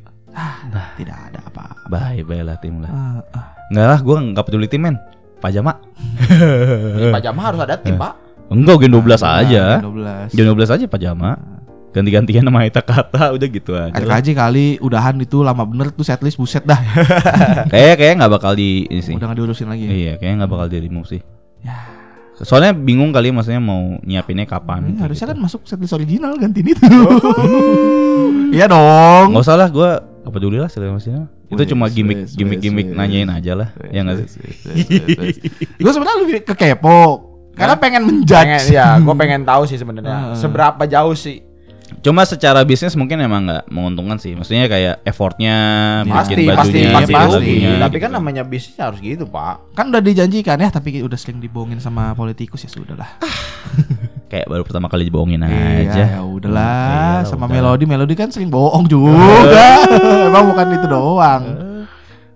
[0.97, 1.65] Tidak ada apa.
[1.87, 2.89] bye bye lah tim lah.
[2.89, 3.47] Ah, ah.
[3.67, 4.97] Enggak lah, gua nggak peduli tim men.
[5.37, 5.77] Pajama.
[6.97, 8.13] Di pajama harus ada tim, Pak.
[8.47, 9.65] Enggak Gen 12 Nah, aja.
[9.77, 10.29] Gen 12.
[10.33, 11.31] Gen 12 aja pajama.
[11.91, 13.91] Ganti-gantian nama Ita kata udah gitu aja.
[13.91, 16.77] RKJ kali udahan itu lama bener tuh setlist buset dah.
[17.73, 19.13] Kayak kayak nggak bakal di ini sih.
[19.13, 19.85] Udah gak diurusin lagi.
[19.85, 21.21] Iya, kayaknya nggak bakal di remove sih.
[21.61, 21.96] Ya.
[22.37, 24.93] Soalnya bingung kali maksudnya mau nyiapinnya kapan.
[24.93, 25.33] Hmm, harusnya gitu.
[25.33, 26.85] kan masuk setlist original gantiin itu.
[28.57, 29.33] Iya dong.
[29.33, 29.91] Nggak usah lah, gue
[30.27, 31.29] apa peduli lah mesinnya.
[31.47, 34.43] Itu cuma gimmick gimmick gimmick nanyain aja lah, ya nggak sih?
[35.83, 37.23] Gue sebenarnya lebih ke kepo.
[37.55, 38.69] Karena pengen Pengen, menjudge.
[38.69, 40.37] ya, gue pengen tahu sih sebenarnya Ah.
[40.37, 41.41] seberapa jauh sih.
[42.07, 44.33] Cuma secara bisnis mungkin emang nggak menguntungkan sih.
[44.33, 45.55] Maksudnya kayak effortnya
[46.07, 47.35] Pasti, bikin pasti, bajunya, pasti, pasti.
[47.35, 48.05] lagunya, Tapi gitu.
[48.07, 49.75] kan namanya bisnis harus gitu, Pak.
[49.75, 53.11] Kan udah dijanjikan ya, tapi udah sering dibohongin sama politikus ya sudah lah.
[54.31, 55.51] kayak baru pertama kali dibohongin Iya,
[55.85, 56.05] aja.
[56.15, 57.23] ya udahlah.
[57.23, 57.53] Iya, sama udah.
[57.53, 59.19] melodi, melodi kan sering bohong juga.
[60.31, 61.43] Emang bukan itu doang.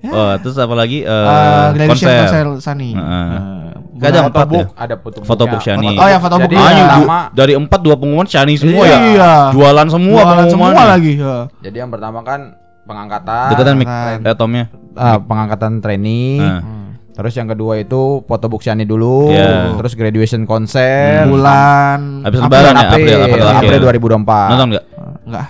[0.00, 0.10] Ya.
[0.10, 1.02] Oh, terus apa lagi?
[1.02, 2.18] Eh, Eh, graduation konser.
[2.24, 2.90] konser Sani.
[2.96, 3.28] Heeh.
[3.30, 3.69] Eh,
[4.01, 4.64] Gak ada bulan- empat ya?
[4.74, 5.28] ada fotobooknya.
[5.28, 5.88] Fotobook Shani.
[5.94, 6.57] Oh ya, fotobook Jadi.
[6.57, 7.20] Ah, ya.
[7.30, 8.98] dari empat dua pengumuman Shani semua Iya.
[9.12, 9.34] ya.
[9.51, 10.72] Jualan semua Jualan pengumuman.
[10.72, 11.12] semua lagi.
[11.14, 11.36] ya.
[11.61, 12.40] jadi yang pertama kan
[12.82, 14.18] pengangkatan Deketan mic Deketan.
[14.24, 14.64] eh, Tomnya.
[14.94, 16.38] ah, pengangkatan trainee.
[16.38, 16.59] Nah.
[16.59, 16.78] Hmm.
[17.11, 19.76] Terus yang kedua itu fotobook Shani dulu, Iya.
[19.76, 21.28] terus graduation konser.
[21.28, 23.80] Bulan Habis April, lebaran ya, April, April, April, April, akhir.
[24.01, 24.48] 2024.
[24.48, 24.84] Nonton nggak?
[25.22, 25.46] enggak.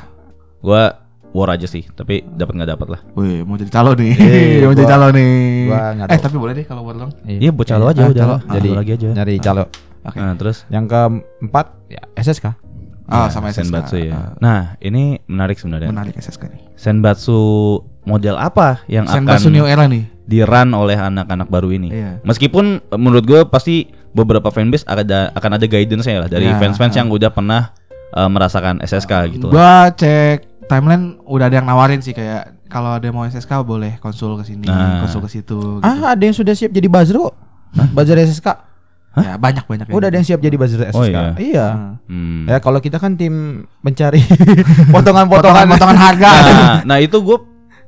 [0.60, 0.82] Gua
[1.32, 3.00] war aja sih, tapi dapat nggak dapat lah.
[3.12, 4.12] Wih, mau jadi calon nih.
[4.12, 5.34] Eh, mau jadi gua- calon nih.
[5.64, 7.10] gua nggak Eh, tapi boleh deh kalau buat dong.
[7.22, 8.18] Iya, buat calo aja Ah, udah.
[8.20, 8.34] calo.
[8.36, 8.40] lah.
[8.52, 9.08] Jadi lagi aja.
[9.12, 9.64] nyari calo.
[10.00, 10.16] Oke.
[10.16, 12.46] Nah, terus Yang keempat ya SSK.
[13.06, 13.62] Ah, sama SSK.
[13.64, 14.14] Senbatsu ya.
[14.14, 15.88] Ah, Nah, ini menarik sebenarnya.
[15.88, 16.62] menarik SSK nih.
[16.74, 17.38] Senbatsu
[18.02, 20.06] model apa yang Senbatsu akan New Era nih.
[20.22, 21.90] di run oleh anak-anak baru ini?
[21.90, 22.22] Iya.
[22.22, 26.92] Meskipun eh, menurut gue pasti beberapa fanbase ada akan ada guidance-nya lah dari Iya, fans-fans
[26.92, 26.98] ah.
[26.98, 27.70] yang udah pernah
[28.10, 29.46] eh, merasakan SSK gitu.
[29.46, 29.52] lah.
[29.52, 33.98] Gua cek timeline udah ada yang nawarin sih kayak kalau ada yang mau SSK boleh
[33.98, 35.02] konsul ke sini, Nah.
[35.02, 35.58] konsul ke situ.
[35.58, 35.82] gitu.
[35.82, 37.34] Ah, ada yang sudah siap jadi buzzer kok.
[37.90, 38.48] Buzzer SSK.
[39.10, 39.90] Ya, banyak banyak.
[39.90, 40.94] Udah ada yang siap jadi buzzer SSK.
[40.94, 41.34] Oh, iya.
[41.34, 41.66] Iya.
[42.06, 42.46] Hmm.
[42.46, 44.22] Ya kalau kita kan tim mencari
[44.94, 46.30] potongan-potongan potongan harga.
[46.30, 47.38] Nah, nah itu gue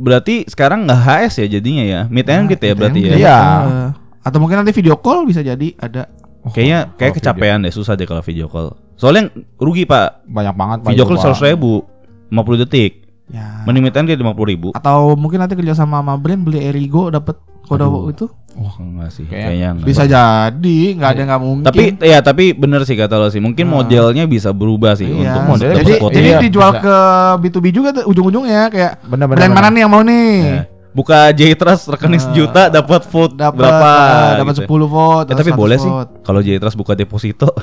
[0.03, 3.15] berarti sekarang nggak HS ya jadinya ya, mid end gitu ya berarti ya.
[3.15, 3.39] Iya.
[3.39, 3.89] Eh,
[4.23, 6.11] Atau mungkin nanti video call bisa jadi ada.
[6.43, 8.75] Kayaknya kayak kecapean deh, susah deh kalau video call.
[8.99, 11.87] Soalnya rugi pak, Banyak banget Pak, video call seratus ribu,
[12.33, 12.93] 50 detik.
[13.29, 13.65] Ya.
[13.65, 14.69] Mending mid kayak lima puluh ribu.
[14.73, 18.09] Atau mungkin nanti kerja sama sama brand beli Erigo dapat kode Aduh.
[18.09, 18.27] itu.
[18.53, 19.87] Wah enggak sih, Kayak- kayaknya enggak.
[19.89, 21.65] Bisa jadi, nggak ada yang nggak mungkin.
[21.65, 23.41] Tapi ya tapi bener sih kata lo sih.
[23.41, 23.73] Mungkin Ah.
[23.75, 25.17] modelnya bisa berubah sih Iya.
[25.33, 26.83] untuk modelnya untuk jadi, jadi Iya, dijual bisa.
[26.83, 26.97] ke
[27.41, 29.39] B2B juga tuh ujung-ujungnya kayak Bener-bener.
[29.39, 30.33] brand mana nih yang mau nih?
[30.43, 30.63] Ya.
[30.93, 32.25] Buka J-Trust rekening Ah.
[32.29, 33.89] sejuta dapat vote Dapat berapa?
[33.89, 34.69] ah, dapat gitu.
[34.69, 35.27] 10 vote.
[35.27, 36.11] Eh, tapi boleh 100 sih vote.
[36.21, 37.49] kalau J-Trust buka deposito.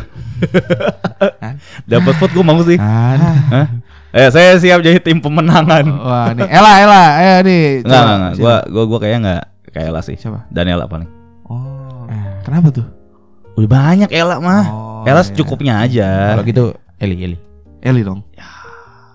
[1.86, 2.78] Dapat vote gue mau sih.
[2.78, 3.68] Hah?
[4.10, 5.86] Eh saya siap jadi tim pemenangan.
[5.86, 7.64] Wah, nih Ella Ella, eh nih.
[7.86, 8.34] Enggak, enggak, enggak.
[8.42, 10.16] Gua gua gua kayaknya enggak kayak Ella sih.
[10.18, 10.50] Siapa?
[10.50, 11.10] Daniela paling.
[11.46, 12.10] Oh.
[12.42, 12.88] Kenapa tuh?
[13.54, 14.66] Udah banyak Ella mah.
[14.66, 15.28] Oh, Ella iya.
[15.30, 16.34] secukupnya aja.
[16.34, 16.64] Kalau gitu
[16.98, 17.38] Eli Eli.
[17.86, 18.26] Eli dong.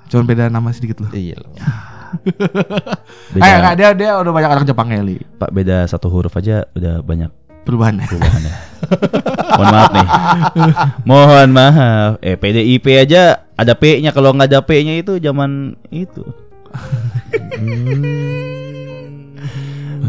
[0.07, 1.11] Cuman beda nama sedikit loh.
[1.11, 1.43] Iya.
[1.43, 1.51] loh.
[3.35, 5.19] Beda, Eh, enggak dia dia udah banyak orang Jepang Eli.
[5.19, 7.31] Pak beda satu huruf aja udah banyak
[7.65, 7.97] Perubahan.
[8.05, 8.55] perubahannya.
[9.57, 10.09] Mohon maaf nih.
[11.09, 12.11] Mohon maaf.
[12.21, 16.23] Eh PDIP aja ada P-nya kalau nggak ada P-nya itu zaman itu.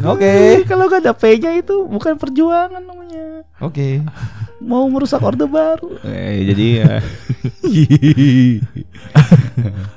[0.05, 0.61] Oke.
[0.69, 3.34] kalau nggak ada P-nya itu bukan perjuangan namanya.
[3.63, 4.03] Oke.
[4.69, 5.95] Mau merusak orde baru.
[6.03, 6.93] Eh jadi ya.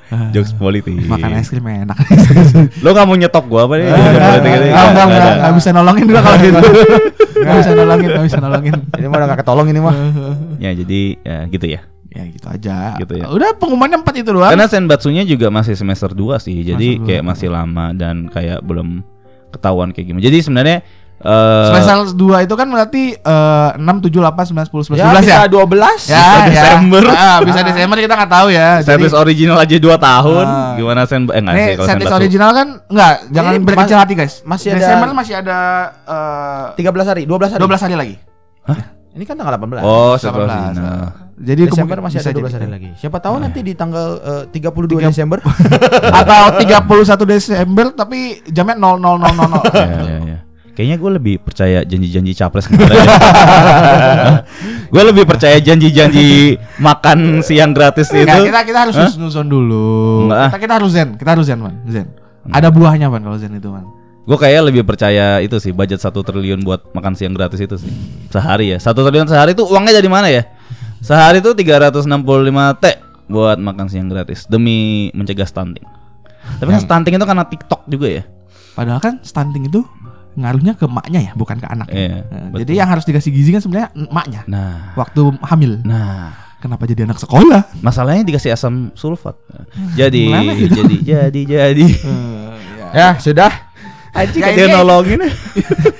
[0.35, 0.93] Jokes politik.
[1.09, 1.97] Makan es krim enak.
[2.83, 3.87] Lo nggak mau nyetop gua apa nih?
[3.89, 6.59] Enggak, enggak, enggak, bisa nolongin juga kalau gitu.
[7.39, 8.75] Enggak bisa nolongin, enggak bisa nolongin.
[8.99, 9.95] Ini mah udah gak ketolong ini mah.
[10.61, 11.81] Ya jadi ya gitu ya.
[12.09, 12.77] Ya gitu aja.
[13.01, 13.25] Gitu ya.
[13.31, 14.53] Udah pengumumannya empat itu doang.
[14.53, 16.61] Karena senbatsunya juga masih semester 2 sih.
[16.61, 19.01] Jadi kayak masih lama dan kayak belum
[19.49, 20.23] ketahuan kayak gimana.
[20.25, 20.77] Jadi sebenarnya
[21.19, 25.05] eh Semester 2 itu kan berarti eh, 6, 7, 8, 9, 10, 11, 12 Ya,
[25.05, 25.19] ya?
[25.19, 25.51] bisa 12.
[25.51, 26.47] Ya, Bisa ya.
[26.47, 27.03] Desember.
[27.09, 28.69] Ah, bisa Desember kita nggak tahu ya.
[28.79, 30.45] setlist original aja 2 tahun.
[30.45, 30.73] Ah.
[30.73, 34.01] Gimana sen eh enggak Nih sih kalau setlist original kan enggak, jangan Ini berkecil mas-
[34.01, 34.33] hati guys.
[34.43, 35.57] masih ada- Desember masih ada
[36.07, 37.61] eh 13 hari, 12 hari.
[37.61, 38.15] 12 hari lagi.
[39.09, 39.81] Ini kan tanggal 18.
[39.81, 40.21] Oh, 18.
[40.21, 41.01] setlist original.
[41.39, 42.55] Jadi Desember masih ada 12 jadi.
[42.57, 42.89] hari lagi.
[42.95, 45.39] Siapa tahu nanti di tanggal eh, 32 Tiga- Desember.
[46.19, 46.87] Atau 31
[47.25, 48.95] Desember tapi jamnya 0000.
[49.73, 50.37] Ya, ya, ya.
[50.79, 52.71] Kayaknya gue lebih percaya janji-janji capres
[54.95, 58.23] gue lebih percaya janji-janji makan siang gratis itu.
[58.23, 59.11] Enggak, kita kita harus Hah?
[59.19, 60.23] nuzon dulu.
[60.23, 60.47] Enggak ah.
[60.47, 61.83] Kita kita harus zen, kita harus zen, Man.
[61.83, 62.07] Zen.
[62.47, 63.91] Ada buahnya, Man, kalau zen itu, Man.
[64.23, 67.91] Gue kayak lebih percaya itu sih budget satu triliun buat makan siang gratis itu sih
[68.31, 70.47] sehari ya satu triliun sehari itu uangnya dari mana ya
[71.03, 72.07] sehari itu 365
[72.79, 72.85] t
[73.27, 75.83] buat makan siang gratis demi mencegah stunting
[76.61, 78.23] tapi kan stunting itu karena TikTok juga ya
[78.79, 79.83] Padahal kan stunting itu
[80.39, 81.95] ngaruhnya ke maknya ya, bukan ke anaknya.
[81.97, 82.59] Iya, Nah, betul.
[82.61, 85.83] jadi yang harus dikasih gizi kan sebenarnya maknya nah waktu hamil.
[85.83, 87.71] nah Kenapa jadi anak sekolah?
[87.79, 89.35] masalahnya dikasih asam sulfat
[89.93, 90.75] jadi Gimana gitu?
[90.77, 91.87] jadi jadi jadi
[92.97, 93.51] ya, sudah.
[94.09, 95.21] Anjing Ya, dia ini- nolongin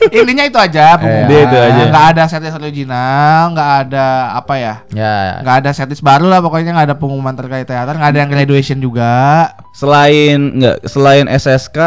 [0.10, 1.30] Intinya itu aja pengumuman.
[1.30, 1.82] Dia itu aja.
[1.88, 4.74] Nggak ada setlist original, nggak ada apa ya?
[4.92, 5.16] Ya.
[5.40, 8.80] Nggak ada setlist baru lah pokoknya nggak ada pengumuman terkait teater, nggak ada yang graduation
[8.80, 9.48] juga.
[9.72, 11.78] selain nggak selain SSK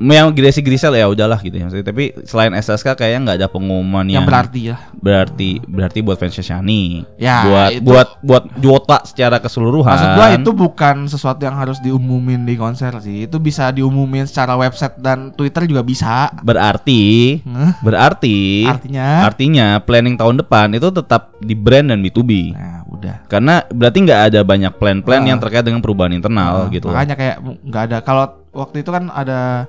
[0.00, 1.82] yang Gresi Grisel ya udahlah gitu ya maksudnya.
[1.84, 4.76] tapi selain SSK kayaknya nggak ada pengumuman Yang yang, berarti ya.
[4.94, 10.26] berarti berarti buat fans Shani Ya, buat itu- buat buat Jota secara keseluruhan Maksud gua
[10.32, 13.24] itu bukan sesuatu yang harus diumumin di konser sih.
[13.24, 16.30] Itu bisa diumumin secara website dan Twitter juga bisa.
[16.40, 17.02] berarti
[17.44, 17.72] Hah?
[17.80, 23.16] berarti Artinya artinya planning tahun depan itu tetap di brand dan B2B Nah, udah.
[23.26, 25.28] karena berarti nggak ada banyak plan-plan Ah.
[25.28, 29.08] yang terkait dengan perubahan internal Nah, gitu Makanya kayak nggak ada kalau waktu itu kan
[29.08, 29.66] ada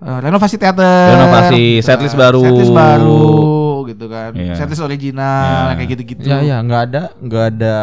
[0.00, 2.22] eh, renovasi teater, Renovasi, gitu setlist kan.
[2.22, 2.42] baru.
[2.42, 3.28] setlist baru
[3.86, 4.54] gitu kan, Iya.
[4.54, 5.76] setlist original Iya.
[5.76, 6.22] kayak gitu-gitu.
[6.24, 7.74] Ya, ya, nggak ada, nggak ada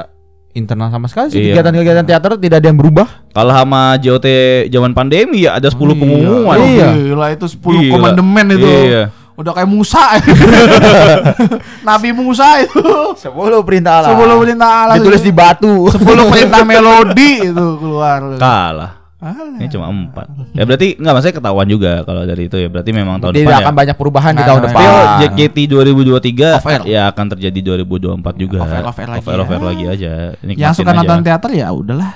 [0.52, 1.38] internal sama sekali sih.
[1.40, 1.54] Iya.
[1.54, 3.08] Kegiatan-kegiatan teater tidak ada yang berubah.
[3.30, 4.26] kalau sama JOT
[4.68, 6.90] zaman pandemi ya ada 10 pengumuman Iya.
[6.92, 7.94] Gila itu 10 Gila.
[7.94, 8.66] komandemen itu.
[8.66, 9.04] Iya.
[9.38, 10.18] Udah kayak Musa.
[11.88, 12.82] Nabi Musa itu.
[13.14, 13.30] 10
[13.62, 14.10] perintah Allah.
[14.12, 15.86] Sebelum perintah Allah Ditulis di batu.
[15.88, 18.20] 10 perintah melodi itu keluar.
[18.36, 19.58] kalah Alah.
[19.58, 20.30] Ini cuma empat.
[20.54, 22.70] Ya berarti nggak maksudnya ketahuan juga kalau dari itu ya.
[22.70, 23.80] Berarti memang tahun Tidak depan akan ya.
[23.82, 24.86] banyak perubahan di Nggak, tahun nggak, depan.
[24.86, 26.82] Tapi JKT 2023 Off air.
[26.86, 28.60] ya akan terjadi 2024 juga.
[28.62, 29.66] Off air, off air lagi Off air, off air ya.
[29.66, 30.12] lagi aja.
[30.40, 30.98] Nikmatin Yang suka aja.
[31.02, 32.14] nonton teater ya udahlah.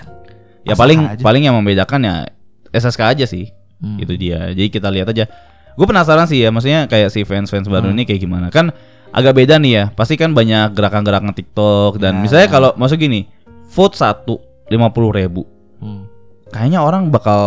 [0.62, 1.22] Ya paling aja.
[1.22, 2.16] paling yang membedakan ya
[2.70, 3.50] SSK aja sih.
[3.82, 3.98] Hmm.
[3.98, 4.54] Itu dia.
[4.54, 5.26] Jadi kita lihat aja.
[5.74, 7.98] Gue penasaran sih ya, maksudnya kayak si fans-fans baru Hmm.
[7.98, 8.48] ini kayak gimana.
[8.48, 8.70] Kan
[9.10, 9.84] agak beda nih ya.
[9.90, 12.22] Pasti kan banyak gerakan-gerakan TikTok dan Ya.
[12.22, 13.26] misalnya kalau masuk gini,
[13.70, 14.38] vote satu
[14.70, 15.50] lima puluh ribu.
[16.52, 17.40] Kayaknya orang bakal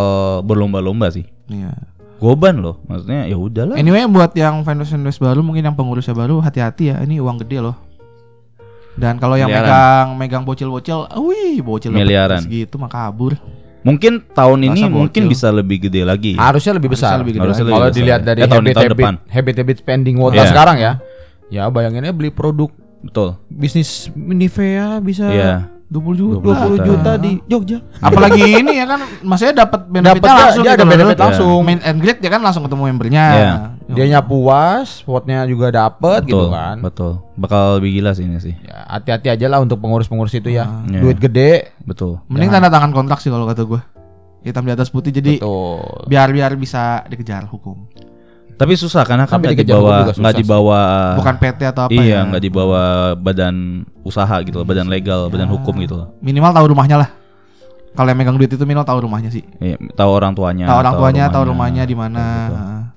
[0.42, 1.24] berlomba-lomba sih.
[1.46, 1.76] Iya.
[2.16, 3.76] Goban loh, maksudnya ya udahlah.
[3.76, 6.96] Anyway buat yang fanbase-fanbase baru mungkin yang pengurusnya baru hati-hati ya.
[6.98, 7.76] Ini uang gede loh.
[8.94, 9.66] Dan kalau yang Miliaran.
[9.66, 12.40] megang megang bocil-bocil, wih bocil Miliaran.
[12.40, 13.34] segitu mah kabur.
[13.82, 14.96] Mungkin tahun ini Masa bocil?
[14.96, 16.32] mungkin bisa lebih gede lagi.
[16.32, 17.20] Harusnya lebih Harusnya besar.
[17.20, 17.92] lebih gede Harusnya Kalau besar.
[17.92, 19.14] dilihat dari Eh, tahun- habit tahun habit, depan.
[19.28, 20.48] habit habit spending Wota Iya.
[20.48, 20.92] sekarang ya.
[21.52, 22.70] Ya bayanginnya beli produk
[23.02, 23.36] Betul.
[23.50, 25.68] bisnis Nivea bisa Iya.
[25.88, 26.40] 20 juta.
[26.42, 27.78] 20 juta di Jogja.
[28.00, 30.92] Apalagi ini ya kan maksudnya dapat benefitnya Dapatnya- langsung dia ada gitu loh.
[30.96, 31.60] benefit Lu langsung.
[31.64, 33.24] Main and greet ya kan langsung ketemu membernya.
[33.30, 33.52] Iya.
[33.84, 36.80] Dia puas, spotnya juga dapet gitu kan.
[36.80, 37.20] Betul.
[37.36, 38.54] Bakal lebih gila sih ini sih.
[38.64, 40.64] Ya, hati-hati aja lah untuk pengurus-pengurus itu ya.
[40.88, 41.00] Iya.
[41.04, 41.76] Duit gede.
[41.84, 42.18] Betul.
[42.32, 43.80] Mending tanda tangan kontrak sih kalau kata gue.
[44.44, 46.04] Hitam di atas putih jadi Betul.
[46.04, 47.88] biar biar bisa dikejar hukum.
[48.54, 50.80] Tapi susah karena kan nggak dibawa nggak dibawa
[51.18, 52.28] Bukan PT atau apa iya ya.
[52.30, 52.80] nggak dibawa
[53.14, 56.08] badan usaha gitu loh, badan legal, badan hukum gitu loh.
[56.22, 57.10] Minimal tahu rumahnya lah.
[57.94, 59.46] Kalau yang megang duit itu minimal tahu rumahnya sih.
[59.58, 60.66] Iya, tahu orang tuanya.
[60.66, 62.22] tahu orang tuanya, tahu rumahnya di mana.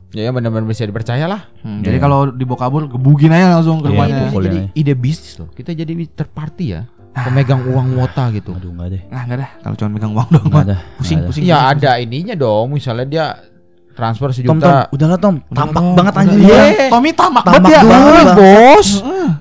[0.07, 0.23] Betul.
[0.23, 1.41] Ya benar-benar bisa dipercaya lah.
[1.61, 1.91] Hmm, Iya.
[1.91, 4.17] Jadi kalau dibawa kabur gebugin aja langsung ke Iya, rumahnya.
[4.33, 5.49] Boleh jadi ide bisnis loh.
[5.51, 6.81] Kita jadi third party ya.
[7.13, 8.53] Pemegang uang wota gitu.
[8.53, 9.01] Aduh nggak deh.
[9.09, 10.47] Nah, enggak dah kalau cuma megang uang doang.
[10.49, 10.69] Nggak mah.
[10.69, 10.77] ada.
[10.97, 11.43] Pusing, pusing.
[11.43, 12.65] Ya pusing, ada ininya dong.
[12.73, 13.25] Misalnya dia
[13.97, 14.73] transfer Tom, Tom, sejuta.
[14.87, 15.35] udahlah Tom.
[15.41, 16.39] Udah Tampak dong, banget anjing.
[16.39, 16.61] Iya.
[16.69, 16.87] dia.
[16.87, 17.81] Tommy tamak, Tamak banget ya.
[17.83, 18.37] banget, Bang.
[18.37, 18.89] bos.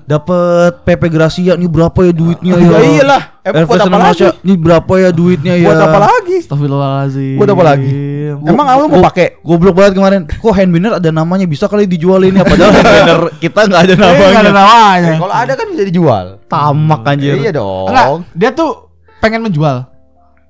[0.03, 2.67] Dapat PP Gracia nih berapa ya duitnya ya?
[2.67, 3.21] Ya iyalah.
[3.43, 4.27] Eh, buat apa lagi?
[4.41, 5.67] Nih berapa ya duitnya ya?
[5.67, 6.35] Buat apa lagi?
[6.41, 7.37] Astagfirullahaladzim.
[7.37, 7.91] Buat apa lagi?
[8.39, 9.27] Emang lu mau pakai?
[9.39, 10.21] Goblok banget kemarin.
[10.25, 14.09] Kok handbinner ada namanya bisa kali dijualin ya padahal handbinner kita nggak ada Eh, nggak
[14.09, 14.51] ada namanya.
[14.51, 15.11] namanya.
[15.17, 16.25] Kalau ada kan bisa dijual.
[16.45, 17.35] Tamak anjir.
[17.37, 17.87] Iya dong.
[17.87, 18.71] Enggak, dia tuh
[19.17, 19.85] pengen menjual.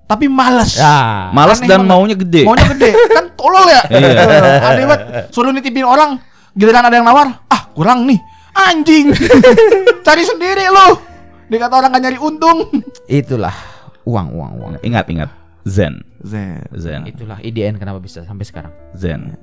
[0.07, 0.79] Tapi males.
[0.79, 1.29] Ya.
[1.35, 1.91] Malas dan banget.
[1.91, 2.41] maunya gede.
[2.47, 2.91] Maunya gede.
[3.11, 3.81] kan tolol ya.
[3.91, 4.09] Iya.
[4.23, 5.01] Eh, Aneh banget.
[5.35, 6.15] Suruh nitipin orang,
[6.55, 8.17] giliran ada yang nawar, ah kurang nih.
[8.55, 9.11] Anjing.
[10.07, 10.97] Cari sendiri lu.
[11.51, 12.71] Dikata orang kan nyari untung.
[13.05, 13.53] Itulah
[14.07, 14.71] uang uang uang.
[14.81, 15.29] Ingat ingat.
[15.67, 15.99] Zen.
[16.23, 16.63] Zen.
[16.73, 17.03] Zen.
[17.05, 18.71] Itulah IDN kenapa bisa sampai sekarang.
[18.95, 19.35] Zen.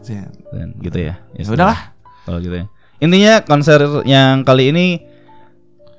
[0.00, 0.30] Zen.
[0.54, 1.18] Zen gitu ya.
[1.34, 1.92] Ya udahlah.
[2.24, 2.66] Kalau gitu ya.
[3.02, 4.86] Intinya konser yang kali ini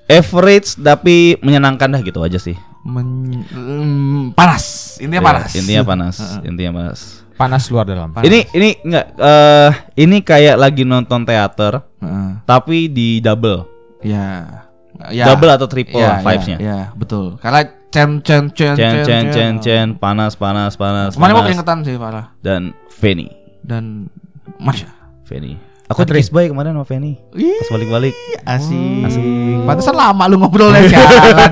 [0.10, 2.58] average tapi menyenangkan dah gitu aja sih.
[2.84, 4.96] Men- mm, panas.
[5.04, 5.50] Intinya Ya, panas.
[5.52, 6.16] Intinya panas.
[6.44, 7.00] Intinya panas.
[7.36, 8.12] Panas luar dalam.
[8.12, 8.28] Panas.
[8.28, 12.44] Ini ini enggak eh ini kayak lagi nonton teater Heeh.
[12.44, 13.64] tapi di double.
[14.04, 14.68] Ya.
[15.08, 15.32] Ya.
[15.32, 16.58] Double atau triple ya, vibes-nya.
[16.60, 17.40] Ya, ya, betul.
[17.40, 21.16] Karena cen cen cen Cen cen cen cen panas panas panas.
[21.16, 21.46] Kemarin panas.
[21.48, 22.26] keringetan sih parah.
[22.44, 23.32] dan Feni.
[23.64, 24.12] Dan
[24.60, 24.92] Marsha.
[25.24, 25.69] Feni.
[25.90, 27.18] Aku di Kiss Boy kemarin sama Feni.
[27.34, 28.14] Pas balik-balik.
[28.46, 29.10] asik.
[29.10, 29.26] Asik.
[29.66, 31.50] Pantesan lama lu ngobrolnya jalan.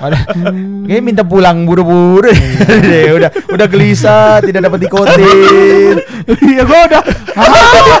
[0.00, 0.18] Ada
[0.88, 3.12] kayak minta pulang buru-buru deh.
[3.20, 6.00] udah udah gelisah, tidak dapat dikotin.
[6.48, 7.02] Iya gua udah.
[7.36, 8.00] Ah,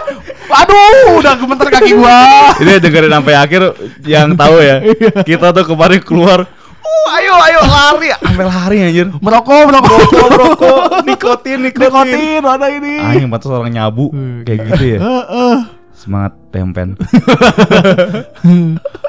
[0.64, 2.20] aduh, udah gemeter kaki gua.
[2.64, 3.62] Ini dengerin sampai akhir
[4.08, 4.80] yang tahu ya.
[5.28, 6.48] Kita tuh kemarin keluar.
[6.84, 9.06] Uh, ayo ayo lari, sampai lari anjir.
[9.18, 11.88] Merokok, merokok, Merokok, nikotin, nikotin.
[12.12, 12.94] nikotin, ada ini.
[13.00, 14.12] Anjing pantas orang nyabu
[14.44, 14.98] kayak gitu ya.
[15.00, 15.56] Heeh.
[15.98, 16.88] Semangat tempen.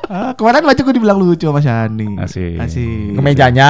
[0.05, 2.13] Ah, kemarin baju gua dibilang lucu sama Shani.
[2.21, 2.61] Asik.
[2.61, 3.17] Asik.
[3.17, 3.69] Kemejanya.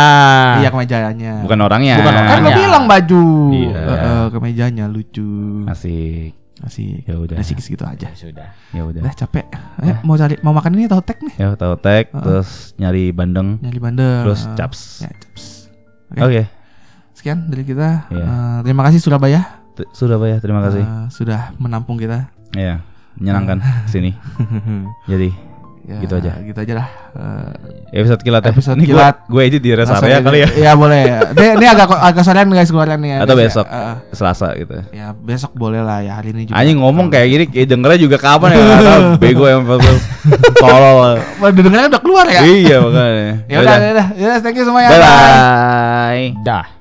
[0.59, 1.39] Iya kemejanya.
[1.47, 1.95] Bukan orangnya.
[1.95, 2.43] Bukan Kan orangnya.
[2.43, 3.23] lo bilang baju.
[3.55, 3.79] Iya.
[3.79, 5.63] Heeh, kemejanya lucu.
[5.63, 6.35] Asik.
[6.63, 7.03] Asik.
[7.03, 7.35] Ya udah.
[7.35, 8.07] Asik segitu aja.
[8.15, 8.55] Sudah.
[8.71, 9.01] Ya udah.
[9.03, 9.43] Udah capek.
[9.77, 11.35] Ayo, mau cari mau makan ini tahu tek nih.
[11.35, 14.23] Ya tahu tek, terus nyari bandeng, Nyari bandel.
[14.23, 15.03] terus caps.
[15.03, 15.67] Ya, caps.
[16.15, 16.47] Oke.
[17.11, 18.07] Sekian dari kita.
[18.07, 18.23] Iya.
[18.23, 19.65] Eh, terima kasih Surabaya.
[19.75, 20.79] T- Sudah Pak ya, terima kasih.
[20.79, 22.31] Eh, sudah menampung kita.
[22.55, 22.79] Ya,
[23.15, 24.15] menyenangkan sini.
[25.11, 25.35] Jadi
[25.85, 26.31] Ya, Gitu aja.
[26.41, 26.87] Gitu aja lah.
[27.13, 28.51] Eh, episode kilat ya.
[28.57, 29.15] Episode Ini kilat.
[29.29, 30.25] Gue edit di rest area aja.
[30.25, 30.49] kali ya.
[30.57, 31.01] Iya boleh.
[31.31, 33.09] Ini, ini agak agak sorean guys keluaran nih.
[33.13, 33.65] ya, Atau besok.
[33.69, 33.77] Ya.
[33.77, 34.75] Eh, Selasa gitu.
[34.89, 36.57] ya besok boleh lah ya hari ini juga.
[36.57, 38.57] Anjing ngomong kayak gini, kayak dengernya juga kapan ya?
[38.57, 39.03] Tahu.
[39.21, 39.61] Bego yang.
[40.61, 41.21] Tolol.
[41.21, 42.41] Wah, dengarnya udah keluar ya.
[42.41, 43.33] Iya makanya.
[43.45, 44.07] Ya udah, ya udah.
[44.17, 44.89] Ya udah, thank you semua ya.
[44.89, 46.25] Bye bye.
[46.41, 46.74] Dah.